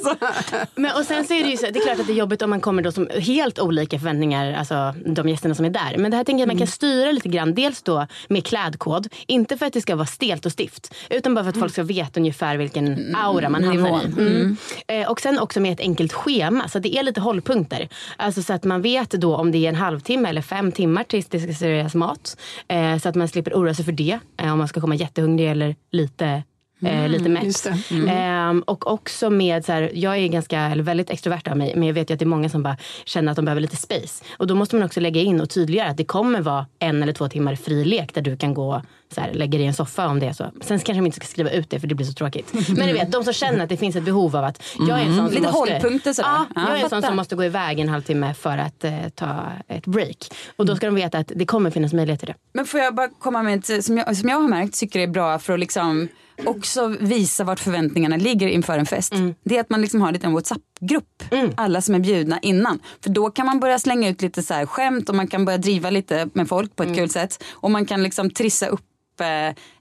men, 0.74 0.96
och 0.96 1.04
sen 1.04 1.24
så 1.24 1.34
är 1.34 1.44
det 1.44 1.50
ju 1.50 1.56
så, 1.56 1.66
det 1.66 1.78
är 1.78 1.84
klart 1.84 2.00
att 2.00 2.06
det 2.06 2.12
är 2.12 2.16
jobbigt 2.16 2.42
om 2.42 2.50
man 2.50 2.60
kommer 2.60 2.82
då 2.82 2.92
som 2.92 3.08
helt 3.20 3.58
olika 3.58 3.98
förväntningar, 3.98 4.52
alltså 4.52 4.94
de 5.06 5.28
gästerna 5.28 5.54
som 5.54 5.64
är 5.64 5.70
där. 5.70 5.98
Men 5.98 6.10
det 6.10 6.16
här 6.16 6.24
tänker 6.24 6.40
jag 6.40 6.46
att 6.46 6.54
man 6.54 6.58
kan 6.58 6.66
styra 6.66 7.12
lite 7.12 7.28
grann, 7.28 7.54
dels 7.54 7.82
då 7.82 8.06
med 8.28 8.46
klädkod, 8.46 9.08
inte 9.26 9.56
för 9.56 9.66
att 9.66 9.72
det 9.72 9.80
ska 9.80 9.96
vara 9.96 10.06
stelt 10.06 10.46
och 10.46 10.52
stift, 10.52 10.94
utan 11.10 11.34
bara 11.34 11.44
för 11.44 11.50
att 11.50 11.58
folk 11.58 11.72
ska 11.72 11.82
veta 11.82 12.20
ungefär 12.20 12.56
vilken 12.56 13.16
aura 13.16 13.48
man 13.48 13.64
hamnar 13.64 14.02
i. 14.02 14.06
Mm. 14.06 14.56
Eh, 14.88 15.10
och 15.10 15.20
sen 15.20 15.38
också 15.38 15.60
med 15.60 15.72
ett 15.72 15.80
enkelt 15.80 16.12
schema, 16.12 16.68
så 16.68 16.78
det 16.78 16.96
är 16.96 17.02
lite 17.02 17.20
hållpunkter. 17.20 17.88
Alltså 18.16 18.42
så 18.42 18.52
att 18.52 18.64
man 18.64 18.82
vet 18.82 19.10
då 19.10 19.36
om 19.36 19.52
det 19.52 19.58
är 19.58 19.68
en 19.68 19.74
halvtimme 19.74 20.28
eller 20.28 20.42
fem 20.42 20.72
timmar 20.72 21.04
tills 21.04 21.26
det 21.26 21.40
ska 21.40 21.52
serveras 21.52 21.94
mat. 21.94 22.36
Eh, 22.68 22.98
så 22.98 23.08
att 23.08 23.14
man 23.14 23.28
slipper 23.28 23.54
oroa 23.54 23.74
sig 23.74 23.84
för 23.84 23.92
det, 23.92 24.18
eh, 24.36 24.52
om 24.52 24.58
man 24.58 24.68
ska 24.68 24.80
komma 24.80 24.94
jättehungrig 24.94 25.50
eller 25.50 25.76
lite 25.92 26.42
Eh, 26.82 27.08
lite 27.08 27.28
mätt. 27.28 27.64
det. 27.64 27.96
Ehm, 28.10 28.62
och 28.66 28.92
också 28.92 29.30
med, 29.30 29.64
så 29.64 29.72
här, 29.72 29.90
jag 29.94 30.18
är 30.18 30.28
ganska, 30.28 30.60
eller 30.60 30.82
väldigt 30.82 31.10
extrovert 31.10 31.48
av 31.50 31.56
mig, 31.56 31.72
men 31.76 31.88
jag 31.88 31.94
vet 31.94 32.10
ju 32.10 32.14
att 32.14 32.18
det 32.18 32.24
är 32.24 32.26
många 32.26 32.48
som 32.48 32.62
bara 32.62 32.76
känner 33.04 33.32
att 33.32 33.36
de 33.36 33.44
behöver 33.44 33.60
lite 33.60 33.76
space. 33.76 34.24
Och 34.38 34.46
då 34.46 34.54
måste 34.54 34.76
man 34.76 34.86
också 34.86 35.00
lägga 35.00 35.20
in 35.20 35.40
och 35.40 35.50
tydliggöra 35.50 35.88
att 35.88 35.96
det 35.96 36.04
kommer 36.04 36.40
vara 36.40 36.66
en 36.78 37.02
eller 37.02 37.12
två 37.12 37.28
timmar 37.28 37.54
fri 37.54 37.84
lek 37.84 38.14
där 38.14 38.22
du 38.22 38.36
kan 38.36 38.54
gå 38.54 38.82
så 39.14 39.20
här, 39.20 39.32
lägga 39.32 39.50
dig 39.50 39.60
i 39.60 39.66
en 39.66 39.74
soffa 39.74 40.06
om 40.06 40.20
det 40.20 40.26
är 40.26 40.32
så. 40.32 40.44
Sen 40.60 40.78
kanske 40.78 40.94
man 40.94 41.06
inte 41.06 41.16
ska 41.16 41.26
skriva 41.26 41.50
ut 41.50 41.70
det 41.70 41.80
för 41.80 41.86
det 41.86 41.94
blir 41.94 42.06
så 42.06 42.12
tråkigt. 42.12 42.52
Men 42.68 42.86
du 42.86 42.92
vet, 42.92 43.12
de 43.12 43.24
som 43.24 43.32
känner 43.32 43.62
att 43.62 43.68
det 43.68 43.76
finns 43.76 43.96
ett 43.96 44.04
behov 44.04 44.36
av 44.36 44.44
att 44.44 44.62
jag 44.78 45.00
är 45.00 45.04
en 45.04 45.16
sån 45.16 45.16
som 45.16 45.34
Lite 45.34 45.52
måste, 45.52 45.72
hållpunkter 45.72 46.12
sådär. 46.12 46.28
Ja, 46.28 46.46
Ja, 46.54 46.62
jag 46.68 46.78
är 46.78 46.84
en 46.84 46.90
sån 46.90 47.02
som 47.02 47.16
måste 47.16 47.36
gå 47.36 47.44
iväg 47.44 47.80
en 47.80 47.88
halvtimme 47.88 48.34
för 48.34 48.58
att 48.58 48.84
eh, 48.84 49.08
ta 49.14 49.42
ett 49.68 49.86
break. 49.86 50.16
Och 50.56 50.66
då 50.66 50.76
ska 50.76 50.86
de 50.86 50.94
veta 50.94 51.18
att 51.18 51.32
det 51.36 51.46
kommer 51.46 51.70
finnas 51.70 51.92
möjlighet 51.92 52.20
till 52.20 52.26
det. 52.26 52.34
Men 52.52 52.66
får 52.66 52.80
jag 52.80 52.94
bara 52.94 53.08
komma 53.08 53.42
med 53.42 53.58
ett 53.58 53.84
som 53.84 53.98
jag, 53.98 54.16
som 54.16 54.28
jag 54.28 54.36
har 54.36 54.48
märkt 54.48 54.78
tycker 54.78 54.98
det 54.98 55.04
är 55.04 55.08
bra 55.08 55.38
för 55.38 55.52
att 55.52 55.60
liksom 55.60 56.08
också 56.46 56.88
visa 57.00 57.44
vart 57.44 57.60
förväntningarna 57.60 58.16
ligger 58.16 58.48
inför 58.48 58.78
en 58.78 58.86
fest. 58.86 59.12
Det 59.44 59.56
är 59.56 59.60
att 59.60 59.70
man 59.70 59.80
liksom 59.80 60.00
har 60.00 60.08
en 60.08 60.14
liten 60.14 60.32
WhatsApp-grupp. 60.32 61.22
Alla 61.56 61.82
som 61.82 61.94
är 61.94 61.98
bjudna 61.98 62.38
innan. 62.42 62.80
För 63.02 63.10
då 63.10 63.30
kan 63.30 63.46
man 63.46 63.60
börja 63.60 63.78
slänga 63.78 64.08
ut 64.08 64.22
lite 64.22 64.42
så 64.42 64.54
här 64.54 64.66
skämt 64.66 65.08
och 65.08 65.14
man 65.14 65.26
kan 65.26 65.44
börja 65.44 65.58
driva 65.58 65.90
lite 65.90 66.28
med 66.32 66.48
folk 66.48 66.76
på 66.76 66.82
ett 66.82 66.96
kul 66.96 67.10
sätt. 67.10 67.44
Och 67.50 67.70
man 67.70 67.86
kan 67.86 68.02
liksom 68.02 68.30
trissa 68.30 68.66
upp 68.66 68.80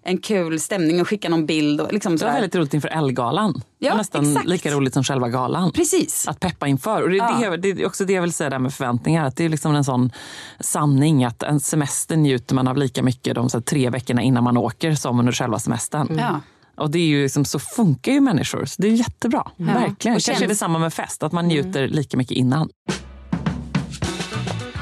en 0.03 0.17
kul 0.17 0.59
stämning 0.59 1.01
och 1.01 1.07
skicka 1.07 1.29
någon 1.29 1.45
bild. 1.45 1.81
Och 1.81 1.93
liksom 1.93 2.15
Det 2.17 2.25
var 2.25 2.33
väldigt 2.33 2.55
roligt 2.55 2.73
inför 2.73 2.87
Ellegalan. 2.89 3.61
Ja, 3.79 3.95
nästan 3.97 4.29
exakt. 4.31 4.47
lika 4.47 4.71
roligt 4.71 4.93
som 4.93 5.03
själva 5.03 5.29
galan. 5.29 5.71
Precis. 5.71 6.27
Att 6.27 6.39
peppa 6.39 6.67
inför. 6.67 7.01
Och 7.03 7.09
det, 7.09 7.15
Ja. 7.15 7.57
det, 7.57 7.73
det 7.73 7.81
är 7.81 7.85
också 7.85 8.05
det 8.05 8.13
jag 8.13 8.21
vill 8.21 8.33
säga 8.33 8.49
där 8.49 8.59
med 8.59 8.73
förväntningar. 8.73 9.25
Att 9.25 9.35
det 9.35 9.45
är 9.45 9.49
liksom 9.49 9.75
en 9.75 9.83
sån 9.83 10.11
sanning 10.59 11.25
att 11.25 11.43
en 11.43 11.59
semester 11.59 12.15
njuter 12.17 12.55
man 12.55 12.67
av 12.67 12.77
lika 12.77 13.03
mycket 13.03 13.35
de 13.35 13.49
så 13.49 13.61
tre 13.61 13.89
veckorna 13.89 14.21
innan 14.21 14.43
man 14.43 14.57
åker 14.57 14.95
som 14.95 15.19
under 15.19 15.31
själva 15.33 15.59
semestern. 15.59 16.17
Ja. 16.19 16.39
Och 16.77 16.91
det 16.91 16.99
är 16.99 17.05
ju 17.05 17.23
liksom, 17.23 17.45
så 17.45 17.59
funkar 17.59 18.11
ju 18.11 18.21
människor. 18.21 18.65
Så 18.65 18.81
det 18.81 18.87
är 18.87 18.91
jättebra. 18.91 19.51
Verkligen. 19.57 19.91
Och 19.91 19.97
Kanske 19.99 20.31
känns- 20.31 20.41
är 20.41 20.47
det 20.47 20.55
samma 20.55 20.79
med 20.79 20.93
fest, 20.93 21.23
att 21.23 21.31
man 21.31 21.47
njuter 21.47 21.87
lika 21.87 22.17
mycket 22.17 22.37
innan. 22.37 22.69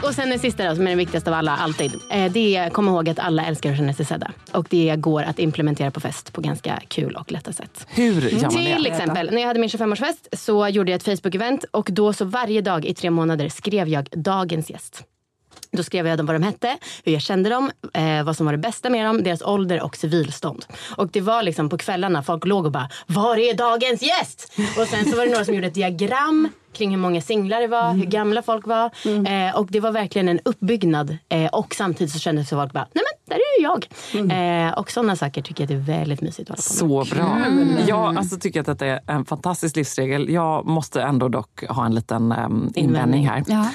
Och 0.03 0.15
sen 0.15 0.29
den 0.29 0.39
sista 0.39 0.69
då, 0.69 0.75
som 0.75 0.85
är 0.85 0.89
den 0.89 0.97
viktigaste 0.97 1.29
av 1.29 1.33
alla, 1.33 1.57
alltid. 1.57 1.93
Eh, 2.11 2.31
det 2.31 2.55
är, 2.55 2.69
kom 2.69 2.87
ihåg 2.87 3.09
att 3.09 3.19
alla 3.19 3.45
älskar 3.45 3.71
att 3.71 3.77
känna 3.77 3.93
sig 3.93 4.05
sedda. 4.05 4.31
Och 4.51 4.67
det 4.69 4.95
går 4.97 5.23
att 5.23 5.39
implementera 5.39 5.91
på 5.91 5.99
fest 5.99 6.33
på 6.33 6.41
ganska 6.41 6.81
kul 6.87 7.15
och 7.15 7.31
lätta 7.31 7.53
sätt. 7.53 7.87
Hur 7.89 8.21
gör 8.21 8.41
man 8.41 8.49
Till 8.51 8.83
det? 8.83 8.89
exempel, 8.89 9.31
när 9.31 9.41
jag 9.41 9.47
hade 9.47 9.59
min 9.59 9.69
25-årsfest 9.69 10.27
så 10.37 10.67
gjorde 10.67 10.91
jag 10.91 10.95
ett 10.97 11.07
Facebook-event 11.23 11.65
och 11.71 11.87
då 11.91 12.13
så 12.13 12.25
varje 12.25 12.61
dag 12.61 12.85
i 12.85 12.93
tre 12.93 13.09
månader 13.09 13.49
skrev 13.49 13.87
jag 13.87 14.09
dagens 14.11 14.69
gäst. 14.69 15.03
Då 15.71 15.83
skrev 15.83 16.07
jag 16.07 16.17
dem 16.17 16.25
vad 16.25 16.35
de 16.35 16.43
hette, 16.43 16.77
hur 17.03 17.13
jag 17.13 17.21
kände 17.21 17.49
dem, 17.49 17.71
eh, 17.93 18.23
vad 18.23 18.37
som 18.37 18.45
var 18.45 18.53
det 18.53 18.59
bästa 18.59 18.89
med 18.89 19.05
dem, 19.05 19.23
deras 19.23 19.41
ålder 19.41 19.81
och 19.81 19.95
civilstånd. 19.95 20.65
Och 20.95 21.07
det 21.07 21.21
var 21.21 21.43
liksom 21.43 21.69
på 21.69 21.77
kvällarna 21.77 22.23
folk 22.23 22.45
låg 22.45 22.65
och 22.65 22.71
bara 22.71 22.89
“Var 23.07 23.37
är 23.37 23.53
dagens 23.53 24.01
gäst?” 24.01 24.53
Och 24.77 24.87
sen 24.87 25.05
så 25.11 25.17
var 25.17 25.25
det 25.25 25.31
några 25.31 25.45
som 25.45 25.53
gjorde 25.55 25.67
ett 25.67 25.73
diagram 25.73 26.49
kring 26.73 26.91
hur 26.91 26.97
många 26.97 27.21
singlar 27.21 27.61
det 27.61 27.67
var, 27.67 27.93
hur 27.93 28.05
gamla 28.05 28.41
folk 28.41 28.67
var. 28.67 28.91
Eh, 29.05 29.55
och 29.55 29.67
det 29.69 29.79
var 29.79 29.91
verkligen 29.91 30.29
en 30.29 30.39
uppbyggnad. 30.45 31.17
Eh, 31.29 31.45
och 31.45 31.75
samtidigt 31.75 32.13
så 32.13 32.19
kändes 32.19 32.49
det 32.49 32.55
folk 32.55 32.73
bara 32.73 32.87
“Nej 32.93 33.03
men, 33.03 33.35
där 33.35 33.35
är 33.35 33.59
ju 33.59 33.63
jag”. 33.63 34.67
Eh, 34.67 34.73
och 34.73 34.91
sådana 34.91 35.15
saker 35.15 35.41
tycker 35.41 35.63
jag 35.63 35.69
det 35.69 35.93
är 35.93 35.99
väldigt 35.99 36.21
mysigt 36.21 36.51
att 36.51 36.79
hålla 36.79 36.89
på 36.89 36.97
med. 36.97 37.07
Så 37.07 37.15
bra. 37.15 37.85
Jag 37.87 38.17
alltså, 38.17 38.37
tycker 38.39 38.59
att 38.59 38.65
detta 38.65 38.85
är 38.85 38.99
en 39.07 39.25
fantastisk 39.25 39.75
livsregel. 39.75 40.29
Jag 40.29 40.65
måste 40.65 41.01
ändå 41.01 41.27
dock 41.27 41.63
ha 41.69 41.85
en 41.85 41.95
liten 41.95 42.31
um, 42.31 42.71
invändning 42.75 43.27
här. 43.27 43.43
Ja. 43.47 43.65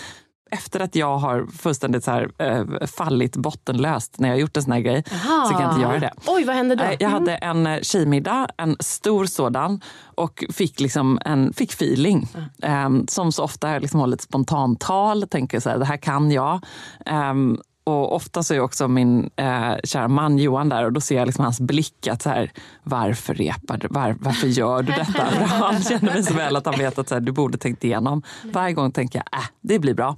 Efter 0.55 0.81
att 0.81 0.95
jag 0.95 1.19
har 1.19 1.47
fullständigt 1.47 2.05
så 2.05 2.11
här, 2.11 2.31
eh, 2.39 2.87
fallit 2.87 3.37
bottenlöst 3.37 4.19
när 4.19 4.29
jag 4.29 4.35
har 4.35 4.41
gjort 4.41 4.57
en 4.57 4.63
sån 4.63 4.73
här 4.73 4.81
grej 4.81 5.05
så 5.49 5.53
kan 5.55 5.63
jag 5.63 5.71
inte 5.71 5.83
göra 5.83 5.99
det. 5.99 6.13
Oj, 6.27 6.45
vad 6.45 6.57
hände 6.57 6.75
då? 6.75 6.85
Nej, 6.85 6.97
Jag 7.01 7.09
hade 7.09 7.37
en 7.37 7.67
eh, 7.67 7.81
tjejmiddag, 7.81 8.49
en 8.57 8.77
stor 8.81 9.27
sådan 9.27 9.81
och 10.15 10.45
fick, 10.53 10.81
liksom 10.81 11.19
en, 11.25 11.53
fick 11.53 11.73
feeling. 11.73 12.29
Ehm, 12.63 13.07
som 13.09 13.33
så 13.33 13.45
ofta 13.45 13.69
är 13.69 13.81
liksom 13.81 14.01
håller 14.01 14.17
ett 14.17 14.23
spontantal, 14.23 15.23
tänker 15.29 15.61
så 15.61 15.71
här, 15.71 15.79
det 15.79 15.85
här 15.85 15.97
kan 15.97 16.31
jag. 16.31 16.61
Ehm, 17.07 17.59
och 17.85 18.15
ofta 18.15 18.43
så 18.43 18.55
är 18.55 18.61
också 18.61 18.89
min 18.89 19.31
eh, 19.37 19.75
kära 19.85 20.09
man 20.09 20.39
Johan 20.39 20.69
där 20.69 20.85
och 20.85 20.93
då 20.93 21.01
ser 21.01 21.17
jag 21.17 21.27
liksom 21.27 21.45
hans 21.45 21.61
blick 21.61 22.07
att 22.07 22.23
så 22.23 22.29
här, 22.31 22.53
varför 22.83 23.35
repar 23.35 23.77
du? 23.77 23.89
Var, 23.91 24.17
varför 24.21 24.47
gör 24.47 24.83
du 24.83 24.93
detta? 24.93 25.27
För 25.31 25.45
han 25.45 25.83
känner 25.83 26.13
mig 26.13 26.23
så 26.23 26.35
väl 26.35 26.57
att 26.57 26.67
han 26.67 26.79
vet 26.79 26.99
att 26.99 27.09
så 27.09 27.15
här, 27.15 27.21
du 27.21 27.33
borde 27.33 27.59
tänkt 27.59 27.85
igenom. 27.85 28.23
Varje 28.45 28.75
gång 28.75 28.93
tänker 28.93 29.19
jag, 29.19 29.41
äh, 29.41 29.47
det 29.61 29.79
blir 29.79 29.95
bra. 29.95 30.17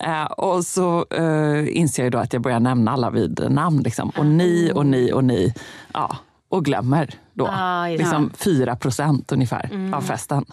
Eh, 0.00 0.24
och 0.24 0.64
så 0.64 1.06
eh, 1.10 1.76
inser 1.76 2.02
jag 2.02 2.12
då 2.12 2.18
att 2.18 2.32
jag 2.32 2.42
börjar 2.42 2.60
nämna 2.60 2.90
alla 2.90 3.10
vid 3.10 3.46
namn. 3.50 3.82
Liksom. 3.82 4.10
Och 4.16 4.26
ni 4.26 4.72
och 4.74 4.86
ni 4.86 5.12
och 5.12 5.24
ni. 5.24 5.54
Ja, 5.92 6.16
och 6.48 6.64
glömmer 6.64 7.10
då 7.32 7.48
Ah, 7.52 7.88
liksom 7.88 8.30
4 8.34 8.76
procent 8.76 9.32
ungefär 9.32 9.90
av 9.94 10.00
festen. 10.00 10.44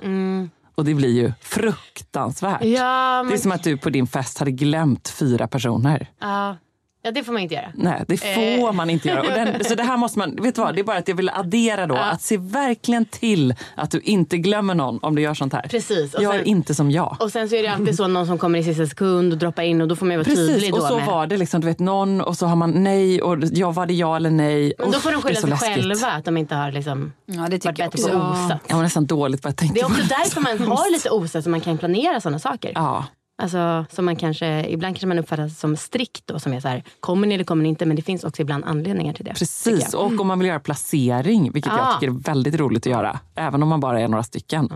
Och 0.81 0.85
det 0.85 0.93
blir 0.93 1.09
ju 1.09 1.33
fruktansvärt. 1.41 2.63
Ja, 2.63 2.67
Det 2.67 2.77
är 2.77 3.23
men, 3.23 3.39
som 3.39 3.51
att 3.51 3.63
du 3.63 3.77
på 3.77 3.89
din 3.89 4.07
fest 4.07 4.37
hade 4.37 4.51
glömt 4.51 5.09
fyra 5.09 5.47
personer. 5.47 6.07
ja. 6.21 6.57
Ja, 7.01 7.11
det 7.11 7.23
får 7.23 7.33
man 7.33 7.41
inte 7.41 7.55
göra. 7.55 7.71
Nej, 7.75 8.03
det 8.07 8.17
får 8.17 8.67
Eh. 8.69 8.71
man 8.73 8.89
inte 8.89 9.07
göra. 9.07 9.21
Och 9.21 9.27
den, 9.27 9.63
så 9.69 9.75
det 9.75 9.83
här 9.83 9.97
måste 9.97 10.19
man, 10.19 10.35
vet 10.35 10.55
du 10.55 10.61
vad, 10.61 10.75
det 10.75 10.81
är 10.81 10.83
bara 10.83 10.97
att 10.97 11.07
jag 11.07 11.15
vill 11.15 11.29
addera 11.29 11.87
då, 11.87 11.95
att 11.95 12.21
se 12.21 12.37
verkligen 12.37 13.05
till 13.05 13.55
att 13.75 13.91
du 13.91 13.99
inte 13.99 14.37
glömmer 14.37 14.75
någon 14.75 14.99
om 15.01 15.15
du 15.15 15.21
gör 15.21 15.33
sånt 15.33 15.53
här. 15.53 15.61
Precis, 15.61 16.13
och 16.13 16.23
Gör 16.23 16.31
sen- 16.33 16.45
inte 16.45 16.75
som 16.75 16.91
jag. 16.91 17.17
Och 17.19 17.31
sen 17.31 17.49
så 17.49 17.55
är 17.55 17.63
det 17.63 17.67
alltid 17.69 17.95
så 17.95 18.07
någon 18.07 18.27
som 18.27 18.37
kommer 18.37 18.59
i 18.59 18.63
sista 18.63 18.85
sekund 18.85 19.33
och 19.33 19.39
droppar 19.39 19.63
in 19.63 19.81
och 19.81 19.87
då 19.87 19.95
får 19.95 20.05
man 20.05 20.11
ju 20.11 20.17
vara 20.17 20.25
Precis, 20.25 20.47
tydlig 20.47 20.73
och 20.73 20.79
då 20.79 20.87
så 20.87 20.97
med. 20.97 21.05
var 21.07 21.27
det. 21.27 21.37
Liksom, 21.37 21.61
du 21.61 21.67
vet, 21.67 21.79
någon 21.79 22.21
och 22.21 22.37
så 22.37 22.45
har 22.45 22.55
man 22.55 22.83
nej 22.83 23.21
och 23.21 23.37
ja, 23.51 23.71
var 23.71 23.85
det 23.85 23.93
ja 23.93 24.15
eller 24.15 24.29
nej. 24.29 24.73
Men 24.79 24.91
då 24.91 24.99
får 24.99 25.11
de 25.11 25.21
skylla 25.21 25.39
sig 25.39 25.49
läskigt. 25.49 25.73
själva 25.73 26.07
att 26.07 26.25
de 26.25 26.37
inte 26.37 26.55
har 26.55 26.71
liksom 26.71 27.13
Ja, 27.25 27.47
det 27.49 27.65
varit 27.65 27.77
bättre 27.77 28.01
på 28.01 28.17
att 28.17 28.31
osa. 28.45 28.59
Jag 28.67 28.75
var 28.75 28.83
nästan 28.83 29.05
dåligt 29.05 29.41
på 29.41 29.47
att 29.47 29.51
jag 29.51 29.57
tänkte 29.57 29.79
Det 29.79 29.81
är 29.81 29.85
också 29.85 30.01
därför 30.03 30.41
man 30.41 30.67
har 30.77 30.91
lite 30.91 31.09
osat 31.09 31.43
så 31.43 31.49
man 31.49 31.61
kan 31.61 31.77
planera 31.77 32.21
sådana 32.21 32.39
saker. 32.39 32.71
Ja, 32.75 33.05
Alltså, 33.41 33.85
som 33.95 34.05
man 34.05 34.15
kanske, 34.15 34.65
ibland 34.69 34.95
kanske 34.95 35.07
man 35.07 35.19
uppfattas 35.19 35.59
som 35.59 35.77
strikt 35.77 36.27
då, 36.27 36.39
som 36.39 36.53
är 36.53 36.59
så 36.59 36.67
här, 36.67 36.83
kommer 36.99 37.27
ni 37.27 37.35
eller 37.35 37.43
kommer 37.43 37.63
ni 37.63 37.69
inte? 37.69 37.85
Men 37.85 37.95
det 37.95 38.01
finns 38.01 38.23
också 38.23 38.41
ibland 38.41 38.65
anledningar 38.65 39.13
till 39.13 39.25
det. 39.25 39.33
Precis, 39.33 39.93
och 39.93 40.19
om 40.19 40.27
man 40.27 40.39
vill 40.39 40.47
göra 40.47 40.59
placering, 40.59 41.51
vilket 41.51 41.71
Ah. 41.73 41.77
jag 41.77 41.99
tycker 41.99 42.13
är 42.13 42.19
väldigt 42.19 42.55
roligt 42.55 42.87
att 42.87 42.91
göra, 42.91 43.19
även 43.35 43.63
om 43.63 43.69
man 43.69 43.79
bara 43.79 43.99
är 44.01 44.07
några 44.07 44.23
stycken. 44.23 44.69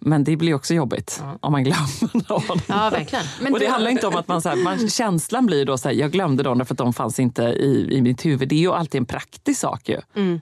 Men 0.00 0.24
det 0.24 0.36
blir 0.36 0.54
också 0.54 0.74
jobbigt 0.74 1.22
om 1.40 1.52
man 1.52 1.64
glömmer 1.64 2.28
någon. 2.28 2.58
Ja, 2.66 2.90
verkligen. 2.90 3.52
och 3.52 3.60
det 3.60 3.66
handlar 3.66 3.90
inte 3.90 4.06
om 4.06 4.16
att 4.16 4.28
man, 4.28 4.42
så 4.42 4.48
här, 4.48 4.56
man 4.56 4.88
känslan 4.88 5.46
blir 5.46 5.64
då 5.64 5.78
så 5.78 5.88
här, 5.88 5.96
jag 5.96 6.10
glömde 6.12 6.42
dem 6.42 6.58
därför 6.58 6.74
att 6.74 6.78
de 6.78 6.92
fanns 6.92 7.18
inte 7.20 7.42
i, 7.42 7.88
i 7.90 8.02
mitt 8.02 8.24
huvud. 8.26 8.48
Det 8.48 8.54
är 8.54 8.60
ju 8.60 8.72
alltid 8.72 8.98
en 8.98 9.06
praktisk 9.06 9.60
sak 9.60 9.88
ju. 9.88 10.00
Mm. 10.16 10.40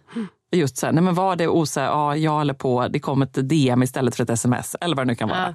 Just 0.54 0.76
så 0.76 0.86
här, 0.86 0.92
nej 0.92 1.02
men 1.02 1.14
var 1.14 1.36
det 1.36 1.48
osa, 1.48 1.82
ja, 1.82 2.16
ja 2.16 2.40
eller 2.40 2.54
på, 2.54 2.88
det 2.88 3.00
kom 3.00 3.22
ett 3.22 3.48
DM 3.48 3.82
istället 3.82 4.14
för 4.16 4.22
ett 4.22 4.30
sms 4.30 4.76
eller 4.80 4.96
vad 4.96 5.06
det 5.06 5.08
nu 5.08 5.14
kan 5.14 5.28
vara. 5.28 5.38
Ja. 5.48 5.54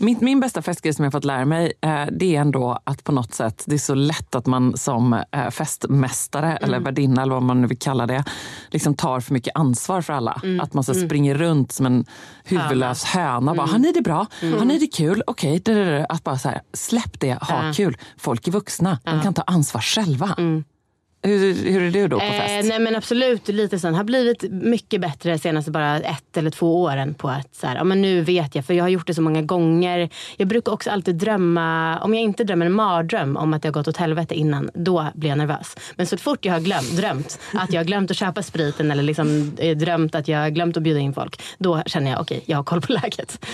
Min, 0.00 0.18
min 0.20 0.40
bästa 0.40 0.62
festgrej 0.62 0.94
som 0.94 1.04
jag 1.04 1.12
fått 1.12 1.24
lära 1.24 1.44
mig 1.44 1.72
eh, 1.80 2.04
det 2.12 2.36
är 2.36 2.40
ändå 2.40 2.78
att 2.84 3.04
på 3.04 3.12
något 3.12 3.34
sätt, 3.34 3.64
det 3.66 3.74
är 3.74 3.78
så 3.78 3.94
lätt 3.94 4.34
att 4.34 4.46
man 4.46 4.76
som 4.76 5.12
eh, 5.12 5.50
festmästare 5.50 6.56
eller 6.56 6.80
värdinna 6.80 7.22
eller 7.22 7.34
vad 7.34 7.42
man 7.42 7.60
nu 7.60 7.66
vill 7.66 7.78
kalla 7.78 8.06
det, 8.06 8.24
liksom 8.70 8.94
tar 8.94 9.20
för 9.20 9.32
mycket 9.32 9.56
ansvar 9.56 10.02
för 10.02 10.12
alla. 10.12 10.42
Att 10.60 10.74
man 10.74 10.84
så 10.84 10.94
springer 10.94 11.34
runt 11.34 11.72
som 11.72 11.86
en 11.86 12.04
huvudlös 12.44 13.04
höna. 13.04 13.54
Bara, 13.54 13.66
har 13.66 13.78
ni 13.78 13.92
det 13.92 14.02
bra? 14.02 14.26
Har 14.58 14.64
ni 14.64 14.78
det 14.78 14.86
kul? 14.86 15.22
Okej. 15.26 15.56
Okay. 15.60 16.04
Att 16.08 16.24
bara 16.24 16.38
så 16.38 16.48
här, 16.48 16.60
släpp 16.72 17.20
det, 17.20 17.34
ha 17.34 17.72
kul. 17.74 17.96
Folk 18.16 18.48
är 18.48 18.52
vuxna, 18.52 18.98
de 19.04 19.22
kan 19.22 19.34
ta 19.34 19.42
ansvar 19.42 19.80
själva. 19.80 20.36
Hur, 21.22 21.54
hur 21.54 21.82
är 21.82 21.90
du 21.90 22.08
då 22.08 22.18
på 22.20 22.26
fest? 22.26 22.64
Eh, 22.64 22.68
nej 22.68 22.78
men 22.78 22.96
absolut, 22.96 23.48
lite 23.48 23.78
sån. 23.78 23.94
Har 23.94 24.04
blivit 24.04 24.42
mycket 24.52 25.00
bättre 25.00 25.38
senaste 25.38 25.70
bara 25.70 25.96
ett 26.00 26.36
eller 26.36 26.50
två 26.50 26.82
åren 26.82 27.14
på 27.14 27.28
att 27.28 27.54
så 27.54 27.66
här, 27.66 27.76
ja, 27.76 27.84
men 27.84 28.02
nu 28.02 28.20
vet 28.20 28.54
jag 28.54 28.64
för 28.64 28.74
jag 28.74 28.84
har 28.84 28.88
gjort 28.88 29.06
det 29.06 29.14
så 29.14 29.22
många 29.22 29.42
gånger. 29.42 30.10
Jag 30.36 30.48
brukar 30.48 30.72
också 30.72 30.90
alltid 30.90 31.14
drömma, 31.16 31.98
om 32.00 32.14
jag 32.14 32.22
inte 32.22 32.44
drömmer 32.44 32.66
en 32.66 32.72
mardröm 32.72 33.36
om 33.36 33.54
att 33.54 33.62
det 33.62 33.68
har 33.68 33.72
gått 33.72 33.88
åt 33.88 33.96
helvete 33.96 34.34
innan, 34.34 34.70
då 34.74 35.06
blir 35.14 35.28
jag 35.30 35.38
nervös. 35.38 35.76
Men 35.96 36.06
så 36.06 36.16
fort 36.16 36.44
jag 36.44 36.52
har 36.52 36.60
glömt, 36.60 36.96
drömt 36.96 37.38
att 37.54 37.72
jag 37.72 37.80
har 37.80 37.84
glömt 37.84 38.10
att 38.10 38.16
köpa 38.16 38.42
spriten 38.42 38.90
eller 38.90 39.02
liksom 39.02 39.52
eh, 39.58 39.76
drömt 39.76 40.14
att 40.14 40.28
jag 40.28 40.38
har 40.38 40.50
glömt 40.50 40.76
att 40.76 40.82
bjuda 40.82 41.00
in 41.00 41.14
folk, 41.14 41.42
då 41.58 41.82
känner 41.86 42.10
jag 42.10 42.20
okej, 42.20 42.42
jag 42.46 42.56
har 42.56 42.64
koll 42.64 42.80
på 42.80 42.92
läget. 42.92 43.44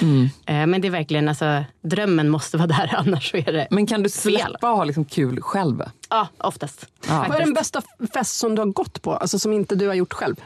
Eh, 0.46 0.66
men 0.66 0.80
det 0.80 0.88
är 0.88 0.90
verkligen, 0.90 1.28
alltså 1.28 1.64
drömmen 1.82 2.28
måste 2.28 2.56
vara 2.56 2.66
där 2.66 2.94
annars 2.98 3.30
så 3.30 3.36
är 3.36 3.52
det 3.52 3.66
Men 3.70 3.86
kan 3.86 4.02
du 4.02 4.08
fel. 4.10 4.32
släppa 4.32 4.70
och 4.70 4.76
ha 4.76 4.84
liksom 4.84 5.04
kul 5.04 5.40
själv? 5.42 5.82
Ja, 6.14 6.28
oftast. 6.38 6.86
Ja. 7.08 7.24
Vad 7.28 7.36
är 7.36 7.40
den 7.44 7.54
bästa 7.54 7.82
fest 8.12 8.38
som 8.38 8.54
du 8.54 8.60
har 8.60 8.66
gått 8.66 9.02
på? 9.02 9.16
Alltså 9.16 9.38
som 9.38 9.52
inte 9.52 9.74
du 9.74 9.86
har 9.86 9.94
gjort 9.94 10.12
själv? 10.12 10.36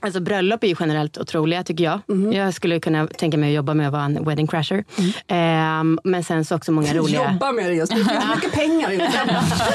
Alltså 0.00 0.20
bröllop 0.20 0.64
är 0.64 0.68
ju 0.68 0.74
generellt 0.80 1.18
otroliga 1.18 1.64
tycker 1.64 1.84
jag. 1.84 2.00
Jag 2.34 2.54
skulle 2.54 2.80
kunna 2.80 3.06
tänka 3.06 3.38
mig 3.38 3.48
att 3.50 3.54
jobba 3.56 3.74
med 3.74 3.86
att 3.86 3.92
vara 3.92 4.02
en 4.04 4.24
wedding 4.24 4.46
crasher. 4.46 4.84
Ehm, 5.26 5.98
men 6.04 6.24
sen 6.24 6.44
så 6.44 6.56
också 6.56 6.72
många 6.72 6.94
roliga... 6.94 7.32
Jobba 7.32 7.52
med 7.52 7.64
det 7.64 7.74
just. 7.74 7.92
Det 7.92 7.96
finns 8.04 8.24
mycket 8.36 8.52
pengar 8.52 8.92
i 8.92 8.96
det. 8.96 9.10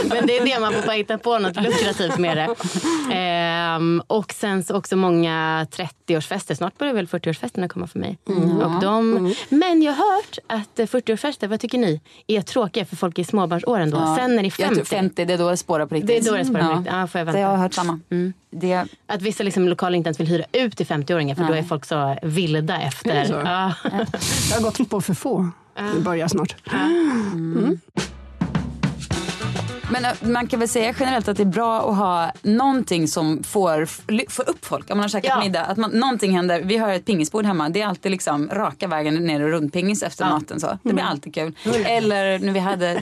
men 0.10 0.28
det 0.28 0.38
är 0.38 0.46
det 0.46 0.60
man 0.60 0.74
får 0.74 0.82
bara 0.86 0.92
hitta 0.96 1.18
på 1.18 1.40
något 1.40 1.56
lukrativt 1.56 2.18
med 2.18 2.38
det. 2.38 2.56
Ehm, 3.16 4.02
och 4.08 4.34
sen 4.34 4.64
så 4.64 4.76
också 4.78 4.96
många 4.96 5.68
30-årsfester. 5.72 6.56
Snart 6.56 6.78
börjar 6.78 6.94
väl 6.94 7.08
40-årsfesterna 7.08 7.68
komma 7.68 7.88
för 7.88 8.00
mig. 8.00 8.18
Och 8.64 8.82
de, 8.82 9.34
Men 9.50 9.82
jag 9.82 9.94
har 9.94 10.16
hört 10.16 10.38
att 10.48 10.80
eh, 10.80 10.86
40-årsfester, 10.86 11.48
vad 11.48 11.60
tycker 11.60 11.78
ni, 11.78 12.02
är 12.28 12.42
tråkiga 12.42 12.86
för 12.86 12.96
folk 12.96 13.20
i 13.20 13.24
småbarnsåren 13.24 13.90
då. 13.90 14.16
Sen 14.20 14.36
när 14.36 14.44
det 14.44 14.48
är 14.48 14.62
Jag 14.62 14.68
50. 14.70 14.76
tror 14.76 14.86
50, 14.86 15.26
det 15.26 15.34
är 15.34 15.38
då 15.38 15.50
det 15.50 15.58
spårar 15.58 15.86
på 15.86 15.96
riktigt. 15.96 16.08
Det 16.08 16.30
är 16.30 16.32
då 16.32 16.38
det 16.38 16.46
spårar 16.46 16.62
på 16.64 16.70
Ja. 16.72 16.78
riktigt. 16.78 16.94
Ja, 16.94 17.08
får 17.08 17.20
jag 17.20 17.28
Det 17.28 17.32
vänta. 17.32 17.40
jag 17.40 17.48
har 17.50 17.58
hört 17.58 17.74
samma. 17.74 18.00
Det, 18.54 18.86
Att 19.08 19.22
vissa 19.22 19.44
liksom 19.44 19.68
lokaler 19.68 19.98
inte 19.98 20.08
ens 20.08 20.20
vill 20.20 20.28
hyra 20.28 20.46
ut 20.52 20.78
till 20.78 20.86
50-åringar 20.86 21.36
för 21.36 21.44
då 21.44 21.54
är 21.54 21.64
folk 21.64 21.86
så 21.86 22.18
vilda 22.24 22.82
efter. 22.82 23.14
Det? 23.14 23.28
Ja. 23.30 23.74
Jag 24.50 24.58
har 24.58 24.62
gått 24.62 24.90
på 24.90 25.02
för 25.02 25.14
få. 25.14 25.50
Det 25.96 26.00
börjar 26.02 26.28
snart. 26.28 26.56
Men 29.94 30.06
äh, 30.06 30.12
man 30.22 30.48
kan 30.48 30.60
väl 30.60 30.70
säga 30.70 30.94
generellt 31.00 31.28
att 31.28 31.38
det 31.38 31.44
är 31.44 31.46
bra 31.46 31.90
att 31.90 31.98
ha 31.98 32.32
någonting 32.42 33.08
som 33.08 33.44
får, 33.44 33.86
får 34.30 34.50
upp 34.50 34.66
folk. 34.66 34.92
Om 34.92 34.98
man 34.98 35.04
har 35.04 35.10
käkat 35.10 35.30
Ja. 35.30 35.40
middag, 35.40 35.62
att 35.62 35.78
man, 35.78 35.92
någonting 35.92 36.36
händer. 36.36 36.62
Vi 36.62 36.78
har 36.78 36.90
ett 36.90 37.06
pingisbord 37.06 37.46
hemma. 37.46 37.70
Det 37.70 37.82
är 37.82 37.88
alltid 37.88 38.12
liksom 38.12 38.50
raka 38.50 38.88
vägen 38.88 39.16
ner 39.16 39.44
och 39.44 39.50
rundpingis 39.50 40.04
efter 40.04 40.26
maten. 40.26 40.60
Så. 40.60 40.78
Det 40.84 40.94
blir 40.94 41.04
alltid 41.04 41.34
kul. 41.34 41.56
Eller 41.86 42.40
när 42.40 42.54
vi 42.54 42.60
hade... 42.60 42.94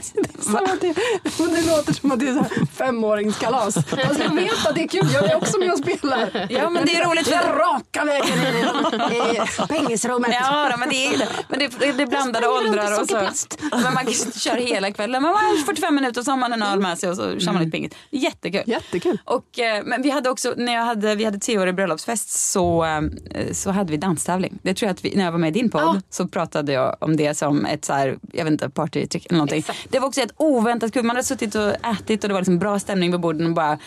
det, 0.80 0.94
det 1.36 1.66
låter 1.66 1.92
som 1.92 2.12
att 2.12 2.20
det 2.20 2.28
är 2.28 2.34
så 2.34 2.40
här 2.42 2.66
femåringskalas. 2.66 3.76
Alltså 3.76 4.22
jag 4.22 4.34
vet 4.34 4.66
att 4.66 4.74
det 4.74 4.82
är 4.82 4.88
kul, 4.88 5.08
jag 5.14 5.30
är 5.30 5.36
också 5.36 5.58
med 5.58 5.72
och 5.72 5.78
spelar. 5.78 6.46
Ja 6.50 6.70
men 6.70 6.86
det 6.86 6.96
är 6.96 7.08
roligt 7.08 7.28
för... 7.28 7.58
raka 7.58 8.04
vägen 8.04 8.38
in 8.38 9.00
i 9.12 9.40
pengisrummet. 9.68 10.30
Ja, 10.40 10.68
då, 10.72 10.76
men 10.76 10.88
det 10.88 11.06
är 11.06 11.18
det. 11.18 11.28
Men 11.48 11.58
det, 11.58 11.68
det, 11.92 12.02
är 12.02 12.06
blandade 12.06 12.48
åldrar. 12.48 13.00
Och 13.00 13.08
så, 13.08 13.48
men 13.70 13.94
man 13.94 14.06
köra 14.34 14.60
hela 14.60 14.92
kvällen. 14.92 15.22
Man 15.22 15.34
har 15.34 15.64
45 15.66 15.94
minuter 15.94 16.20
och 16.20 16.24
så 16.24 16.30
har 16.32 16.36
man 16.36 16.52
en 16.52 16.62
öl 16.62 16.81
med 16.82 16.98
sig 16.98 17.10
och 17.10 17.16
så 17.16 17.38
kör 17.38 17.52
man 17.52 17.62
lite 17.62 17.70
pingis. 17.70 17.92
Jättekul. 18.10 18.62
Jättekul. 18.66 19.18
Och, 19.24 19.58
eh, 19.58 19.82
men 19.84 20.02
vi 20.02 20.10
hade 20.10 20.30
också, 20.30 20.54
när 20.56 20.72
jag 20.72 20.84
hade, 20.84 21.14
vi 21.14 21.24
hade 21.24 21.38
tioårig 21.38 21.74
bröllopsfest 21.74 22.30
så, 22.30 22.84
eh, 22.84 23.52
så 23.52 23.70
hade 23.70 23.90
vi 23.90 23.96
danstävling. 23.96 24.58
Det 24.62 24.74
tror 24.74 24.86
jag 24.86 24.94
att 24.94 25.04
vi, 25.04 25.16
när 25.16 25.24
jag 25.24 25.32
var 25.32 25.38
med 25.38 25.56
i 25.56 25.60
din 25.60 25.70
podd 25.70 26.02
så 26.10 26.28
pratade 26.28 26.72
jag 26.72 26.96
om 27.00 27.16
det 27.16 27.34
som 27.34 27.66
ett 27.66 27.84
så 27.84 27.92
här, 27.92 28.18
jag 28.32 28.44
vet 28.44 28.52
inte, 28.52 28.70
partytrick 28.70 29.26
eller 29.26 29.36
någonting. 29.36 29.64
Det 29.88 29.98
var 29.98 30.08
också 30.08 30.20
ett 30.20 30.32
oväntat 30.36 30.92
kul. 30.92 31.04
Man 31.04 31.16
hade 31.16 31.26
suttit 31.26 31.54
och 31.54 31.70
ätit 31.86 32.24
och 32.24 32.28
det 32.28 32.34
var 32.34 32.40
liksom 32.40 32.58
bra 32.58 32.78
stämning 32.78 33.10
vid 33.10 33.20
borden 33.20 33.46
och 33.46 33.52
bara 33.52 33.78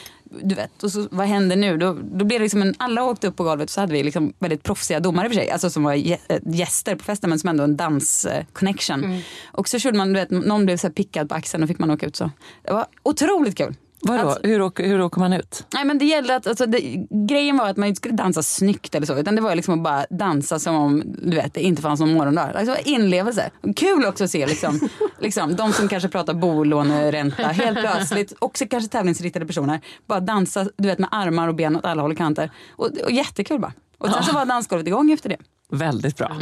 du 0.44 0.56
vet, 0.56 0.84
och 0.84 0.92
så, 0.92 1.08
vad 1.12 1.28
händer 1.28 1.56
nu? 1.56 1.78
Då, 1.78 1.94
då 1.94 2.26
blev 2.26 2.40
det 2.40 2.44
liksom 2.44 2.62
en, 2.62 2.74
alla 2.78 3.04
åkte 3.04 3.28
upp 3.28 3.36
på 3.36 3.44
golvet 3.44 3.66
och 3.66 3.70
så 3.70 3.82
hade 3.82 3.94
vi 3.94 4.04
liksom 4.04 4.34
väldigt 4.40 4.64
proffsiga 4.64 5.00
domare 5.00 5.30
för 5.30 5.36
sig, 5.36 5.52
alltså 5.52 5.70
som 5.70 5.84
var 5.84 5.94
äh, 5.94 6.18
gäster 6.46 6.96
på 6.96 7.04
festen 7.04 7.30
men 7.30 7.40
som 7.40 7.50
ändå 7.50 7.64
en 7.64 7.78
dans-connection. 7.78 9.22
Och 9.46 9.70
så 9.70 9.80
körde 9.80 9.98
man, 9.98 10.14
du 10.14 10.20
vet, 10.20 10.30
någon 10.30 10.66
blev 10.66 10.78
så 10.78 10.90
pickad 10.90 11.30
på 11.30 11.36
axeln 11.36 11.64
och 11.64 11.70
fick 11.70 11.80
man 11.80 11.92
åka 11.92 12.06
ut 12.06 12.16
så. 12.16 12.32
Det 12.64 12.74
var 12.74 12.86
otroligt 13.04 13.58
kul. 13.58 13.76
Vadå? 14.08 14.30
Alltså- 14.30 14.48
hur, 14.48 14.62
åker, 14.62 14.88
hur 14.88 15.02
åker 15.02 15.20
man 15.20 15.34
ut? 15.34 15.66
Nej 15.74 15.86
men 15.86 15.98
det 15.98 16.06
gällde 16.06 16.36
att, 16.36 16.48
alltså, 16.48 16.66
det, 16.66 16.80
grejen 17.28 17.58
var 17.58 17.70
att 17.70 17.78
man 17.78 17.88
inte 17.88 17.98
skulle 17.98 18.16
dansa 18.16 18.44
snyggt 18.44 18.96
eller 18.96 19.08
så 19.08 19.18
utan 19.18 19.36
det 19.36 19.42
var 19.42 19.56
liksom 19.56 19.74
att 19.74 19.84
bara 19.84 20.06
dansa 20.10 20.60
som 20.60 20.76
om 20.76 21.04
du 21.06 21.36
vet, 21.36 21.54
det 21.54 21.62
inte 21.62 21.82
fanns 21.82 22.00
någon 22.00 22.14
morgondag. 22.14 22.52
Alltså 22.56 22.76
inlevelse. 22.86 23.50
Kul 23.76 24.06
också 24.06 24.24
att 24.24 24.32
se 24.32 24.48
liksom, 24.48 24.90
liksom, 25.20 25.56
de 25.56 25.74
som 25.74 25.88
kanske 25.88 26.10
pratar 26.10 26.34
bolåneränta 26.34 27.44
helt 27.48 27.80
plötsligt, 27.80 28.34
också 28.40 28.66
kanske 28.70 28.90
tävlingsriktade 28.90 29.46
personer, 29.46 29.82
bara 30.08 30.20
dansa 30.20 30.68
du 30.78 30.88
vet, 30.88 31.00
med 31.00 31.10
armar 31.12 31.48
och 31.48 31.56
ben 31.56 31.76
åt 31.76 31.86
alla 31.86 32.02
håll 32.02 32.12
och 32.12 32.18
kanter. 32.18 32.52
Och, 32.72 32.90
och 33.04 33.12
jättekul 33.12 33.60
bara. 33.60 33.74
Och 33.98 34.10
sen 34.10 34.24
så 34.24 34.34
var 34.34 34.46
dansgolvet 34.46 34.88
igång 34.88 35.12
efter 35.12 35.30
det. 35.30 35.38
Väldigt 35.72 36.18
bra. 36.18 36.36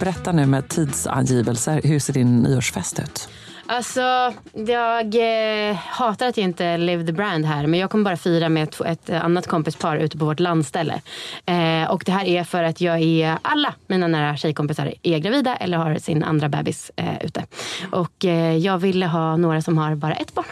Berätta 0.00 0.32
nu 0.32 0.46
med 0.46 0.68
tidsangivelser. 0.68 1.80
Hur 1.84 1.98
ser 1.98 2.12
din 2.12 2.38
nyårsfest 2.42 2.98
ut? 2.98 3.28
Alltså, 3.72 4.34
jag 4.52 5.14
eh, 5.14 5.74
hatar 5.74 6.26
att 6.26 6.36
jag 6.36 6.44
inte 6.44 6.76
live 6.76 7.06
the 7.06 7.12
brand 7.12 7.44
här. 7.44 7.66
Men 7.66 7.80
jag 7.80 7.90
kommer 7.90 8.04
bara 8.04 8.16
fira 8.16 8.48
med 8.48 8.62
ett, 8.62 8.80
ett 8.80 9.10
annat 9.10 9.46
kompispar 9.46 9.96
ute 9.96 10.18
på 10.18 10.24
vårt 10.24 10.40
landställe. 10.40 11.02
Eh, 11.46 11.90
och 11.90 12.02
det 12.06 12.12
här 12.12 12.24
är 12.24 12.44
för 12.44 12.64
att 12.64 12.80
jag 12.80 13.00
är, 13.00 13.38
alla 13.42 13.74
mina 13.86 14.06
nära 14.06 14.36
tjejkompisar 14.36 14.94
är 15.02 15.18
gravida 15.18 15.56
eller 15.56 15.78
har 15.78 15.94
sin 15.94 16.24
andra 16.24 16.48
bebis 16.48 16.90
eh, 16.96 17.24
ute. 17.24 17.44
Och 17.92 18.24
eh, 18.24 18.56
jag 18.56 18.78
ville 18.78 19.06
ha 19.06 19.36
några 19.36 19.62
som 19.62 19.78
har 19.78 19.94
bara 19.94 20.14
ett 20.14 20.34
barn. 20.34 20.46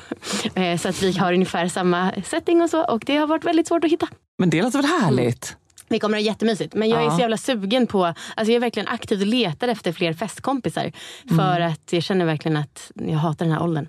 Eh, 0.54 0.78
så 0.78 0.88
att 0.88 1.02
vi 1.02 1.12
har 1.12 1.32
ungefär 1.32 1.68
samma 1.68 2.12
setting 2.24 2.62
och 2.62 2.70
så. 2.70 2.84
Och 2.84 3.02
det 3.06 3.16
har 3.16 3.26
varit 3.26 3.44
väldigt 3.44 3.68
svårt 3.68 3.84
att 3.84 3.90
hitta. 3.90 4.08
Men 4.38 4.50
det 4.50 4.62
låter 4.62 4.78
väl 4.78 4.90
härligt? 5.02 5.56
Vi 5.90 5.98
kommer 5.98 6.18
att 6.18 6.24
ha 6.24 6.26
jättemysigt. 6.26 6.74
Men 6.74 6.88
jag 6.88 7.04
är 7.04 7.10
så 7.10 7.20
jävla 7.20 7.36
sugen 7.36 7.86
på, 7.86 8.04
alltså 8.04 8.16
jag 8.36 8.50
är 8.50 8.60
verkligen 8.60 8.88
aktivt 8.88 9.20
och 9.20 9.26
letar 9.26 9.68
efter 9.68 9.92
fler 9.92 10.12
festkompisar. 10.12 10.92
För 11.36 11.60
att 11.60 11.92
jag 11.92 12.02
känner 12.02 12.24
verkligen 12.24 12.56
att 12.56 12.92
jag 12.94 13.18
hatar 13.18 13.44
den 13.44 13.54
här 13.54 13.62
åldern. 13.62 13.88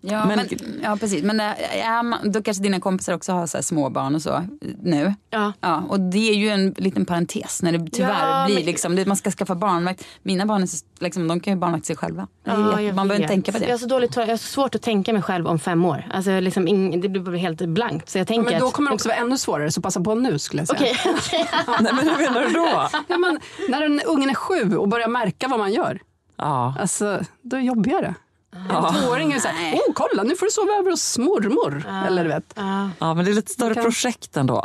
Ja, 0.00 0.24
men, 0.26 0.38
ja 0.82 0.96
precis. 1.00 1.22
Men 1.22 1.42
ja, 1.84 2.02
man- 2.02 2.32
då 2.32 2.42
kanske 2.42 2.62
dina 2.62 2.80
kompisar 2.80 3.12
också 3.14 3.32
har 3.32 3.46
så 3.46 3.56
här 3.56 3.62
små 3.62 3.90
barn 3.90 4.14
och 4.14 4.22
så 4.22 4.34
eh, 4.34 4.42
nu. 4.82 5.14
Ja. 5.30 5.52
Ja, 5.60 5.82
och 5.88 6.00
det 6.00 6.30
är 6.30 6.34
ju 6.34 6.48
en 6.48 6.74
liten 6.76 7.04
parentes 7.06 7.62
när 7.62 7.72
det 7.72 7.90
tyvärr 7.92 8.38
Ja, 8.38 8.44
blir 8.46 8.54
men- 8.56 8.64
liksom, 8.64 9.04
man 9.06 9.16
ska 9.16 9.30
skaffa 9.30 9.54
barnvakt. 9.54 10.04
Mina 10.22 10.46
barn 10.46 10.62
är 10.62 10.66
så, 10.66 10.84
liksom, 11.00 11.28
de 11.28 11.40
kan 11.40 11.52
ju 11.52 11.58
barnvakta 11.58 11.86
sig 11.86 11.96
själva. 11.96 12.26
Det 12.44 12.50
är 12.50 12.80
Ja, 12.80 12.92
man 12.92 13.08
behöver 13.08 13.14
inte 13.14 13.28
tänka 13.28 13.52
på 13.52 13.58
det. 13.58 13.64
Jag 13.64 13.72
har 13.72 13.78
så, 13.78 13.86
dåligt, 13.86 14.16
jag 14.16 14.26
har 14.26 14.36
så 14.36 14.46
svårt 14.46 14.74
att 14.74 14.82
tänka 14.82 15.12
mig 15.12 15.22
själv 15.22 15.46
om 15.46 15.58
fem 15.58 15.84
år. 15.84 16.08
Alltså, 16.14 16.40
liksom 16.40 16.68
ing, 16.68 17.00
det 17.00 17.08
blir 17.08 17.20
bara 17.22 17.36
helt 17.36 17.60
blankt. 17.68 18.08
Så 18.10 18.18
jag 18.18 18.22
Ja, 18.22 18.26
tänker 18.26 18.50
men 18.50 18.60
då 18.60 18.70
kommer 18.70 18.90
det 18.90 18.94
också 18.94 19.08
vara 19.08 19.18
ännu 19.18 19.38
svårare, 19.38 19.72
så 19.72 19.80
passa 19.82 20.00
på 20.00 20.14
nu 20.14 20.38
skulle 20.38 20.60
jag 20.62 20.68
säga. 20.68 20.80
Okej, 20.80 21.14
okej. 21.18 21.46
Nej, 21.80 21.92
men 21.94 22.08
hur 22.08 22.16
menar 22.16 22.40
du 22.46 22.52
då? 22.52 22.88
Ja, 23.08 23.18
men, 23.18 23.38
när 23.68 23.82
en 23.82 24.00
ungen 24.00 24.30
är 24.30 24.34
sju 24.34 24.76
och 24.76 24.88
börjar 24.88 25.08
märka 25.08 25.48
vad 25.48 25.58
man 25.58 25.72
gör, 25.72 26.00
Ja. 26.36 26.74
alltså, 26.80 27.20
då 27.42 27.56
är 27.56 27.60
det 27.60 27.66
jobbigare. 27.66 28.14
En 28.54 28.94
tvååring 29.02 29.32
är 29.32 29.38
så 29.38 29.48
här, 29.48 29.74
oh, 29.74 29.92
kolla 29.94 30.22
nu 30.22 30.36
får 30.36 30.46
du 30.46 30.52
sova 30.52 30.72
över 30.72 30.90
hos 30.90 31.18
mormor. 31.18 31.84
Eller 32.06 32.22
du 32.24 32.28
vet. 32.30 32.52
ja, 32.98 33.14
men 33.14 33.24
det 33.24 33.30
är 33.30 33.34
lite 33.34 33.52
större 33.52 33.74
Kan- 33.74 33.84
projekt 33.84 34.36
ändå. 34.36 34.64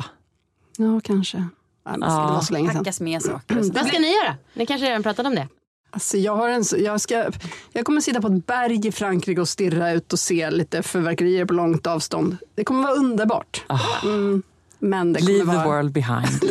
Ja, 0.78 1.00
kanske. 1.04 1.48
Ja, 1.86 1.92
Det 1.92 2.00
var 2.06 2.42
så 2.42 2.54
länge 2.54 2.70
sedan. 2.70 2.78
Packas 2.84 3.00
med 3.02 3.22
saker 3.22 3.64
så. 3.64 3.72
Vad 3.74 3.88
ska 3.88 4.00
ni 4.00 4.08
göra? 4.24 4.36
Ni 4.54 4.66
kanske 4.66 4.88
redan 4.88 5.04
pratat 5.04 5.26
om 5.26 5.36
det? 5.36 5.48
Alltså, 5.92 6.18
jag, 6.18 6.36
har 6.36 6.50
en, 6.50 6.64
jag, 6.78 7.02
ska, 7.02 7.26
jag 7.74 7.86
kommer 7.86 8.02
sitta 8.02 8.22
på 8.22 8.28
ett 8.28 8.46
berg 8.46 8.88
i 8.88 8.92
Frankrike 8.92 9.42
och 9.42 9.50
stirra 9.50 9.92
ut 9.92 10.14
och 10.14 10.20
se 10.20 10.52
lite 10.52 10.84
fyrverkerier 10.84 11.46
på 11.46 11.54
långt 11.54 11.88
avstånd. 11.88 12.38
Det 12.56 12.64
kommer 12.64 12.84
vara 12.84 12.94
underbart. 12.94 13.64
Mm, 14.04 14.44
men 14.80 15.14
det 15.14 15.20
Leave 15.20 15.40
the 15.40 15.58
vara, 15.58 15.66
world 15.68 15.92
behind. 15.92 16.44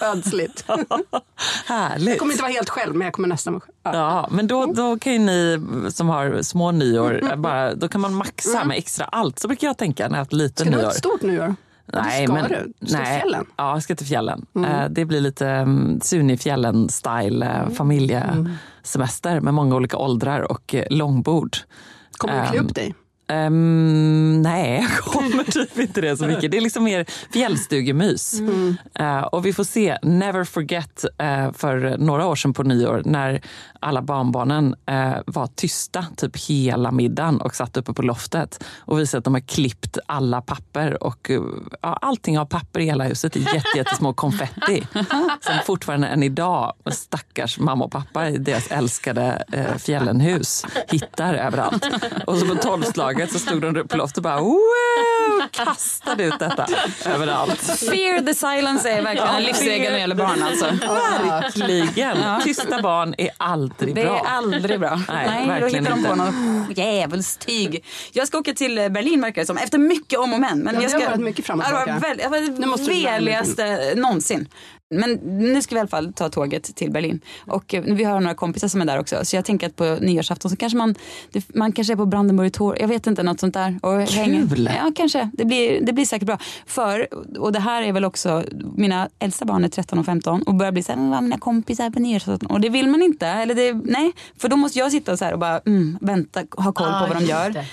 ödsligt. 0.00 0.64
Härligt. 1.66 2.08
Jag 2.08 2.18
kommer 2.18 2.32
inte 2.32 2.42
vara 2.42 2.52
helt 2.52 2.68
själv, 2.68 2.94
men 2.94 3.04
jag 3.04 3.14
kommer 3.14 3.28
nästan 3.28 3.52
vara 3.52 3.60
själv. 3.60 3.74
Ja. 3.82 3.92
Ja, 3.94 4.28
men 4.30 4.46
då, 4.46 4.66
då 4.66 4.98
kan 4.98 5.12
ju 5.12 5.18
ni 5.18 5.60
som 5.90 6.08
har 6.08 6.42
små 6.42 6.70
nyår, 6.70 7.36
bara, 7.36 7.74
då 7.74 7.88
kan 7.88 8.00
man 8.00 8.14
maxa 8.14 8.64
med 8.64 8.78
extra 8.78 9.04
allt. 9.04 9.38
Så 9.38 9.48
brukar 9.48 9.66
jag 9.66 9.76
tänka 9.78 10.02
när 10.02 10.08
jag 10.08 10.14
har 10.14 10.18
haft 10.18 10.32
lite 10.32 10.60
Ska 10.62 10.70
du 10.70 10.76
nyår. 10.76 10.82
ha 10.84 10.90
ett 10.90 10.96
stort 10.96 11.22
nyår? 11.22 11.54
Nej, 11.92 12.26
ska 12.26 12.34
men, 12.34 12.48
du? 12.48 12.72
Du 12.80 12.86
ska 12.86 12.96
till 12.96 13.04
nej. 13.04 13.20
fjällen? 13.20 13.46
Ja, 13.56 13.72
jag 13.72 13.82
ska 13.82 13.96
till 13.96 14.06
fjällen. 14.06 14.46
Eh, 14.56 14.88
Det 14.90 15.04
blir 15.04 15.20
lite 15.20 15.46
um, 15.46 16.00
Sunifjällen-style 16.02 17.42
eh, 17.64 17.70
familjesemester 17.74 19.40
med 19.40 19.54
många 19.54 19.76
olika 19.76 19.96
åldrar 19.96 20.40
och 20.52 20.74
eh, 20.74 20.84
långbord. 20.90 21.56
Kommer 22.12 22.42
du 22.44 22.50
klä 22.50 22.60
upp 22.60 22.74
dig? 22.74 22.94
Ehm, 23.30 24.42
nej, 24.42 24.80
jag 24.90 24.98
kommer 24.98 25.44
typ 25.44 25.78
inte 25.78 26.00
det 26.00 26.16
så 26.16 26.26
mycket. 26.26 26.50
Det 26.50 26.56
är 26.56 26.60
liksom 26.60 26.84
mer 26.84 27.06
fjällstugemys. 27.32 28.40
Eh, 28.94 29.20
och 29.20 29.46
vi 29.46 29.52
får 29.52 29.64
se, 29.64 29.98
never 30.02 30.44
forget, 30.44 31.04
eh, 31.18 31.52
för 31.52 31.96
några 31.98 32.26
år 32.26 32.36
sedan 32.36 32.52
på 32.52 32.62
nyår 32.62 33.02
när 33.04 33.40
alla 33.80 34.02
barnbarnen 34.02 34.74
eh, 34.86 35.14
var 35.26 35.46
tysta 35.46 36.06
typ 36.16 36.36
hela 36.36 36.92
middagen 36.92 37.40
och 37.40 37.54
satt 37.54 37.76
uppe 37.76 37.92
på 37.92 38.02
loftet 38.02 38.64
och 38.78 38.98
visade 38.98 39.18
att 39.18 39.24
de 39.24 39.34
har 39.34 39.40
klippt 39.40 39.98
alla 40.06 40.40
papper 40.40 41.02
och 41.02 41.30
ja, 41.82 41.98
allting 42.02 42.38
av 42.38 42.44
papper 42.44 42.80
i 42.80 42.84
hela 42.84 43.04
huset 43.04 43.36
är 43.36 43.40
jätte, 43.40 43.76
jättesmå 43.76 44.12
konfetti 44.12 44.86
som 45.40 45.54
fortfarande 45.66 46.06
än 46.06 46.22
idag 46.22 46.72
stackars 46.92 47.58
mamma 47.58 47.84
och 47.84 47.92
pappa 47.92 48.28
i 48.28 48.38
deras 48.38 48.70
älskade 48.70 49.44
fjällenhus 49.78 50.66
hittar 50.88 51.34
överallt. 51.34 51.86
Och 52.26 52.38
så 52.38 52.46
på 52.46 52.54
tolvslaget 52.54 53.19
så 53.26 53.38
stod 53.38 53.62
de 53.74 53.88
på 53.88 53.96
loftet 53.96 54.16
och 54.16 54.22
bara 54.22 54.40
wow, 54.40 55.48
kastade 55.50 56.24
ut 56.24 56.38
detta 56.38 56.66
överallt. 57.06 57.60
Fear 57.60 58.20
the 58.26 58.34
silence 58.34 58.90
är 58.90 59.02
verkligen 59.02 59.28
en 59.34 59.42
livsregel 59.42 59.82
när 59.84 59.90
det 59.92 59.98
gäller 59.98 60.14
barn 60.14 60.42
alltså. 60.42 60.66
Verkligen. 61.24 62.16
Tysta 62.44 62.82
barn 62.82 63.14
är 63.18 63.30
aldrig 63.36 63.94
Det 63.94 64.02
bra. 64.04 64.18
är 64.26 64.30
aldrig 64.30 64.80
bra. 64.80 65.00
Nej, 65.08 65.40
då 65.42 65.48
verkligen 65.52 65.84
hittar 65.86 65.96
de 65.96 66.04
på 66.04 66.14
något 66.14 66.78
djävulstyg. 66.78 67.84
Jag 68.12 68.26
ska 68.28 68.38
åka 68.38 68.52
till 68.54 68.74
Berlin 68.90 69.20
verkar 69.20 69.42
det 69.42 69.46
som, 69.46 69.56
efter 69.58 69.78
mycket 69.78 70.18
om 70.18 70.32
och 70.34 70.40
men. 70.40 70.58
men 70.58 70.74
Ja, 70.74 70.80
jag 70.82 70.90
det 70.90 70.94
har 70.94 71.00
ska, 71.00 71.10
varit 71.10 71.20
mycket 71.20 71.46
fram 71.46 71.58
och 71.60 71.64
Ja, 71.66 71.68
det 71.70 71.74
var 71.76 71.84
tillbaka. 71.84 72.14
det 72.14 72.66
var 72.66 72.76
det 72.78 72.92
veligaste 73.10 73.92
någonsin. 73.96 74.48
Men 74.94 75.12
nu 75.52 75.62
ska 75.62 75.74
vi 75.74 75.76
i 75.76 75.80
alla 75.80 75.88
fall 75.88 76.12
ta 76.12 76.28
tåget 76.28 76.62
till 76.76 76.90
Berlin. 76.90 77.20
Och 77.46 77.74
eh, 77.74 77.82
vi 77.82 78.04
har 78.04 78.20
några 78.20 78.34
kompisar 78.34 78.68
som 78.68 78.80
är 78.80 78.84
där 78.84 78.98
också. 78.98 79.24
Så 79.24 79.36
jag 79.36 79.44
tänker 79.44 79.66
att 79.66 79.76
på 79.76 79.96
nyårsafton 80.00 80.50
så 80.50 80.56
kanske 80.56 80.76
man, 80.78 80.94
man 81.54 81.72
kanske 81.72 81.92
är 81.92 81.96
på 81.96 82.06
Brandenburg 82.06 82.52
Tor, 82.52 82.76
jag 82.80 82.88
vet 82.88 83.06
inte, 83.06 83.22
något 83.22 83.40
sånt 83.40 83.54
där. 83.54 83.78
Och 83.82 84.08
Kul! 84.08 84.70
Ja, 84.76 84.92
kanske. 84.96 85.30
Det 85.32 85.44
blir, 85.44 85.80
det 85.86 85.92
blir 85.92 86.04
säkert 86.04 86.26
bra. 86.26 86.38
För, 86.66 87.06
och 87.38 87.52
det 87.52 87.58
här 87.60 87.82
är 87.82 87.92
väl 87.92 88.04
också, 88.04 88.44
mina 88.76 89.08
äldsta 89.18 89.44
barn 89.44 89.64
är 89.64 89.68
13 89.68 89.98
och 89.98 90.06
15 90.06 90.42
och 90.42 90.54
börjar 90.54 90.72
bli 90.72 90.82
så 90.82 90.92
här, 90.92 90.96
"Men 90.98 91.10
vad 91.10 91.18
är 91.18 91.22
mina 91.22 91.38
kompisar 91.38 91.90
på 91.90 92.00
nyårsafton. 92.00 92.50
Och 92.50 92.60
det 92.60 92.68
vill 92.68 92.88
man 92.88 93.02
inte. 93.02 93.26
Eller 93.26 93.54
det, 93.54 93.72
nej, 93.84 94.12
för 94.38 94.48
då 94.48 94.56
måste 94.56 94.78
jag 94.78 94.90
sitta 94.92 95.16
så 95.16 95.24
här 95.24 95.32
och 95.32 95.38
bara 95.38 95.58
mm, 95.58 95.98
vänta, 96.00 96.40
ha 96.56 96.72
koll 96.72 96.88
Ah, 96.88 97.00
på 97.06 97.14
vad 97.14 97.22
de 97.22 97.26
gör. 97.26 97.50
det. 97.50 97.64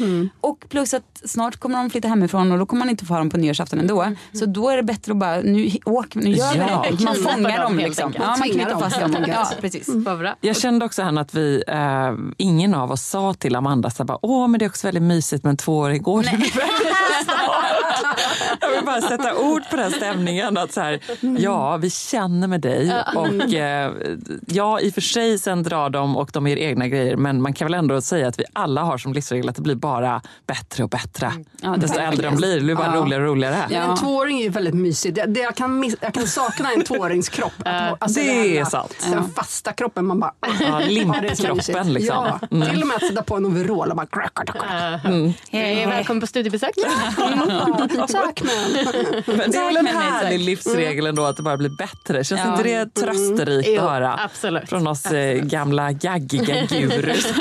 Och 0.41 0.65
plus 0.69 0.93
att 0.93 1.21
snart 1.25 1.57
kommer 1.57 1.77
de 1.77 1.89
flytta 1.89 2.07
hemifrån 2.07 2.51
och 2.51 2.59
då 2.59 2.65
kommer 2.65 2.79
man 2.79 2.89
inte 2.89 3.05
få 3.05 3.13
ha 3.13 3.19
dem 3.19 3.29
på 3.29 3.37
nyårsafton 3.37 3.79
ändå. 3.79 4.05
Så 4.33 4.45
då 4.45 4.69
är 4.69 4.77
det 4.77 4.83
bättre 4.83 5.11
att 5.11 5.17
bara, 5.17 5.39
nu 5.41 5.71
åk, 5.85 6.15
nu 6.15 6.29
gör 6.31 6.53
vi 6.53 6.59
Ja. 6.59 6.85
det. 6.91 7.06
Man 7.07 7.15
fångar 7.15 7.63
dem, 7.63 7.77
liksom. 7.77 8.13
Ja, 8.19 8.35
man 8.39 8.49
knyter 8.49 8.69
dem, 8.69 8.79
fast 8.79 8.99
dem. 8.99 9.25
Ja, 9.27 9.49
precis. 9.61 9.95
Bra. 9.95 10.35
Jag 10.41 10.55
kände 10.55 10.85
också 10.85 11.01
här 11.01 11.19
att 11.19 11.33
vi, 11.33 11.63
eh, 11.67 12.11
ingen 12.37 12.73
av 12.73 12.91
oss 12.91 13.01
sa 13.01 13.33
till 13.33 13.55
Amanda 13.55 13.89
så 13.89 14.03
här 14.03 14.05
bara, 14.07 14.19
åh 14.21 14.47
men 14.47 14.59
det 14.59 14.65
är 14.65 14.69
också 14.69 14.87
väldigt 14.87 15.03
mysigt 15.03 15.43
med 15.43 15.49
en 15.51 15.57
tvååring. 15.57 16.01
Går 16.01 16.23
det 16.23 16.29
väldigt 16.31 16.53
snart? 17.23 17.56
Jag 18.61 18.71
vill 18.71 18.85
bara 18.85 19.01
sätta 19.01 19.35
ord 19.37 19.61
på 19.71 19.75
den 19.75 19.91
stämningen. 19.91 20.57
Att 20.57 20.71
så 20.73 20.81
här, 20.81 20.99
ja, 21.39 21.77
vi 21.77 21.89
känner 21.89 22.47
med 22.47 22.61
dig. 22.61 22.93
Och 23.15 23.53
eh, 23.53 23.91
ja, 24.47 24.79
i 24.79 24.89
och 24.89 24.93
för 24.93 25.01
sig 25.01 25.39
sen 25.39 25.63
drar 25.63 25.89
de 25.89 26.17
och 26.17 26.29
de 26.33 26.47
gör 26.47 26.57
egna 26.57 26.87
grejer. 26.87 27.15
Men 27.15 27.41
man 27.41 27.53
kan 27.53 27.65
väl 27.65 27.73
ändå 27.73 28.01
säga 28.01 28.27
att 28.27 28.39
vi 28.39 28.43
alla 28.53 28.81
har 28.81 28.97
som 28.97 29.13
livsregel 29.13 29.49
att 29.49 29.55
det 29.55 29.61
blir 29.61 29.75
bara 29.75 30.21
bättre 30.47 30.83
och 30.83 30.89
bättre. 30.89 31.31
Ja, 31.61 31.69
det 31.69 31.77
Desto 31.77 31.99
är 31.99 32.03
äldre 32.07 32.29
de 32.29 32.35
blir, 32.35 32.55
det 32.55 32.61
blir 32.61 32.75
bara 32.75 32.87
Ja. 32.95 33.01
roligare 33.01 33.23
och 33.23 33.29
roligare. 33.29 33.57
Ja. 33.69 33.79
En 33.79 33.97
tvååring 33.97 34.39
är 34.39 34.43
ju 34.43 34.49
väldigt 34.49 34.73
mysig. 34.73 35.13
Det, 35.13 35.25
det 35.25 35.39
jag, 35.39 35.55
kan 35.55 35.79
miss, 35.79 35.95
jag 36.01 36.13
kan 36.13 36.27
sakna 36.27 36.71
en 36.71 36.83
tvåårings 36.83 37.29
kropp. 37.29 37.53
Att, 37.65 38.03
alltså 38.03 38.19
Det 38.19 38.57
är 38.57 38.65
sant. 38.65 39.07
Den 39.11 39.29
fasta 39.29 39.73
kroppen. 39.73 40.05
Man 40.05 40.19
bara... 40.19 40.33
Ja, 40.41 40.81
är 40.81 40.87
mysigt. 40.87 41.39
limpkroppen 41.39 41.93
liksom. 41.93 42.25
Ja, 42.49 42.67
till 42.69 42.81
och 42.81 42.87
med 42.87 42.95
att 42.97 43.07
sätta 43.07 43.23
på 43.23 43.35
en 43.35 43.45
overall 43.45 43.89
och 43.89 43.95
bara... 43.95 44.07
Hej, 45.51 45.85
välkommen 45.85 46.21
på 46.21 46.27
studiebesök. 46.27 46.71
Tack 48.11 48.43
men. 49.37 49.51
Det 49.51 49.57
är 49.57 49.65
väl 49.65 49.77
en 49.77 49.87
härlig 49.87 50.39
livsregel 50.39 51.05
ändå 51.05 51.25
att 51.25 51.37
det 51.37 51.43
bara 51.43 51.57
blir 51.57 51.69
bättre. 51.69 52.23
Känns 52.23 52.41
Ja. 52.45 52.51
inte 52.51 52.63
det 52.63 53.01
trösterikt 53.01 53.69
Jo, 53.71 53.81
att 53.81 53.89
höra? 53.91 54.19
absolut. 54.23 54.69
Från 54.69 54.87
oss 54.87 55.05
eh, 55.05 55.35
gamla 55.43 55.91
gaggiga 55.91 56.65
gurus. 56.69 57.27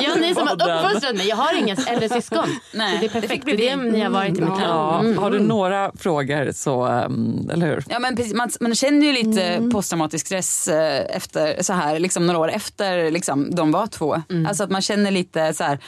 Ja, 0.00 0.14
ni 0.20 0.34
som 0.34 0.46
har 0.46 0.54
uppfostrat 0.54 1.16
mig. 1.16 1.28
Jag 1.28 1.36
har 1.36 1.58
inga 1.58 1.76
äldre 1.86 2.08
syskon. 2.08 2.44
Nej, 2.74 2.94
så 2.94 3.00
det 3.00 3.06
är 3.06 3.20
perfekt. 3.20 3.46
Det 3.46 3.52
är 3.52 3.76
det 3.76 3.76
ni 3.76 4.00
har 4.00 4.10
varit 4.10 4.28
i 4.28 4.40
mitt 4.40 4.40
liv. 4.40 4.58
Ja, 4.60 5.04
har 5.18 5.30
du 5.30 5.38
några 5.38 5.92
frågor 5.98 6.52
så, 6.52 6.86
um, 6.86 7.50
eller 7.52 7.66
hur? 7.66 7.84
Ja, 7.88 7.98
men 7.98 8.16
precis, 8.16 8.34
man, 8.34 8.50
man 8.60 8.74
känner 8.74 9.06
ju 9.06 9.12
lite 9.12 9.68
posttraumatisk 9.72 10.26
stress 10.26 10.68
eh, 10.68 11.16
efter, 11.16 11.62
så 11.62 11.72
här, 11.72 11.98
liksom, 11.98 12.26
några 12.26 12.38
år 12.40 12.50
efter 12.50 13.10
liksom, 13.10 13.54
de 13.54 13.72
var 13.72 13.86
två. 13.86 14.22
Alltså 14.48 14.64
att 14.64 14.70
man 14.70 14.82
känner 14.82 15.10
lite 15.10 15.54
så 15.54 15.64
här, 15.64 15.78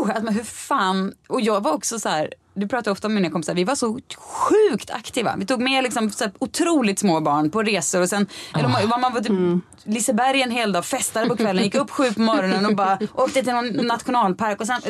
oh, 0.00 0.10
att 0.16 0.22
man, 0.24 0.34
hur 0.34 0.44
fan, 0.44 1.12
och 1.28 1.40
jag 1.40 1.60
var 1.62 1.72
också 1.72 1.98
så 1.98 2.08
här, 2.08 2.32
du 2.56 2.68
pratar 2.68 2.90
ofta 2.90 3.06
om 3.06 3.14
mina 3.14 3.30
kompisar, 3.30 3.54
vi 3.54 3.64
var 3.64 3.74
så 3.74 3.98
sjukt 4.16 4.90
aktiva. 4.90 5.34
Vi 5.36 5.46
tog 5.46 5.60
med 5.60 5.84
liksom, 5.84 6.10
så 6.10 6.24
otroligt 6.38 6.98
små 6.98 7.20
barn 7.20 7.50
på 7.50 7.62
resor 7.62 8.02
och 8.02 8.08
sen 8.08 8.26
eller, 8.54 8.68
man, 8.68 9.00
man 9.00 9.12
var 9.12 9.20
typ 9.20 9.62
Liseberg 9.84 10.42
en 10.42 10.50
hel 10.50 10.72
dag, 10.72 10.84
festade 10.84 11.28
på 11.28 11.36
kvällen, 11.36 11.64
gick 11.64 11.74
upp 11.74 11.90
sju 11.90 12.12
på 12.12 12.20
morgonen 12.20 12.66
och 12.66 12.76
bara 12.76 12.98
åkte 13.14 13.42
till 13.42 13.52
någon 13.52 13.66
nationalpark. 13.86 14.60
Och 14.60 14.66
sen, 14.66 14.80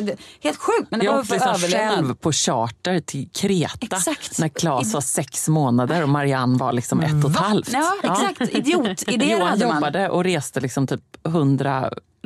helt 0.43 0.57
sjukt 0.57 0.91
men 0.91 0.99
det 0.99 1.05
Jag 1.05 1.13
var 1.13 1.23
för 1.23 1.35
överlevnad. 1.35 1.95
själv 1.95 2.13
på 2.15 2.31
charter 2.31 2.99
till 2.99 3.29
Kreta 3.29 3.95
Exakt. 3.95 4.39
när 4.39 4.49
Claes 4.49 4.93
var 4.93 5.01
sex 5.01 5.47
månader 5.47 6.03
och 6.03 6.09
Marianne 6.09 6.57
var 6.57 6.73
liksom 6.73 6.99
ett 6.99 7.25
och 7.25 7.31
ett 7.31 7.37
halvt. 7.37 7.73
Ja, 7.73 7.93
exakt. 8.03 8.41
Idiotidéer 8.55 9.31
Johan 9.37 9.47
hade 9.47 9.65
man. 9.65 9.75
jobbade 9.75 10.09
och 10.09 10.23
reste 10.23 10.59
liksom 10.59 10.87
typ 10.87 11.01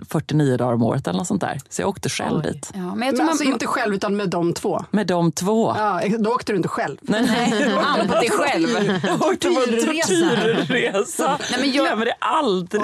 149 0.02 0.58
dagar 0.58 0.74
om 0.74 0.84
året 0.84 1.08
eller 1.08 1.18
något 1.18 1.28
sånt 1.28 1.42
där. 1.42 1.60
Så 1.70 1.82
jag 1.82 1.90
åkte 1.90 2.10
själv 2.10 2.42
dit. 2.42 2.72
Ja, 2.74 2.80
men 2.80 2.88
jag 2.90 2.98
Men 2.98 3.16
tror 3.16 3.28
alltså 3.30 3.44
man, 3.44 3.54
inte 3.54 3.68
själv 3.68 3.94
utan 3.96 4.16
med 4.18 4.30
de 4.30 4.54
två. 4.54 4.86
Med 4.92 5.08
de 5.08 5.32
två. 5.32 5.76
Ja, 5.78 6.02
då 6.20 6.30
åkte 6.32 6.52
du 6.52 6.56
inte 6.58 6.70
själv. 6.70 6.98
Nej, 7.02 7.22
nej. 7.22 7.74
an 7.78 8.08
på 8.08 8.14
dig 8.14 8.30
själv. 8.32 8.68
Jag 9.04 9.22
åkte 9.22 9.48
på 9.48 9.62
en 9.68 9.86
tortyrresa. 9.86 11.38
Nej, 11.52 11.60
men 11.60 11.72
jag- 11.72 11.86
Glömmer 11.88 12.06
det 12.06 12.14
aldrig. 12.20 12.82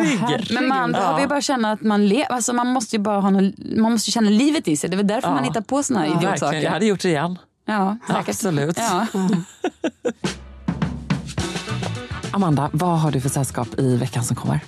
Men 0.53 0.67
man 0.67 0.91
behöver 0.91 1.19
ju 1.21 1.27
bara 1.27 1.41
känna 1.41 1.71
att 1.71 1.81
man 1.81 2.07
lever. 2.07 2.31
Alltså 2.31 2.53
man 2.53 2.67
måste 2.67 2.95
ju 2.95 3.01
bara 3.01 3.19
ha 3.19 3.29
något, 3.29 3.53
man 3.77 3.91
måste 3.91 4.11
känna 4.11 4.29
livet 4.29 4.67
i 4.67 4.77
sig. 4.77 4.89
Det 4.89 4.95
är 4.95 4.97
väl 4.97 5.07
därför 5.07 5.29
man 5.29 5.43
hittar 5.43 5.61
på 5.61 5.83
såna 5.83 5.99
här 5.99 6.07
Verkligen. 6.07 6.27
idiotsaker. 6.33 6.59
Jag 6.61 6.71
hade 6.71 6.85
gjort 6.85 7.01
det 7.01 7.09
igen. 7.09 7.37
Ja, 7.65 7.97
säkert. 8.07 8.29
Absolut. 8.29 8.77
Ja. 8.77 9.05
Amanda, 12.37 12.69
vad 12.73 12.99
har 12.99 13.11
du 13.11 13.21
för 13.21 13.29
sällskap 13.29 13.67
i 13.79 13.95
veckan 13.95 14.23
som 14.23 14.35
kommer? 14.35 14.59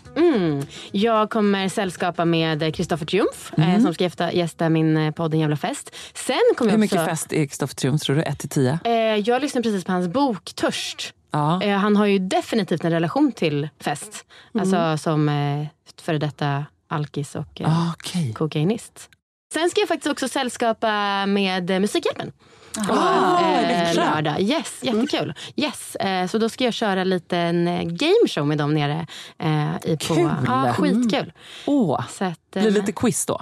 Jag 0.91 1.29
kommer 1.29 1.69
sällskapa 1.69 2.25
med 2.25 2.75
Kristoffer 2.75 3.05
Triumf 3.05 3.53
eh, 3.57 3.81
som 3.81 3.93
ska 3.93 4.03
gästa, 4.03 4.31
gästa 4.33 4.69
min 4.69 4.97
eh, 4.97 5.11
podd 5.11 5.33
En 5.33 5.39
jävla 5.39 5.57
fest. 5.57 5.95
Sen 6.13 6.35
kommer 6.57 6.71
Hur 6.71 6.77
mycket 6.77 6.97
också, 6.99 7.09
fest 7.09 7.33
är 7.33 7.45
Kristoffer 7.45 7.75
Triumf, 7.75 8.01
tror 8.01 8.15
du? 8.15 8.21
1 8.21 8.39
till 8.39 8.49
10? 8.49 8.79
Eh, 8.83 8.91
jag 9.15 9.41
lyssnade 9.41 9.63
precis 9.63 9.83
på 9.85 9.91
hans 9.91 10.07
bok 10.07 10.53
Törst. 10.55 11.13
Ja. 11.31 11.61
Eh, 11.63 11.77
han 11.77 11.95
har 11.97 12.05
ju 12.05 12.19
definitivt 12.19 12.83
en 12.83 12.91
relation 12.91 13.31
till 13.31 13.69
fest. 13.79 14.25
Alltså 14.59 14.97
som 14.97 15.29
eh, 15.29 15.67
före 16.01 16.17
detta 16.17 16.65
alkis 16.87 17.35
och 17.35 17.61
eh, 17.61 17.67
Ah, 17.87 17.93
Okej. 17.97 18.33
kokainist. 18.33 19.09
Sen 19.53 19.69
ska 19.69 19.81
jag 19.81 19.87
faktiskt 19.87 20.11
också 20.11 20.27
sällskapa 20.27 21.25
med 21.25 21.69
eh, 21.71 21.79
Musikhjälpen. 21.79 22.31
På 22.73 22.93
Ah, 22.93 23.61
eh, 23.61 23.95
lördag. 23.95 24.41
Yes, 24.41 24.79
jättekul. 24.81 25.33
Yes, 25.55 25.95
eh, 25.95 26.27
så 26.27 26.37
då 26.37 26.49
ska 26.49 26.63
jag 26.63 26.73
köra 26.73 27.03
lite 27.03 27.37
en 27.37 27.67
eh, 27.67 27.81
gameshow 27.83 28.47
med 28.47 28.57
dem 28.57 28.73
nere. 28.73 29.07
Eh, 29.39 29.75
i 29.91 29.97
på, 29.97 30.15
Kul. 30.15 30.29
Ja, 30.47 30.73
skitkul. 30.73 31.33
Åh, 31.65 32.05
Så 32.09 32.25
att, 32.25 32.55
eh, 32.55 32.61
blir 32.61 32.71
det 32.71 32.79
lite 32.79 32.91
quiz 32.91 33.25
då? 33.25 33.41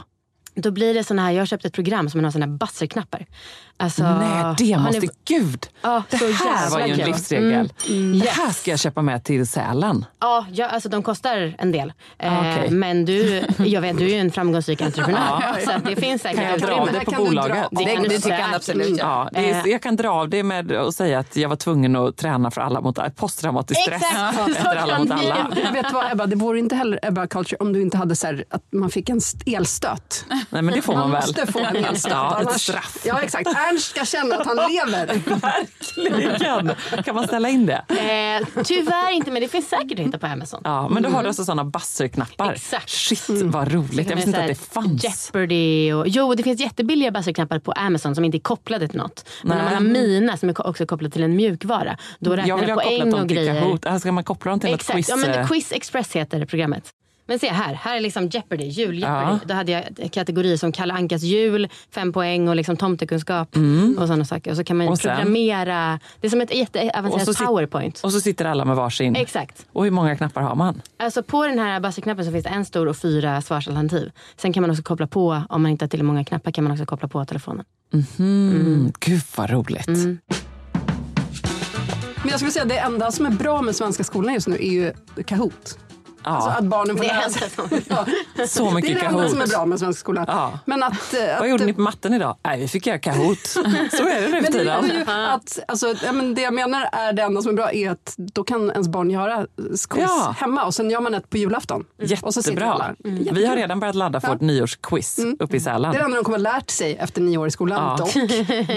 Då 0.55 0.71
blir 0.71 0.93
det 0.93 1.03
såna 1.03 1.21
här, 1.21 1.31
jag 1.31 1.41
har 1.41 1.45
köpt 1.45 1.65
ett 1.65 1.73
program 1.73 2.09
som 2.09 2.23
har 2.23 2.31
såna 2.31 2.45
här 2.45 2.53
buzzerknappar. 2.53 3.25
Alltså, 3.79 4.03
Nej, 4.03 4.55
det 4.57 4.77
måste... 4.77 4.99
ni- 4.99 5.09
Gud! 5.25 5.67
Ja, 5.81 6.03
det 6.09 6.17
här 6.17 6.69
var 6.71 6.87
ju 6.87 6.93
en 6.93 6.99
livsregel. 6.99 7.73
Mm, 7.89 8.19
Det 8.19 8.29
här 8.29 8.51
ska 8.51 8.71
jag 8.71 8.79
köpa 8.79 9.01
med 9.01 9.23
till 9.23 9.47
Sälen. 9.47 10.05
Ja, 10.19 10.45
ja, 10.51 10.67
alltså 10.67 10.89
de 10.89 11.03
kostar 11.03 11.55
en 11.57 11.71
del. 11.71 11.93
Eh, 12.19 12.39
okej. 12.39 12.69
Men 12.71 13.05
du, 13.05 13.43
jag 13.57 13.81
vet, 13.81 13.97
du 13.97 14.05
är 14.05 14.09
ju 14.09 14.19
en 14.19 14.31
framgångsrik 14.31 14.81
entreprenör. 14.81 15.61
Så 15.65 15.71
att 15.71 15.85
det 15.85 15.95
finns 15.95 16.21
säkert 16.21 16.39
Kan 16.39 16.49
jag 16.49 16.59
dra 16.61 16.73
av 16.75 16.89
det 16.91 16.99
på 17.05 17.11
bolaget? 17.11 17.67
Det 17.71 17.85
kan 17.85 18.03
du 18.03 18.09
Det 18.09 18.15
tycker 18.19 18.29
han 18.31 18.39
säkert. 18.39 18.55
absolut. 18.55 18.97
Ja, 18.99 19.29
det 19.31 19.49
är, 19.51 19.65
Eh. 19.65 19.71
jag 19.71 19.81
kan 19.81 19.95
dra 19.95 20.09
av 20.09 20.29
det 20.29 20.43
med 20.43 20.71
att 20.71 20.95
säga 20.95 21.19
att 21.19 21.35
jag 21.35 21.49
var 21.49 21.55
tvungen 21.55 21.95
att 21.95 22.17
träna 22.17 22.51
för 22.51 22.61
alla 22.61 22.81
mot 22.81 23.15
posttraumatisk 23.15 23.81
stress 23.81 24.01
Exakt, 24.01 24.49
efter 24.49 24.75
alla 24.75 24.87
kan 24.95 25.01
mot 25.01 25.11
alla. 25.11 25.47
Jag 25.63 25.71
vet 25.71 25.93
vad 25.93 26.11
Ebba, 26.11 26.25
det 26.25 26.35
vore 26.35 26.59
inte 26.59 26.75
heller 26.75 26.99
Ebba 27.03 27.27
Culture 27.27 27.57
om 27.59 27.73
du 27.73 27.81
inte 27.81 27.97
hade 27.97 28.15
så 28.15 28.27
här, 28.27 28.43
att 28.49 28.63
man 28.73 28.89
fick 28.89 29.09
en 29.09 29.19
elstöt. 29.45 30.25
Nej, 30.49 30.61
men 30.61 30.65
det 30.75 30.81
får 30.81 30.93
man, 30.93 31.01
Man 31.01 31.11
väl. 31.11 31.21
måste 31.21 31.51
få 31.51 31.59
en 31.59 31.75
elstöt. 31.75 32.11
Ja, 32.17 32.41
ett 32.41 32.61
straff. 32.61 32.97
Ja, 33.05 33.21
exakt. 33.21 33.47
Ernst 33.71 33.89
ska 33.89 34.05
känna 34.05 34.35
att 34.35 34.45
han 34.47 34.55
lever. 34.71 35.07
Verkligen. 35.41 36.71
Kan 37.03 37.15
man 37.15 37.27
ställa 37.27 37.49
in 37.49 37.65
det? 37.65 37.83
Eh, 37.89 38.63
tyvärr 38.63 39.11
inte, 39.11 39.31
men 39.31 39.41
det 39.41 39.47
finns 39.47 39.69
säkert 39.69 39.99
att 39.99 40.05
hitta 40.05 40.17
på 40.19 40.25
Amazon. 40.27 40.61
Ja, 40.63 40.89
men 40.89 41.03
då 41.03 41.09
har 41.09 41.21
du 41.21 41.27
alltså 41.27 41.45
sådana 41.45 41.63
buzzerknappar. 41.65 42.51
Exakt. 42.51 42.89
Shit, 42.89 43.29
vad 43.29 43.71
roligt. 43.73 44.09
Jag 44.09 44.15
visste 44.15 44.29
inte 44.29 44.41
att 44.41 44.47
det 44.47 44.55
fanns. 44.55 45.03
Jeopardy 45.03 45.93
och, 45.93 46.07
jo, 46.07 46.33
det 46.35 46.43
finns 46.43 46.59
jättebilliga 46.61 47.11
buzzerknappar 47.11 47.59
på 47.59 47.71
Amazon 47.71 48.15
som 48.15 48.25
inte 48.25 48.37
är 48.37 48.39
kopplade 48.39 48.87
till 48.87 48.97
något. 48.97 49.29
Men 49.43 49.49
Nej. 49.49 49.57
när 49.57 49.63
man 49.65 49.73
har 49.73 49.81
Mina 49.93 50.37
som 50.37 50.49
är 50.49 50.67
också 50.67 50.85
kopplade 50.85 51.13
till 51.13 51.23
en 51.23 51.35
mjukvara, 51.35 51.97
då 52.19 52.31
Jag 52.31 52.37
räknar 52.37 52.57
vill 52.57 52.67
det 52.67 52.73
ha 52.73 52.81
kopplat 52.81 52.99
poäng 52.99 53.09
dem 53.11 53.21
och 53.21 53.27
till 53.27 53.37
grejer. 53.37 53.61
Kahoot. 53.61 53.85
Här 53.85 53.99
ska 53.99 54.11
man 54.11 54.23
koppla 54.23 54.51
dem 54.51 54.59
till 54.59 54.69
ett 54.69 54.75
Exakt, 54.75 54.95
quiz. 54.95 55.09
ja, 55.09 55.15
men 55.15 55.29
eh, 55.31 55.47
Quiz 55.47 55.71
Express 55.71 56.11
heter 56.15 56.45
programmet. 56.45 56.83
Men 57.27 57.39
se 57.39 57.47
här, 57.49 57.73
här 57.73 57.95
är 57.97 58.01
liksom 58.01 58.27
Jeopardy, 58.27 58.65
jul-Jeopardy. 58.65 59.31
Ja. 59.31 59.39
Då 59.45 59.53
hade 59.53 59.71
jag 59.71 60.11
kategorier 60.11 60.57
som 60.57 60.71
Kalle 60.71 60.93
Ankas 60.93 61.21
jul, 61.21 61.67
fem 61.91 62.13
poäng 62.13 62.49
och 62.49 62.55
liksom 62.55 62.77
tomtekunskap 62.77 63.55
och 63.97 64.07
sådana 64.07 64.25
saker. 64.25 64.51
Och 64.51 64.57
så 64.57 64.63
kan 64.63 64.77
man 64.77 64.87
Mm. 64.87 64.91
Och 64.93 64.99
sen? 64.99 65.15
programmera, 65.15 65.99
det 66.21 66.27
är 66.27 66.31
som 66.31 66.41
ett 66.41 66.55
jätteavancerat 66.55 67.37
powerpoint. 67.37 67.99
och 68.03 68.11
så 68.11 68.21
sitter 68.21 68.45
alla 68.45 68.65
med 68.65 68.75
varsin. 68.75 69.15
Exakt. 69.15 69.65
Och 69.71 69.83
hur 69.83 69.91
många 69.91 70.15
knappar 70.17 70.41
har 70.41 70.55
man? 70.55 70.81
Alltså 70.99 71.23
på 71.23 71.47
den 71.47 71.59
här 71.59 71.79
buzzer-knappen 71.79 72.25
så 72.25 72.31
finns 72.31 72.43
det 72.43 72.49
en 72.49 72.65
stor 72.65 72.87
och 72.87 72.97
fyra 72.97 73.41
svarsalternativ. 73.41 74.11
Sen 74.37 74.53
kan 74.53 74.61
man 74.61 74.69
också 74.71 74.83
koppla 74.83 75.07
på, 75.07 75.41
om 75.49 75.61
man 75.61 75.71
inte 75.71 75.85
har 75.85 75.89
till 75.89 76.03
många 76.03 76.23
knappar, 76.25 76.51
kan 76.51 76.63
man 76.63 76.73
också 76.73 76.85
koppla 76.85 77.07
på 77.07 77.25
telefonen. 77.25 77.65
Mm. 78.19 78.91
Gud 78.99 79.21
vad 79.35 79.49
roligt. 79.49 79.87
Mm. 79.87 80.17
Men 82.21 82.29
jag 82.29 82.39
skulle 82.39 82.51
säga 82.51 82.65
det 82.65 82.77
enda 82.79 83.11
som 83.11 83.25
är 83.25 83.29
bra 83.29 83.61
med 83.61 83.75
svenska 83.75 84.03
skolan 84.03 84.33
just 84.33 84.47
nu 84.47 84.55
är 84.55 84.71
ju 84.71 84.93
Kahoot. 85.25 85.77
Ja. 86.27 86.35
Alltså 86.35 86.49
att 86.49 86.63
barnen 86.65 86.97
får 86.97 87.03
lära 87.03 87.29
sig. 87.29 87.49
Ja. 87.89 88.05
Så 88.47 88.63
Det 88.63 88.69
är 88.69 88.75
mycket 88.75 88.99
det 88.99 89.05
enda 89.05 89.09
Kahoot. 89.19 89.31
som 89.31 89.41
är 89.41 89.47
bra 89.47 89.65
med 89.65 89.79
svenska 89.79 89.99
skolan. 89.99 90.25
Ja. 90.27 90.59
Men 90.65 90.83
att, 90.83 91.13
eh, 91.13 91.33
att, 91.33 91.39
Vad 91.39 91.49
gjorde 91.49 91.65
ni 91.65 91.73
på 91.73 91.81
matten 91.81 92.13
idag? 92.13 92.37
Nej, 92.45 92.59
vi 92.59 92.67
fick 92.67 92.87
göra 92.87 92.99
Kahoot. 92.99 93.47
Så 93.47 93.59
är 94.07 94.21
det 94.21 94.27
nu 94.29 94.43
för 94.43 94.51
tiden. 94.51 95.07
att, 95.09 95.59
alltså, 95.67 95.93
ja, 96.05 96.11
men 96.11 96.35
det 96.35 96.41
jag 96.41 96.53
menar 96.53 96.89
är 96.91 97.13
det 97.13 97.21
enda 97.21 97.41
som 97.41 97.51
är 97.51 97.55
bra 97.55 97.71
är 97.71 97.91
att 97.91 98.15
då 98.17 98.43
kan 98.43 98.71
ens 98.71 98.87
barn 98.87 99.11
göra 99.11 99.45
quiz 99.89 100.05
Ja. 100.07 100.35
hemma 100.39 100.63
och 100.65 100.73
sen 100.73 100.89
gör 100.89 101.01
man 101.01 101.13
ett 101.13 101.29
på 101.29 101.37
julafton. 101.37 101.85
Och 102.21 102.33
så 102.33 102.43
sitter 102.43 102.61
alla. 102.61 102.87
Jättebra. 102.89 103.11
Jättekul. 103.11 103.35
Vi 103.37 103.45
har 103.45 103.55
redan 103.55 103.79
börjat 103.79 103.95
ladda 103.95 104.21
för 104.21 104.27
vårt 104.27 104.41
nyårsquiz 104.41 105.19
uppe 105.39 105.57
i 105.57 105.59
Sälen. 105.59 105.91
Det 105.91 105.97
är 105.97 105.99
det 105.99 106.05
enda 106.05 106.17
de 106.17 106.23
kommer 106.23 106.37
ha 106.37 106.43
lärt 106.43 106.69
sig 106.69 106.95
efter 106.95 107.21
nio 107.21 107.37
år 107.37 107.47
i 107.47 107.51
skolan 107.51 107.95
Ja. 107.99 108.05
dock. 108.05 108.15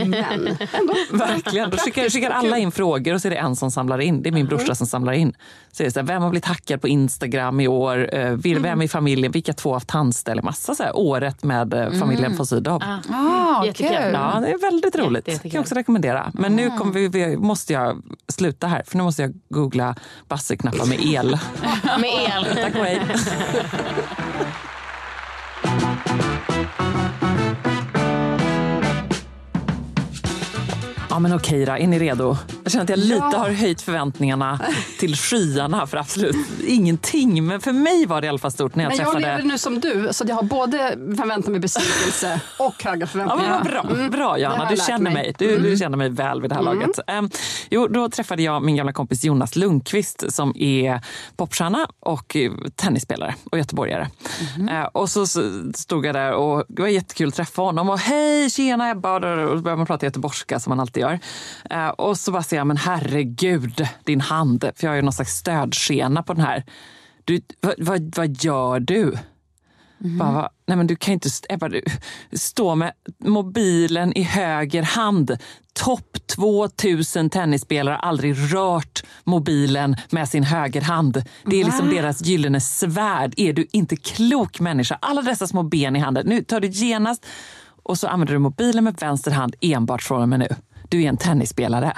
Men 0.07 0.47
ändå. 0.73 0.95
Verkligen. 1.13 1.71
Då 1.71 1.77
skickar, 1.77 2.11
skickar 2.11 2.31
alla 2.31 2.59
in 2.59 2.73
frågor 2.73 3.15
och 3.15 3.21
så 3.23 3.29
är 3.29 3.31
det 3.31 3.37
en 3.37 3.57
som 3.57 3.71
samlar 3.71 3.99
in. 4.01 4.23
Det 4.23 4.29
är 4.29 4.33
min 4.33 4.47
brorsa 4.47 4.75
som 4.75 4.87
samlar 4.87 5.13
in. 5.13 5.35
Så 5.73 5.83
är 5.83 5.85
det 5.85 5.91
så 5.91 6.01
här, 6.01 6.07
vem 6.07 6.23
har 6.23 6.31
blivit 6.31 6.45
hackad 6.47 6.81
på 6.81 6.89
Instagram 6.89 7.40
i 7.61 7.69
år? 7.69 8.15
Eh, 8.15 8.31
vil- 8.33 8.59
Vem 8.63 8.83
i 8.83 8.89
familjen? 8.89 9.33
Vilka 9.33 9.53
två 9.53 9.69
har 9.71 9.77
haft 9.77 9.89
tandställning? 9.89 10.45
Massa 10.45 10.75
så 10.75 10.83
här, 10.83 10.97
året 10.97 11.45
med 11.45 11.75
eh, 11.75 11.91
familjen 11.93 12.37
von 12.37 12.47
Sydow. 12.47 12.83
Ah, 13.11 13.65
Jättekul. 13.65 13.97
kul. 13.97 14.13
Ja, 14.13 14.39
det 14.41 14.51
är 14.51 14.59
väldigt 14.71 14.97
roligt. 14.97 15.19
Jätte- 15.19 15.31
jättekul. 15.31 15.51
kan 15.51 15.59
jag 15.59 15.63
också 15.63 15.75
rekommendera. 15.75 16.31
Men 16.35 16.57
nu 16.57 16.71
kommer 16.71 16.93
vi, 16.93 17.09
vi, 17.09 17.37
måste 17.37 17.73
jag 17.73 18.03
sluta 18.29 18.67
här, 18.67 18.83
för 18.87 18.97
nu 18.97 19.03
måste 19.03 19.23
jag 19.23 19.33
googla 19.49 19.95
buzzer-knappar 20.29 20.87
med 20.87 21.01
el. 21.05 21.31
Med 22.01 22.11
el. 22.37 22.45
Tack 22.57 22.75
och 22.75 22.85
hej. 22.85 23.01
Ja 31.11 31.19
men 31.19 31.33
okej 31.35 31.65
då, 31.65 31.73
är 31.73 31.87
ni 31.87 31.99
redo? 31.99 32.37
Jag 32.63 32.73
känner 32.73 32.85
att 32.85 32.91
jag 32.91 32.99
lite 32.99 33.37
har 33.37 33.51
höjt 33.51 33.83
förväntningarna 33.83 34.61
till 34.99 35.17
skyarna 35.17 35.87
för 35.87 35.97
absolut 35.97 36.37
ingenting. 36.67 37.47
Men 37.47 37.61
för 37.61 37.73
mig 37.73 38.07
var 38.07 38.21
det 38.21 38.25
i 38.25 38.29
alla 38.29 38.39
fall 38.39 38.53
stort 38.53 38.75
när 38.75 38.85
jag 38.85 38.91
Men 38.91 38.99
jag 38.99 39.07
träffade... 39.13 39.37
lever 39.37 39.49
nu 39.49 39.59
som 39.59 39.81
du, 39.81 40.09
så 40.11 40.25
jag 40.29 40.35
har 40.37 40.43
både 40.43 40.79
förväntan 41.17 41.53
med 41.53 41.61
besvikelse 41.61 42.41
och 42.59 42.85
höga 42.85 43.01
Ja, 43.01 43.07
förväntningar. 43.07 43.53
vad 43.65 43.97
bra, 43.99 44.09
bra 44.09 44.09
det 44.11 44.23
har 44.25 44.39
Johanna, 44.39 44.65
jag 44.65 44.73
du 44.79 44.85
känner 44.87 44.99
mig. 45.11 45.13
mig. 45.13 45.35
Du, 45.39 45.59
du 45.59 45.77
känner 45.77 45.97
mig 45.97 46.09
väl 46.09 46.41
vid 46.41 46.51
det 46.51 46.55
här 46.55 46.63
laget. 46.63 46.99
Um, 47.19 47.31
jo, 47.71 47.89
då 47.89 48.09
träffade 48.09 48.43
jag 48.43 48.63
min 48.63 48.77
gamla 48.77 48.93
kompis 48.93 49.25
Jonas 49.25 49.57
Lundqvist 49.57 50.25
som 50.35 50.53
är 50.57 51.01
popstjärna 51.37 51.87
och 52.01 52.37
eh, 52.37 52.53
tennisspelare 52.77 53.35
och 53.51 53.59
göteborgare. 53.59 54.09
Eh, 54.71 54.83
och 54.85 55.11
så, 55.11 55.27
så 55.27 55.43
stod 55.75 56.07
jag 56.07 56.15
där 56.15 56.33
och 56.33 56.65
det 56.69 56.83
var 56.83 56.89
jättekul 56.89 57.29
att 57.29 57.35
träffa 57.35 57.63
honom. 57.63 57.89
Och 57.91 57.99
hej, 57.99 58.51
tjena 58.51 58.91
Ebba! 58.91 59.15
Och 59.15 59.21
då 59.21 59.27
började 59.37 59.77
man 59.77 59.87
prata 59.87 60.07
göteborgska 60.07 60.61
som 60.61 60.71
man 60.71 60.81
alltid 60.81 61.01
gör. 61.01 61.10
Eh, 61.71 61.89
och 61.89 62.19
så 62.19 62.33
bara 62.33 62.43
säger 62.43 62.61
jag, 62.61 62.67
men 62.67 62.77
herregud, 62.77 63.87
din 64.05 64.21
hand. 64.21 64.61
För 64.61 64.87
jag 64.87 64.91
har 64.91 64.97
ju 64.97 65.03
någon 65.03 65.13
slags 65.13 65.37
stödskena 65.37 66.23
på 66.23 66.35
den 66.35 66.45
här. 66.45 66.65
Du, 67.25 67.41
vad, 67.61 67.75
vad, 67.79 68.17
vad 68.17 68.43
gör 68.43 68.81
du? 68.81 69.17
Bara, 70.03 70.33
va? 70.33 70.51
Nej 70.67 70.77
men 70.77 70.87
du 70.87 70.97
kan 70.97 71.15
inte 71.15 71.29
Ebba, 71.49 71.71
stå 72.33 72.75
med 72.75 72.93
mobilen 73.19 74.17
i 74.17 74.23
höger 74.23 74.83
hand. 74.83 75.39
Topp 75.73 76.17
2000 76.37 77.31
tennisspelare 77.31 77.95
har 77.95 78.09
aldrig 78.09 78.55
rört 78.55 79.03
mobilen 79.25 79.97
med 80.11 80.29
sin 80.29 80.45
högerhand. 80.45 81.23
Det 81.45 81.61
är 81.61 81.65
liksom 81.65 81.91
deras 81.91 82.23
gyllene 82.23 82.61
svärd. 82.61 83.35
Är 83.37 83.53
du 83.53 83.67
inte 83.73 83.97
klok 83.97 84.61
människa? 84.61 84.99
Alla 85.03 85.23
dessa 85.23 85.47
små 85.47 85.63
ben 85.63 85.97
i 85.97 85.99
handen. 85.99 86.27
Nu 86.27 86.43
tar 86.43 86.61
du 86.61 86.69
genast 86.69 87.27
och 87.83 87.99
så 87.99 88.07
använder 88.07 88.35
du 88.35 88.39
mobilen 88.39 88.85
med 88.85 88.97
vänster 89.01 89.31
hand 89.31 89.55
enbart 89.61 90.03
från 90.03 90.23
och 90.23 90.29
med 90.29 90.39
nu. 90.39 90.49
Du 90.91 91.03
är 91.03 91.09
en 91.09 91.17
tennisspelare. 91.17 91.97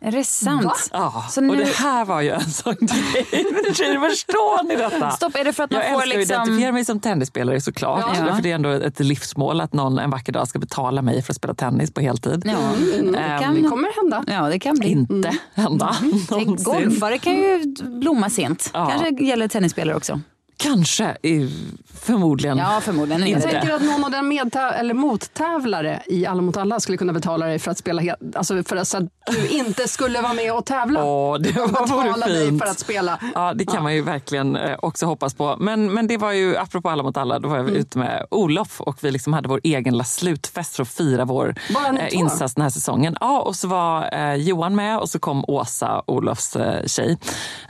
Är 0.00 0.12
det 0.12 0.24
sant? 0.24 0.90
Ja, 0.92 1.24
Så 1.30 1.40
nu- 1.40 1.48
och 1.50 1.56
det 1.56 1.76
här 1.76 2.04
var 2.04 2.20
ju 2.20 2.30
en 2.30 2.40
sån 2.50 2.74
grej. 2.80 3.24
Förstår 4.10 4.68
ni 4.68 4.76
detta? 4.76 5.10
Stopp, 5.10 5.34
är 5.36 5.44
det 5.44 5.52
för 5.52 5.64
att 5.64 5.70
man 5.70 5.80
jag 5.80 5.92
får 5.92 6.02
älskar 6.02 6.18
liksom- 6.18 6.36
att 6.40 6.46
identifiera 6.46 6.72
mig 6.72 6.84
som 6.84 7.00
tennisspelare 7.00 7.60
såklart. 7.60 8.04
Ja. 8.18 8.34
För 8.34 8.42
det 8.42 8.50
är 8.50 8.54
ändå 8.54 8.68
ett 8.70 9.00
livsmål 9.00 9.60
att 9.60 9.72
någon 9.72 9.98
en 9.98 10.10
vacker 10.10 10.32
dag 10.32 10.48
ska 10.48 10.58
betala 10.58 11.02
mig 11.02 11.22
för 11.22 11.32
att 11.32 11.36
spela 11.36 11.54
tennis 11.54 11.90
på 11.90 12.00
heltid. 12.00 12.42
Ja, 12.44 12.52
Ehm, 12.98 13.12
det 13.12 13.38
kan, 13.42 13.54
Det 13.62 13.68
kommer 13.68 13.96
hända. 13.96 14.24
ja, 14.34 14.48
det 14.48 14.58
kan 14.58 14.76
bli. 14.78 14.88
Inte 14.88 15.38
hända 15.54 15.96
någonsin. 16.30 16.64
Golfare 16.72 17.18
kan 17.18 17.32
ju 17.34 17.74
blomma 17.84 18.30
sent. 18.30 18.70
Ja. 18.74 18.86
Kanske 18.98 19.24
gäller 19.24 19.48
tennisspelare 19.48 19.96
också. 19.96 20.20
Kanske, 20.62 21.16
förmodligen. 21.94 22.58
Ja, 22.58 22.80
förmodligen. 22.82 23.20
Jag 23.20 23.28
Inte. 23.30 23.48
tänker 23.48 23.74
att 23.74 23.82
någon 23.82 24.04
av 24.04 24.10
den 24.10 24.32
medtä- 24.32 24.72
eller 24.72 24.94
mottävlare 24.94 26.02
i 26.06 26.26
Alla 26.26 26.42
mot 26.42 26.56
alla 26.56 26.80
skulle 26.80 26.98
kunna 26.98 27.12
betala 27.12 27.46
dig 27.46 27.58
för 27.58 27.70
att 27.70 27.78
spela 27.78 28.02
he- 28.02 28.36
alltså 28.38 28.62
för 28.62 28.76
att, 28.76 28.88
så 28.88 28.96
att 28.96 29.04
du 29.30 29.48
inte 29.48 29.88
skulle 29.88 30.20
vara 30.22 30.32
med 30.34 30.52
och 30.54 30.64
tävla. 30.66 31.04
Åh, 31.04 31.38
det 31.38 31.52
var 31.56 31.68
betala 31.68 32.12
vore 32.26 32.34
dig 32.34 32.46
fint. 32.48 32.62
för 32.62 32.70
att 32.70 32.78
spela. 32.78 33.18
Ja, 33.34 33.54
det 33.54 33.64
kan 33.66 33.82
man 33.82 33.94
ju 33.94 34.02
verkligen 34.02 34.56
eh, 34.56 34.76
också 34.82 35.06
hoppas 35.06 35.34
på. 35.34 35.56
Men, 35.58 35.92
men 35.94 36.06
det 36.06 36.16
var 36.16 36.32
ju, 36.32 36.56
apropå 36.56 36.90
Alla 36.90 37.02
mot 37.02 37.16
alla, 37.16 37.38
då 37.38 37.48
var 37.48 37.56
jag 37.56 37.70
ute 37.70 37.98
med 37.98 38.26
Olof 38.30 38.80
och 38.80 38.96
vi 39.04 39.10
liksom 39.10 39.32
hade 39.32 39.48
vår 39.48 39.60
egen 39.64 39.92
lilla 39.94 40.04
slutfest 40.04 40.76
för 40.76 40.82
att 40.82 40.88
fira 40.88 41.24
vår 41.24 41.54
eh, 41.98 42.14
insats 42.18 42.54
den 42.54 42.62
här 42.62 42.70
säsongen. 42.70 43.16
Ja, 43.20 43.40
och 43.40 43.56
så 43.56 43.68
var 43.68 44.14
eh, 44.14 44.34
Johan 44.34 44.74
med 44.76 44.98
och 44.98 45.08
så 45.08 45.18
kom 45.18 45.44
Åsa, 45.48 46.02
Olofs 46.06 46.56
eh, 46.56 46.86
tjej. 46.86 47.18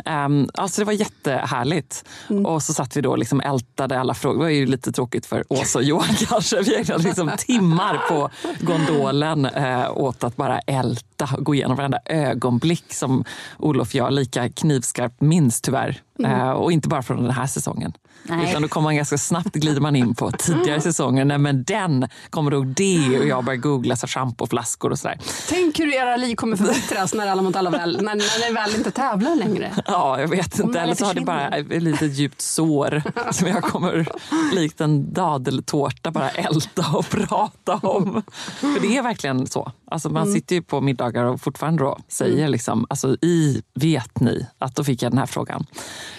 Um, 0.06 0.48
alltså 0.54 0.80
det 0.80 0.84
var 0.84 0.92
jättehärligt. 0.92 2.04
Och 2.46 2.62
så 2.62 2.74
satt 2.78 2.96
vi 2.96 3.00
då 3.00 3.10
och 3.10 3.18
liksom 3.18 3.40
ältade 3.40 4.00
alla 4.00 4.14
frågor. 4.14 4.38
Det 4.38 4.44
var 4.44 4.50
ju 4.50 4.66
lite 4.66 4.92
tråkigt 4.92 5.26
för 5.26 5.44
Åsa 5.48 5.78
och 5.78 5.84
Johan 5.84 6.14
kanske. 6.28 6.62
Vi 6.62 6.76
ägnade 6.76 7.02
liksom 7.02 7.30
timmar 7.38 8.00
på 8.08 8.30
gondolen 8.60 9.44
eh, 9.44 9.96
åt 9.96 10.24
att 10.24 10.36
bara 10.36 10.58
älta 10.58 11.28
och 11.36 11.44
gå 11.44 11.54
igenom 11.54 11.76
varenda 11.76 11.98
ögonblick 12.04 12.84
som 12.92 13.24
Olof 13.58 13.88
och 13.88 13.94
jag 13.94 14.12
lika 14.12 14.48
knivskarpt 14.48 15.20
minns 15.20 15.60
tyvärr 15.60 16.02
Eh, 16.24 16.50
och 16.50 16.72
inte 16.72 16.88
bara 16.88 17.02
från 17.02 17.22
den 17.22 17.30
här 17.30 17.46
säsongen. 17.46 17.92
Nej. 18.22 18.50
Utan 18.50 18.62
då 18.62 18.68
kommer 18.68 18.84
man 18.84 18.96
ganska 18.96 19.18
snabbt 19.18 19.54
glider 19.54 19.80
man 19.80 19.96
in 19.96 20.14
på 20.14 20.30
tidigare 20.38 20.80
säsonger. 20.80 21.24
Nej 21.24 21.38
men 21.38 21.64
den 21.64 22.08
kommer 22.30 22.52
ihåg 22.52 22.66
det 22.66 23.18
och 23.18 23.26
jag 23.26 23.44
börjar 23.44 23.60
googla 23.60 23.96
så 23.96 24.06
schampoflaskor 24.06 24.90
och 24.90 24.98
sådär. 24.98 25.18
Tänk 25.48 25.78
hur 25.80 25.94
era 25.94 26.16
liv 26.16 26.34
kommer 26.34 26.56
förbättras 26.56 27.14
när 27.14 27.26
alla 27.26 27.42
mot 27.42 27.56
alla 27.56 27.70
väl, 27.70 27.96
när, 28.02 28.14
när 28.14 28.48
ni 28.48 28.54
väl 28.54 28.74
inte 28.74 28.90
tävlar 28.90 29.36
längre. 29.36 29.72
Ja, 29.86 30.20
jag 30.20 30.28
vet 30.28 30.58
inte. 30.58 30.80
Eller 30.80 30.94
så 30.94 31.04
har 31.04 31.14
det 31.14 31.20
bara 31.20 31.48
ett 31.48 31.82
litet 31.82 32.12
djupt 32.12 32.40
sår 32.40 33.02
som 33.32 33.48
jag 33.48 33.62
kommer 33.62 34.08
likt 34.54 34.80
en 34.80 35.12
dadeltårta 35.12 36.10
bara 36.10 36.30
älta 36.30 36.84
och 36.92 37.08
prata 37.10 37.74
om. 37.74 38.22
För 38.60 38.80
det 38.80 38.96
är 38.96 39.02
verkligen 39.02 39.46
så. 39.46 39.72
Alltså 39.90 40.08
man 40.10 40.32
sitter 40.32 40.56
ju 40.56 40.62
på 40.62 40.80
middagar 40.80 41.24
och 41.24 41.40
fortfarande 41.40 41.82
då 41.82 41.98
säger 42.08 42.48
liksom, 42.48 42.86
alltså 42.90 43.16
i 43.22 43.62
vet 43.74 44.20
ni 44.20 44.46
att 44.58 44.76
då 44.76 44.84
fick 44.84 45.02
jag 45.02 45.12
den 45.12 45.18
här 45.18 45.26
frågan. 45.26 45.66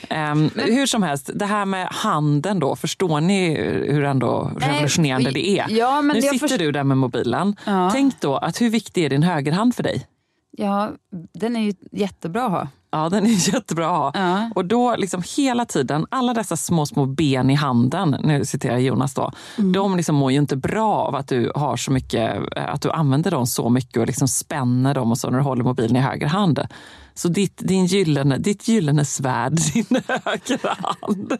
Ehm, 0.09 0.49
hur 0.55 0.85
som 0.85 1.03
helst, 1.03 1.29
det 1.33 1.45
här 1.45 1.65
med 1.65 1.87
handen 1.91 2.59
då, 2.59 2.75
förstår 2.75 3.21
ni 3.21 3.55
hur 3.91 4.03
ändå 4.03 4.51
revolutionerande 4.57 5.31
det 5.31 5.47
är? 5.59 5.65
ja, 5.69 6.01
nu 6.01 6.21
sitter 6.21 6.37
först- 6.37 6.57
du 6.57 6.71
där 6.71 6.83
med 6.83 6.97
mobilen. 6.97 7.55
Ja. 7.65 7.89
Tänk 7.93 8.21
då 8.21 8.37
att 8.37 8.61
hur 8.61 8.69
viktig 8.69 9.05
är 9.05 9.09
din 9.09 9.23
högerhand 9.23 9.75
för 9.75 9.83
dig? 9.83 10.07
Ja, 10.59 10.91
den 11.33 11.55
är 11.55 11.59
ju 11.61 11.73
jättebra 11.91 12.45
att 12.45 12.51
ha. 12.51 12.67
Ja, 12.91 13.09
den 13.09 13.25
är 13.25 13.29
jättebra 13.53 13.85
att 13.85 14.15
ha. 14.15 14.21
Ja. 14.29 14.49
Och 14.55 14.65
då 14.65 14.95
liksom 14.95 15.23
hela 15.37 15.65
tiden, 15.65 16.05
alla 16.11 16.33
dessa 16.33 16.57
små, 16.57 16.85
små 16.85 17.05
ben 17.05 17.49
i 17.49 17.55
handen, 17.55 18.15
nu 18.23 18.45
citerar 18.45 18.73
jag 18.73 18.81
Jonas 18.81 19.13
då, 19.13 19.31
Mm. 19.57 19.71
de 19.71 19.97
liksom 19.97 20.15
mår 20.15 20.31
ju 20.31 20.37
inte 20.37 20.55
bra 20.55 20.93
av 20.95 21.15
att 21.15 21.27
du 21.27 21.51
har 21.55 21.77
så 21.77 21.91
mycket, 21.91 22.39
eh, 22.57 22.73
att 22.73 22.81
du 22.81 22.91
använder 22.91 23.31
dem 23.31 23.47
så 23.47 23.69
mycket 23.69 23.97
och 23.97 24.07
liksom 24.07 24.27
spänner 24.27 24.93
dem 24.93 25.11
och 25.11 25.17
så 25.17 25.29
när 25.29 25.37
du 25.37 25.43
håller 25.43 25.63
mobilen 25.63 25.95
i 25.95 25.99
höger 25.99 26.27
hand. 26.27 26.59
Så 27.13 27.27
ditt, 27.27 27.57
din 27.57 27.85
gyllene, 27.85 28.37
ditt 28.37 28.67
gyllene 28.67 29.05
svärd, 29.05 29.51
din 29.73 29.85
högra 30.07 30.77
hand, 31.01 31.37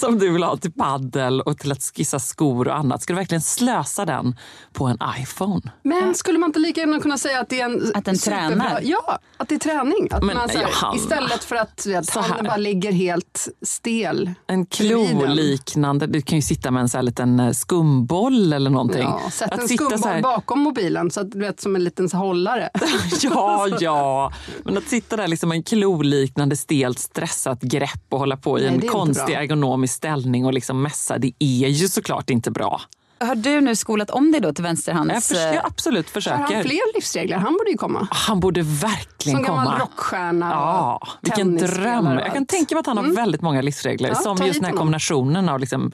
som 0.00 0.18
du 0.18 0.30
vill 0.32 0.42
ha 0.42 0.56
till 0.56 0.72
paddel 0.72 1.40
och 1.40 1.58
till 1.58 1.72
att 1.72 1.82
skissa 1.96 2.18
skor 2.18 2.68
och 2.68 2.76
annat, 2.76 3.02
ska 3.02 3.12
du 3.12 3.16
verkligen 3.16 3.42
slösa 3.42 4.04
den 4.04 4.36
på 4.72 4.86
en 4.86 4.98
iPhone? 5.20 5.60
Men 5.82 6.14
skulle 6.14 6.38
man 6.38 6.48
inte 6.48 6.58
lika 6.58 6.80
gärna 6.80 7.00
kunna 7.00 7.18
säga 7.18 7.40
att 7.40 7.48
det 7.48 7.60
är 7.60 7.64
en 7.64 7.92
Att 7.94 8.04
den 8.04 8.14
superbra- 8.14 8.48
tränar? 8.48 8.80
Ja, 8.84 9.18
att 9.36 9.48
det 9.48 9.54
är 9.54 9.58
träning. 9.58 10.08
Att 10.10 10.22
Men, 10.24 10.36
man, 10.36 10.48
så 10.48 10.58
här, 10.58 10.64
Johanna, 10.68 10.96
istället 10.96 11.44
för 11.44 11.56
att 11.56 11.86
vet, 11.86 12.06
så 12.12 12.20
handen 12.20 12.44
bara 12.46 12.56
ligger 12.56 12.92
helt 12.92 13.48
stel. 13.62 14.30
En 14.46 14.66
klo-liknande, 14.66 16.06
du 16.06 16.22
kan 16.22 16.38
ju 16.38 16.42
sitta 16.42 16.70
med 16.70 16.80
en 16.80 16.88
så 16.88 16.98
här 16.98 17.02
liten 17.02 17.40
eh, 17.40 17.52
skumboll 17.52 18.52
eller 18.52 18.70
någonting. 18.70 19.02
Ja, 19.02 19.30
sätt 19.30 19.52
Att 19.52 19.60
en 19.60 19.68
sitta 19.68 19.84
skumboll 19.84 20.10
här- 20.12 20.22
bakom 20.22 20.60
mobilen 20.60 21.10
så 21.10 21.20
att 21.20 21.30
du 21.32 21.38
vet 21.38 21.60
som 21.60 21.76
en 21.76 21.84
liten 21.84 22.08
så 22.08 22.16
hållare. 22.16 22.68
Ja, 23.22 23.68
ja. 23.80 24.32
Men 24.64 24.78
att 24.78 24.84
sitta 24.88 25.15
där 25.16 25.28
liksom 25.28 25.52
en 25.52 25.62
klo-liknande 25.62 26.56
stelt 26.56 26.98
stressat 26.98 27.60
grepp 27.62 28.04
och 28.10 28.18
hålla 28.18 28.36
på 28.36 28.58
i 28.58 28.62
Nej, 28.62 28.74
en 28.74 28.80
konstig 28.88 29.34
ergonomisk 29.34 29.94
ställning 29.94 30.46
och 30.46 30.52
liksom 30.54 30.82
mässa, 30.82 31.18
det 31.18 31.32
är 31.38 31.68
ju 31.68 31.88
såklart 31.88 32.30
inte 32.30 32.50
bra. 32.50 32.80
Har 33.20 33.34
du 33.34 33.60
nu 33.60 33.76
skolat 33.76 34.10
om 34.10 34.32
dig 34.32 34.40
då 34.40 34.52
till 34.52 34.64
vänsterhands... 34.64 35.12
Jag, 35.14 35.22
förs- 35.22 35.54
jag 35.54 35.66
absolut 35.66 36.06
Har 36.14 36.30
han 36.30 36.46
försöker. 36.46 36.62
fler 36.68 36.94
livsregler? 36.94 37.36
Han 37.36 37.52
borde 37.52 37.70
ju 37.70 37.76
komma. 37.76 38.08
Han 38.10 38.40
borde 38.40 38.62
verkligen 38.62 39.36
Som 39.38 39.44
gammal 39.44 39.66
komma. 39.66 39.78
rockstjärna 39.78 40.50
Ja, 40.50 41.08
vilken 41.20 41.56
dröm. 41.56 42.06
Jag 42.06 42.32
kan 42.32 42.46
tänka 42.46 42.74
mig 42.74 42.80
att 42.80 42.86
han 42.86 42.96
har 42.96 43.04
väldigt 43.14 43.42
många 43.42 43.62
livsregler. 43.62 44.08
Ja, 44.08 44.14
som 44.14 44.36
just 44.46 44.54
den 44.54 44.64
här 44.64 44.70
honom. 44.72 44.78
kombinationen 44.78 45.48
av 45.48 45.60
liksom, 45.60 45.92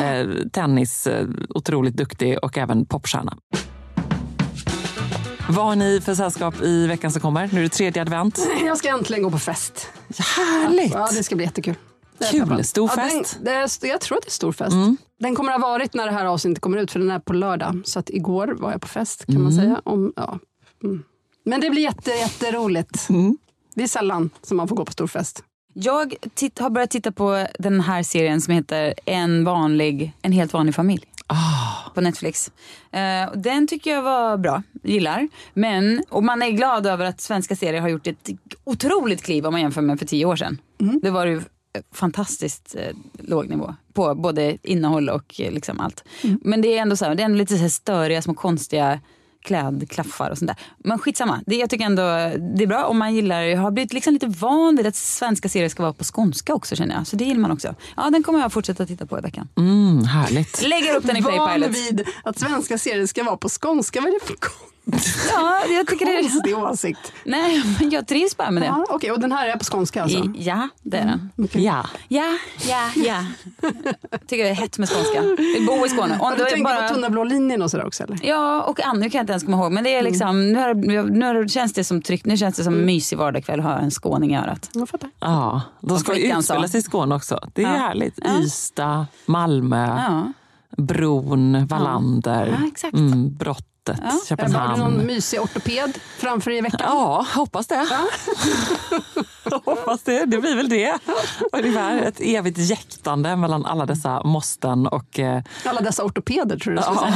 eh, 0.00 0.26
tennis, 0.52 1.06
eh, 1.06 1.26
otroligt 1.48 1.96
duktig 1.96 2.38
och 2.42 2.58
även 2.58 2.86
popstjärna. 2.86 3.36
Vad 5.48 5.64
har 5.66 5.76
ni 5.76 6.00
för 6.00 6.14
sällskap 6.14 6.62
i 6.62 6.86
veckan 6.86 7.12
som 7.12 7.20
kommer? 7.20 7.48
Nu 7.52 7.58
är 7.58 7.62
det 7.62 7.68
tredje 7.68 8.02
advent. 8.02 8.38
Jag 8.66 8.78
ska 8.78 8.88
äntligen 8.88 9.22
gå 9.22 9.30
på 9.30 9.38
fest. 9.38 9.88
Härligt! 10.18 10.92
Ja, 10.94 11.08
det 11.12 11.24
ska 11.24 11.36
bli 11.36 11.44
jättekul. 11.44 11.74
Kul. 12.30 12.64
Stor 12.64 12.90
Ja, 12.96 13.02
fest? 13.02 13.34
Den, 13.42 13.44
det 13.44 13.50
är, 13.50 13.86
jag 13.88 14.00
tror 14.00 14.18
att 14.18 14.24
det 14.24 14.28
är 14.28 14.30
stor 14.30 14.52
fest. 14.52 14.72
Mm. 14.72 14.96
Den 15.20 15.34
kommer 15.34 15.52
att 15.52 15.60
ha 15.60 15.68
varit 15.68 15.94
när 15.94 16.06
det 16.06 16.12
här 16.12 16.24
avsnittet 16.24 16.60
kommer 16.60 16.78
ut, 16.78 16.90
för 16.92 16.98
den 16.98 17.10
är 17.10 17.18
på 17.18 17.32
lördag. 17.32 17.82
Så 17.84 17.98
att 17.98 18.10
igår 18.10 18.56
var 18.60 18.72
jag 18.72 18.80
på 18.80 18.88
fest 18.88 19.26
kan 19.26 19.42
man 19.42 19.52
Mm. 19.52 19.64
säga. 19.64 19.80
Om, 19.84 20.12
ja. 20.16 20.38
mm. 20.84 21.02
Men 21.44 21.60
det 21.60 21.70
blir 21.70 21.82
jätte, 21.82 22.10
jätteroligt. 22.10 23.08
Mm. 23.08 23.36
Det 23.74 23.82
är 23.82 23.88
sällan 23.88 24.30
som 24.42 24.56
man 24.56 24.68
får 24.68 24.76
gå 24.76 24.84
på 24.84 24.92
stor 24.92 25.06
fest. 25.06 25.42
Jag 25.74 26.14
titt, 26.34 26.58
har 26.58 26.70
börjat 26.70 26.90
titta 26.90 27.12
på 27.12 27.46
den 27.58 27.80
här 27.80 28.02
serien 28.02 28.40
som 28.40 28.54
heter 28.54 28.94
En 29.04 29.44
vanlig, 29.44 30.12
en 30.22 30.32
helt 30.32 30.52
vanlig 30.52 30.74
familj. 30.74 31.04
På 31.94 32.00
Netflix. 32.00 32.52
Eh, 32.90 33.28
och 33.28 33.38
den 33.38 33.66
tycker 33.66 33.90
jag 33.90 34.02
var 34.02 34.36
bra, 34.36 34.62
gillar. 34.82 35.28
Men, 35.54 36.04
och 36.08 36.24
man 36.24 36.42
är 36.42 36.50
glad 36.50 36.86
över 36.86 37.04
att 37.04 37.20
svenska 37.20 37.56
serier 37.56 37.80
har 37.80 37.88
gjort 37.88 38.06
ett 38.06 38.28
otroligt 38.64 39.22
kliv 39.22 39.46
om 39.46 39.52
man 39.52 39.60
jämför 39.60 39.80
med 39.82 39.98
för 39.98 40.06
tio 40.06 40.24
år 40.24 40.36
sedan. 40.36 40.58
Det 41.02 41.10
var 41.10 41.26
ju 41.26 41.42
fantastiskt 41.92 42.76
eh, 42.78 42.96
låg 43.18 43.48
nivå 43.48 43.74
på 43.92 44.14
både 44.14 44.58
innehåll 44.62 45.08
och 45.08 45.40
eh, 45.40 45.52
liksom 45.52 45.80
allt. 45.80 46.04
Men 46.40 46.60
det 46.60 46.78
är 46.78 46.82
ändå 46.82 46.96
så 46.96 47.04
här, 47.04 47.14
det 47.14 47.22
är 47.22 47.24
ändå 47.24 47.38
lite 47.38 47.54
så 47.54 47.60
här 47.60 47.68
störiga 47.68 48.22
små 48.22 48.34
konstiga 48.34 49.00
klädklaffar 49.44 50.30
och 50.30 50.38
sånt 50.38 50.48
där. 50.48 50.56
Men 50.78 50.98
skitsamma, 50.98 51.40
det, 51.46 51.56
jag 51.56 51.70
tycker 51.70 51.84
ändå 51.84 52.02
det 52.56 52.62
är 52.62 52.66
bra 52.66 52.84
om 52.84 52.98
man 52.98 53.14
gillar, 53.14 53.42
jag 53.42 53.60
har 53.60 53.70
blivit 53.70 53.92
liksom 53.92 54.12
lite 54.12 54.26
van 54.26 54.76
vid 54.76 54.86
att 54.86 54.96
svenska 54.96 55.48
serier 55.48 55.68
ska 55.68 55.82
vara 55.82 55.92
på 55.92 56.04
skånska 56.04 56.54
också 56.54 56.76
känner 56.76 56.94
jag. 56.94 57.06
Så 57.06 57.16
det 57.16 57.24
gillar 57.24 57.40
man 57.40 57.50
också. 57.50 57.74
Ja, 57.96 58.10
den 58.10 58.22
kommer 58.22 58.40
jag 58.40 58.52
fortsätta 58.52 58.86
titta 58.86 59.06
på 59.06 59.18
i 59.18 59.20
veckan. 59.20 59.48
Mm, 59.56 60.04
härligt. 60.04 60.62
Lägger 60.62 60.96
upp 60.96 61.06
den 61.06 61.16
i 61.16 61.20
Van 61.20 61.32
Playpilot. 61.32 61.76
vid 61.76 62.06
att 62.24 62.38
svenska 62.38 62.78
serier 62.78 63.06
ska 63.06 63.24
vara 63.24 63.36
på 63.36 63.48
skånska. 63.48 64.00
Vad 64.00 64.08
är 64.08 64.12
det 64.20 64.26
för 64.26 64.34
Ja, 65.32 65.62
jag 65.76 65.86
tycker 65.86 66.06
det 66.06 66.20
konstig 66.22 66.58
åsikt? 66.58 67.12
Nej, 67.24 67.62
men 67.80 67.90
jag 67.90 68.06
trivs 68.06 68.36
bara 68.36 68.50
med 68.50 68.62
det. 68.62 68.66
Ja, 68.66 68.86
Okej, 68.90 69.12
och 69.12 69.20
den 69.20 69.32
här 69.32 69.48
är 69.48 69.56
på 69.56 69.64
skånska 69.64 70.02
alltså? 70.02 70.18
I, 70.18 70.30
ja, 70.34 70.68
det 70.82 70.96
är 70.98 71.06
den. 71.06 71.30
Ja. 71.52 71.86
Ja, 72.08 72.38
ja, 72.68 72.90
ja. 72.96 73.24
tycker 74.26 74.44
det 74.44 74.50
är 74.50 74.54
hett 74.54 74.78
med 74.78 74.88
skånska. 74.88 75.22
Vi 75.38 75.66
bor 75.66 75.86
i 75.86 75.88
Skåne. 75.88 76.14
Om 76.14 76.20
Har 76.20 76.36
du 76.36 76.42
är 76.42 76.50
tänkt 76.50 76.64
bara... 76.64 76.88
på 76.88 76.94
tunna 76.94 77.10
blå 77.10 77.24
linjen 77.24 77.62
och 77.62 77.70
sådär 77.70 77.86
också? 77.86 78.02
Eller? 78.04 78.18
Ja, 78.22 78.62
och 78.62 78.80
Annu 78.86 79.10
kan 79.10 79.18
jag 79.18 79.22
inte 79.22 79.32
ens 79.32 79.44
komma 79.44 79.56
ihåg. 79.56 79.72
Men 79.72 79.84
det 79.84 79.94
är 79.94 80.02
liksom, 80.02 80.52
nu, 80.52 80.58
har, 80.58 80.74
nu 81.10 81.26
har, 81.26 81.48
känns 81.48 81.72
det 81.72 81.84
som 81.84 82.02
tryggt. 82.02 82.26
Nu 82.26 82.36
känns 82.36 82.56
det 82.56 82.64
som 82.64 82.74
en 82.74 82.84
mysig 82.86 83.18
vardagskväll 83.18 83.60
att 83.60 83.66
ha 83.66 83.78
en 83.78 83.90
skåning 83.90 84.34
i 84.34 84.38
örat. 84.38 84.70
Jag 84.72 84.88
fattar. 84.88 85.10
Ja, 85.20 85.62
de 85.80 85.98
ska 85.98 86.16
ju 86.18 86.32
utspela 86.38 86.68
sig 86.68 86.80
i 86.80 86.82
Skåne 86.82 87.14
också. 87.14 87.40
Det 87.52 87.62
är 87.62 87.66
Ja. 87.66 87.72
härligt. 87.78 88.14
Ja. 88.24 88.38
Ystad, 88.40 89.06
Malmö, 89.26 89.86
Ja. 89.86 90.32
Bron, 90.76 91.66
Wallander, 91.66 92.46
Ja, 92.60 92.68
exakt. 92.68 92.94
mm, 92.94 93.34
Brottet, 93.84 94.04
Ja. 94.04 94.10
Har 94.10 94.18
du 94.20 94.26
Köpenhamn. 94.26 94.78
någon 94.80 95.06
mysig 95.06 95.40
ortoped 95.40 95.98
framför 96.18 96.50
dig 96.50 96.58
i 96.58 96.62
veckan? 96.62 96.80
Ja, 96.82 97.26
hoppas 97.34 97.66
det. 97.66 97.86
hoppas 99.64 100.02
det. 100.02 100.24
Det 100.24 100.38
blir 100.38 100.56
väl 100.56 100.68
det. 100.68 100.98
Ungefär 101.52 102.02
ett 102.02 102.20
evigt 102.20 102.58
jäktande 102.58 103.36
mellan 103.36 103.64
alla 103.66 103.86
dessa 103.86 104.22
måsten 104.22 104.86
och 104.86 105.18
eh, 105.18 105.42
Alla 105.64 105.80
dessa 105.80 106.04
ortopeder 106.04 106.58
tror 106.58 106.74
du. 106.74 106.80
Ja, 106.80 107.08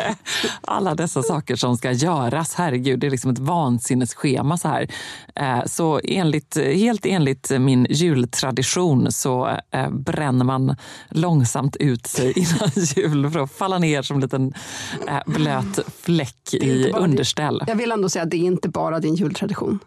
alla 0.62 0.94
dessa 0.94 1.22
saker 1.22 1.56
som 1.56 1.76
ska 1.76 1.92
göras. 1.92 2.54
Herregud, 2.54 3.00
det 3.00 3.06
är 3.06 3.10
liksom 3.10 3.30
ett 3.30 3.38
vansinnesschema 3.38 4.58
så 4.58 4.68
här. 4.68 4.88
Eh, 5.34 5.64
Så 5.66 6.00
enligt, 6.04 6.56
helt 6.56 7.06
enligt 7.06 7.50
min 7.50 7.86
jultradition 7.90 9.12
så 9.12 9.48
eh, 9.70 9.90
bränner 9.90 10.44
man 10.44 10.76
långsamt 11.08 11.76
ut 11.76 12.06
sig 12.06 12.32
innan 12.38 12.70
jul 12.96 13.30
för 13.30 13.40
att 13.40 13.52
falla 13.52 13.78
ner 13.78 14.02
som 14.02 14.16
en 14.16 14.20
liten 14.22 14.54
eh, 15.08 15.18
blöt 15.26 15.78
fläck 15.90 16.48
Det 16.50 16.56
i 16.66 16.92
underställ. 16.92 17.58
din- 17.58 17.68
Jag 17.68 17.76
vill 17.76 17.92
ändå 17.92 18.08
säga 18.08 18.22
att 18.22 18.30
det 18.30 18.36
är 18.36 18.40
inte 18.44 18.68
bara 18.68 19.00
din 19.00 19.14
jultradition. 19.14 19.78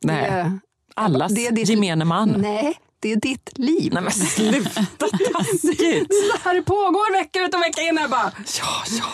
Det 0.00 0.06
Nej, 0.12 0.24
är- 0.30 0.58
allas 0.94 1.32
det 1.34 1.46
är 1.46 1.52
ditt- 1.52 1.68
gemene 1.68 2.04
man. 2.04 2.28
Nej, 2.38 2.74
det 3.00 3.12
är 3.12 3.16
ditt 3.16 3.50
liv. 3.58 3.92
Nej 3.94 4.02
men 4.02 4.12
sluta 4.12 4.70
taskigt! 4.98 6.08
Det 6.08 6.38
här 6.44 6.62
pågår 6.62 7.12
vecka 7.18 7.38
ut 7.44 7.54
och 7.54 7.60
vecka 7.60 7.80
in. 7.82 7.98
Bara, 8.10 8.32
Ja, 8.60 8.84
ja. 8.98 9.04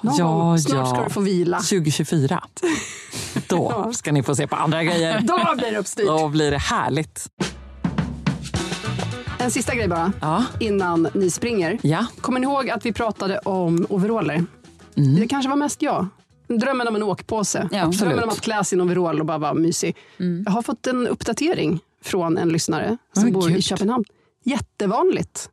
någon 0.00 0.16
Ja, 0.18 0.58
snart 0.58 0.76
ja. 0.88 0.94
ska 0.94 1.04
du 1.04 1.10
få 1.10 1.20
vila. 1.20 1.56
2024. 1.60 2.44
Då 3.48 3.90
ska 3.94 4.12
ni 4.12 4.22
få 4.22 4.34
se 4.36 4.46
på 4.46 4.56
andra 4.56 4.84
grejer. 4.84 5.20
Då 5.20 5.54
blir 5.56 5.70
det 5.72 5.78
uppstyrt. 5.78 6.06
Då 6.06 6.28
blir 6.28 6.50
det 6.50 6.58
härligt. 6.58 7.26
En 9.38 9.50
sista 9.50 9.74
grej 9.74 9.88
bara, 9.88 10.12
Ja. 10.20 10.44
innan 10.60 11.08
ni 11.14 11.30
springer. 11.30 11.78
Ja. 11.82 12.06
Kommer 12.20 12.40
ni 12.40 12.46
ihåg 12.46 12.70
att 12.70 12.86
vi 12.86 12.92
pratade 12.92 13.38
om 13.38 13.86
overaller? 13.88 14.44
Mm. 14.96 15.20
Det 15.20 15.28
kanske 15.28 15.48
var 15.48 15.56
mest 15.56 15.82
jag. 15.82 16.06
Drömmen 16.48 16.88
om 16.88 16.96
en 16.96 17.02
åkpåse. 17.02 17.68
Ja. 17.72 17.86
Drömmen 17.86 18.22
om 18.22 18.28
att 18.28 18.40
klä 18.40 18.64
sig 18.64 18.78
i 18.78 18.80
en 18.80 18.86
overall 18.90 19.20
och 19.20 19.26
bara 19.26 19.38
vara 19.38 19.54
mysig. 19.54 19.96
Jag 20.46 20.52
har 20.52 20.62
fått 20.62 20.86
en 20.86 21.06
uppdatering 21.08 21.80
från 22.04 22.38
en 22.38 22.48
lyssnare 22.48 22.96
som 23.12 23.22
Men 23.24 23.32
bor 23.32 23.50
i 23.50 23.52
gud. 23.52 23.64
Köpenhamn. 23.64 24.04
Jättevanligt 24.44 25.48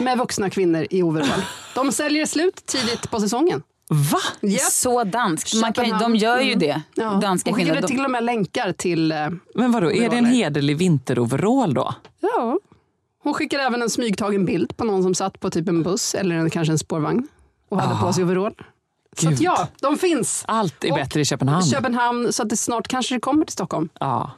med 0.00 0.18
vuxna 0.18 0.50
kvinnor 0.50 0.86
i 0.90 1.02
overall. 1.02 1.42
De 1.74 1.92
säljer 1.92 2.26
slut 2.26 2.66
tidigt 2.66 3.10
på 3.10 3.20
säsongen. 3.20 3.62
Va? 3.88 4.18
Japp. 4.48 4.60
Så 4.60 5.04
danskt. 5.04 5.54
Man 5.60 5.72
kan, 5.72 5.98
de 5.98 6.16
gör 6.16 6.40
ju 6.40 6.46
Mm. 6.52 6.58
det. 6.58 6.82
Ja. 6.94 7.10
Danska 7.22 7.52
kvinnor. 7.52 7.74
De, 7.80 7.86
till 7.86 8.04
och 8.04 8.10
med 8.10 8.24
länkar 8.24 8.72
till... 8.72 9.12
eh, 9.12 9.28
Men 9.54 9.72
vadå, 9.72 9.86
är 9.92 9.94
det 9.94 10.04
en 10.04 10.08
Overaller. 10.10 10.28
hederlig 10.30 10.76
vinteroverall 10.76 11.74
då? 11.74 11.94
Ja. 12.20 12.58
Hon 13.22 13.34
skickade 13.34 13.62
även 13.62 13.82
en 13.82 13.90
smygtagen 13.90 14.44
bild 14.44 14.76
på 14.76 14.84
någon 14.84 15.02
som 15.02 15.14
satt 15.14 15.40
på 15.40 15.50
typ 15.50 15.68
en 15.68 15.82
buss 15.82 16.14
eller 16.14 16.36
en, 16.36 16.50
kanske 16.50 16.72
en 16.72 16.78
spårvagn 16.78 17.28
och 17.70 17.80
hade 17.80 18.00
på 18.00 18.12
sig 18.12 18.24
overall. 18.24 18.54
Så 19.16 19.28
att 19.28 19.40
ja, 19.40 19.68
de 19.80 19.96
finns. 19.98 20.44
Allt 20.48 20.84
är 20.84 20.90
Och 20.90 20.96
bättre 20.96 21.20
i 21.20 21.24
Köpenhamn. 21.24 21.64
Köpenhamn, 21.66 22.32
så 22.32 22.42
att 22.42 22.48
det 22.48 22.56
snart 22.56 22.88
kanske 22.88 23.14
det 23.14 23.20
kommer 23.20 23.44
till 23.44 23.52
Stockholm. 23.52 23.88
ja. 24.00 24.30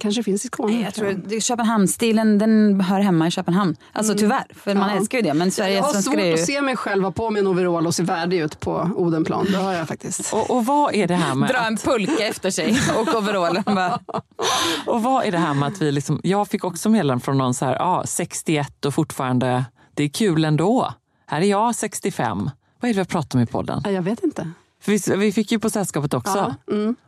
Kanske 0.00 0.22
finns 0.22 0.44
i 0.44 0.48
Skåne. 0.48 0.80
Jag 0.80 0.94
tror 0.94 1.08
att 1.36 1.42
Köpenhamnsstilen 1.42 2.38
den 2.38 2.80
hör 2.80 3.00
hemma 3.00 3.26
i 3.26 3.30
Köpenhamn. 3.30 3.76
Alltså 3.92 4.14
tyvärr, 4.14 4.44
för 4.54 4.74
man 4.74 4.90
Ja. 4.90 4.96
älskar 4.96 5.18
ju 5.18 5.22
det. 5.22 5.34
Men 5.34 5.50
Sverige 5.50 5.74
jag 5.76 5.82
har 5.82 5.92
svårt 5.92 6.18
ju... 6.18 6.34
att 6.34 6.40
se 6.40 6.60
mig 6.62 6.76
själv 6.76 7.04
ha 7.04 7.12
på 7.12 7.30
mig 7.30 7.40
en 7.40 7.46
overall 7.46 7.86
och 7.86 7.94
se 7.94 8.02
värdig 8.02 8.38
ut 8.40 8.60
på 8.60 8.90
Odenplan. 8.96 9.46
Det 9.50 9.56
har 9.56 9.72
jag 9.72 9.88
faktiskt. 9.88 10.32
Och, 10.32 10.50
och 10.50 10.66
vad 10.66 10.94
är 10.94 11.06
det 11.06 11.14
här 11.14 11.34
med 11.34 11.48
Dra 11.50 11.58
en 11.66 11.76
pulka 11.76 12.26
efter 12.26 12.50
sig 12.50 12.78
och 12.98 13.14
overallen 13.14 13.62
bara... 13.66 13.98
Och 14.86 15.02
vad 15.02 15.24
är 15.24 15.32
det 15.32 15.38
här 15.38 15.54
med 15.54 15.68
att 15.68 15.82
vi 15.82 15.92
liksom, 15.92 16.20
jag 16.22 16.48
fick 16.48 16.64
också 16.64 16.88
meddelanden 16.88 17.20
från 17.20 17.38
någon 17.38 17.54
så 17.54 17.64
här, 17.64 17.74
ja 17.74 18.02
61 18.06 18.84
och 18.84 18.94
fortfarande, 18.94 19.64
det 19.94 20.02
är 20.04 20.08
kul 20.08 20.44
ändå. 20.44 20.92
Här 21.26 21.40
är 21.40 21.44
jag 21.46 21.74
65. 21.74 22.50
Vad 22.80 22.90
är 22.90 22.94
det 22.94 23.00
vi 23.00 23.04
pratar 23.06 23.38
om 23.38 23.42
i 23.42 23.46
podden? 23.46 23.82
Jag 23.84 24.02
vet 24.02 24.24
inte. 24.24 24.50
För 24.80 24.92
vi, 24.92 25.16
vi 25.16 25.32
fick 25.32 25.52
ju 25.52 25.58
på 25.58 25.70
sällskapet 25.70 26.14
också. 26.14 26.54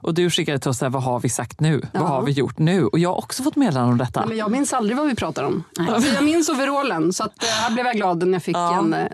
Och 0.01 0.14
du 0.14 0.31
skickade 0.31 0.59
till 0.59 0.71
oss, 0.71 0.79
så 0.79 0.85
här, 0.85 0.91
vad 0.91 1.03
har 1.03 1.21
vi 1.21 1.29
sagt 1.29 1.61
nu? 1.61 1.83
Vad 1.93 2.09
har 2.09 2.23
vi 2.23 2.33
gjort 2.33 2.59
nu? 2.59 2.87
Och 2.87 2.99
jag 2.99 3.09
har 3.11 3.18
också 3.18 3.43
fått 3.43 3.57
meddelanden 3.57 3.93
om 3.93 3.99
detta. 3.99 4.21
Nej, 4.21 4.29
men 4.29 4.39
jag 4.39 4.51
minns 4.51 4.73
aldrig 4.73 4.97
vad 4.97 5.07
vi 5.07 5.14
pratar 5.14 5.45
om. 5.45 5.64
Alltså, 5.89 6.14
jag 6.14 6.25
minns 6.25 6.49
overallen, 6.49 7.12
så 7.12 7.25
att, 7.25 7.43
eh, 7.43 7.49
här 7.49 7.71
blev 7.71 7.87
jag 7.87 7.97
glad 7.97 8.27
när 8.27 8.33
jag 8.33 8.43
fick 8.43 8.57
en 8.57 8.95
eh, 8.95 9.07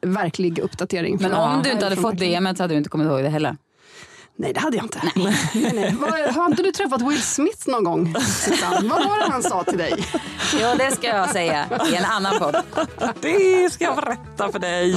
verklig 0.00 0.58
uppdatering. 0.58 1.18
Men 1.20 1.32
om 1.34 1.60
du 1.62 1.70
inte 1.72 1.84
hade 1.84 1.96
fått. 1.96 2.18
DMet 2.18 2.56
så 2.56 2.62
hade 2.62 2.74
du 2.74 2.78
inte 2.78 2.90
kommit 2.90 3.06
ihåg 3.06 3.22
det 3.22 3.28
heller. 3.28 3.56
Nej, 4.40 4.52
det 4.52 4.60
hade 4.60 4.76
jag 4.76 4.84
inte. 4.84 5.00
Nej. 5.14 5.36
Nej, 5.74 5.96
Vad- 6.00 6.34
Har 6.34 6.46
inte 6.46 6.62
du 6.62 6.72
träffat 6.72 7.02
Will 7.02 7.22
Smith 7.22 7.68
någon 7.68 7.84
gång, 7.84 8.14
Susanne? 8.20 8.88
Vad 8.88 9.04
var 9.08 9.18
det 9.18 9.30
han 9.32 9.42
sa 9.42 9.64
till 9.64 9.78
dig? 9.78 10.04
Ja, 10.60 10.74
det 10.74 10.90
ska 10.96 11.06
jag 11.06 11.30
säga 11.30 11.66
i 11.92 11.94
en 11.94 12.04
annan 12.04 12.38
podd. 12.38 12.56
Det 13.20 13.72
ska 13.72 13.84
jag 13.84 13.96
berätta 13.96 14.52
för 14.52 14.58
dig. 14.58 14.96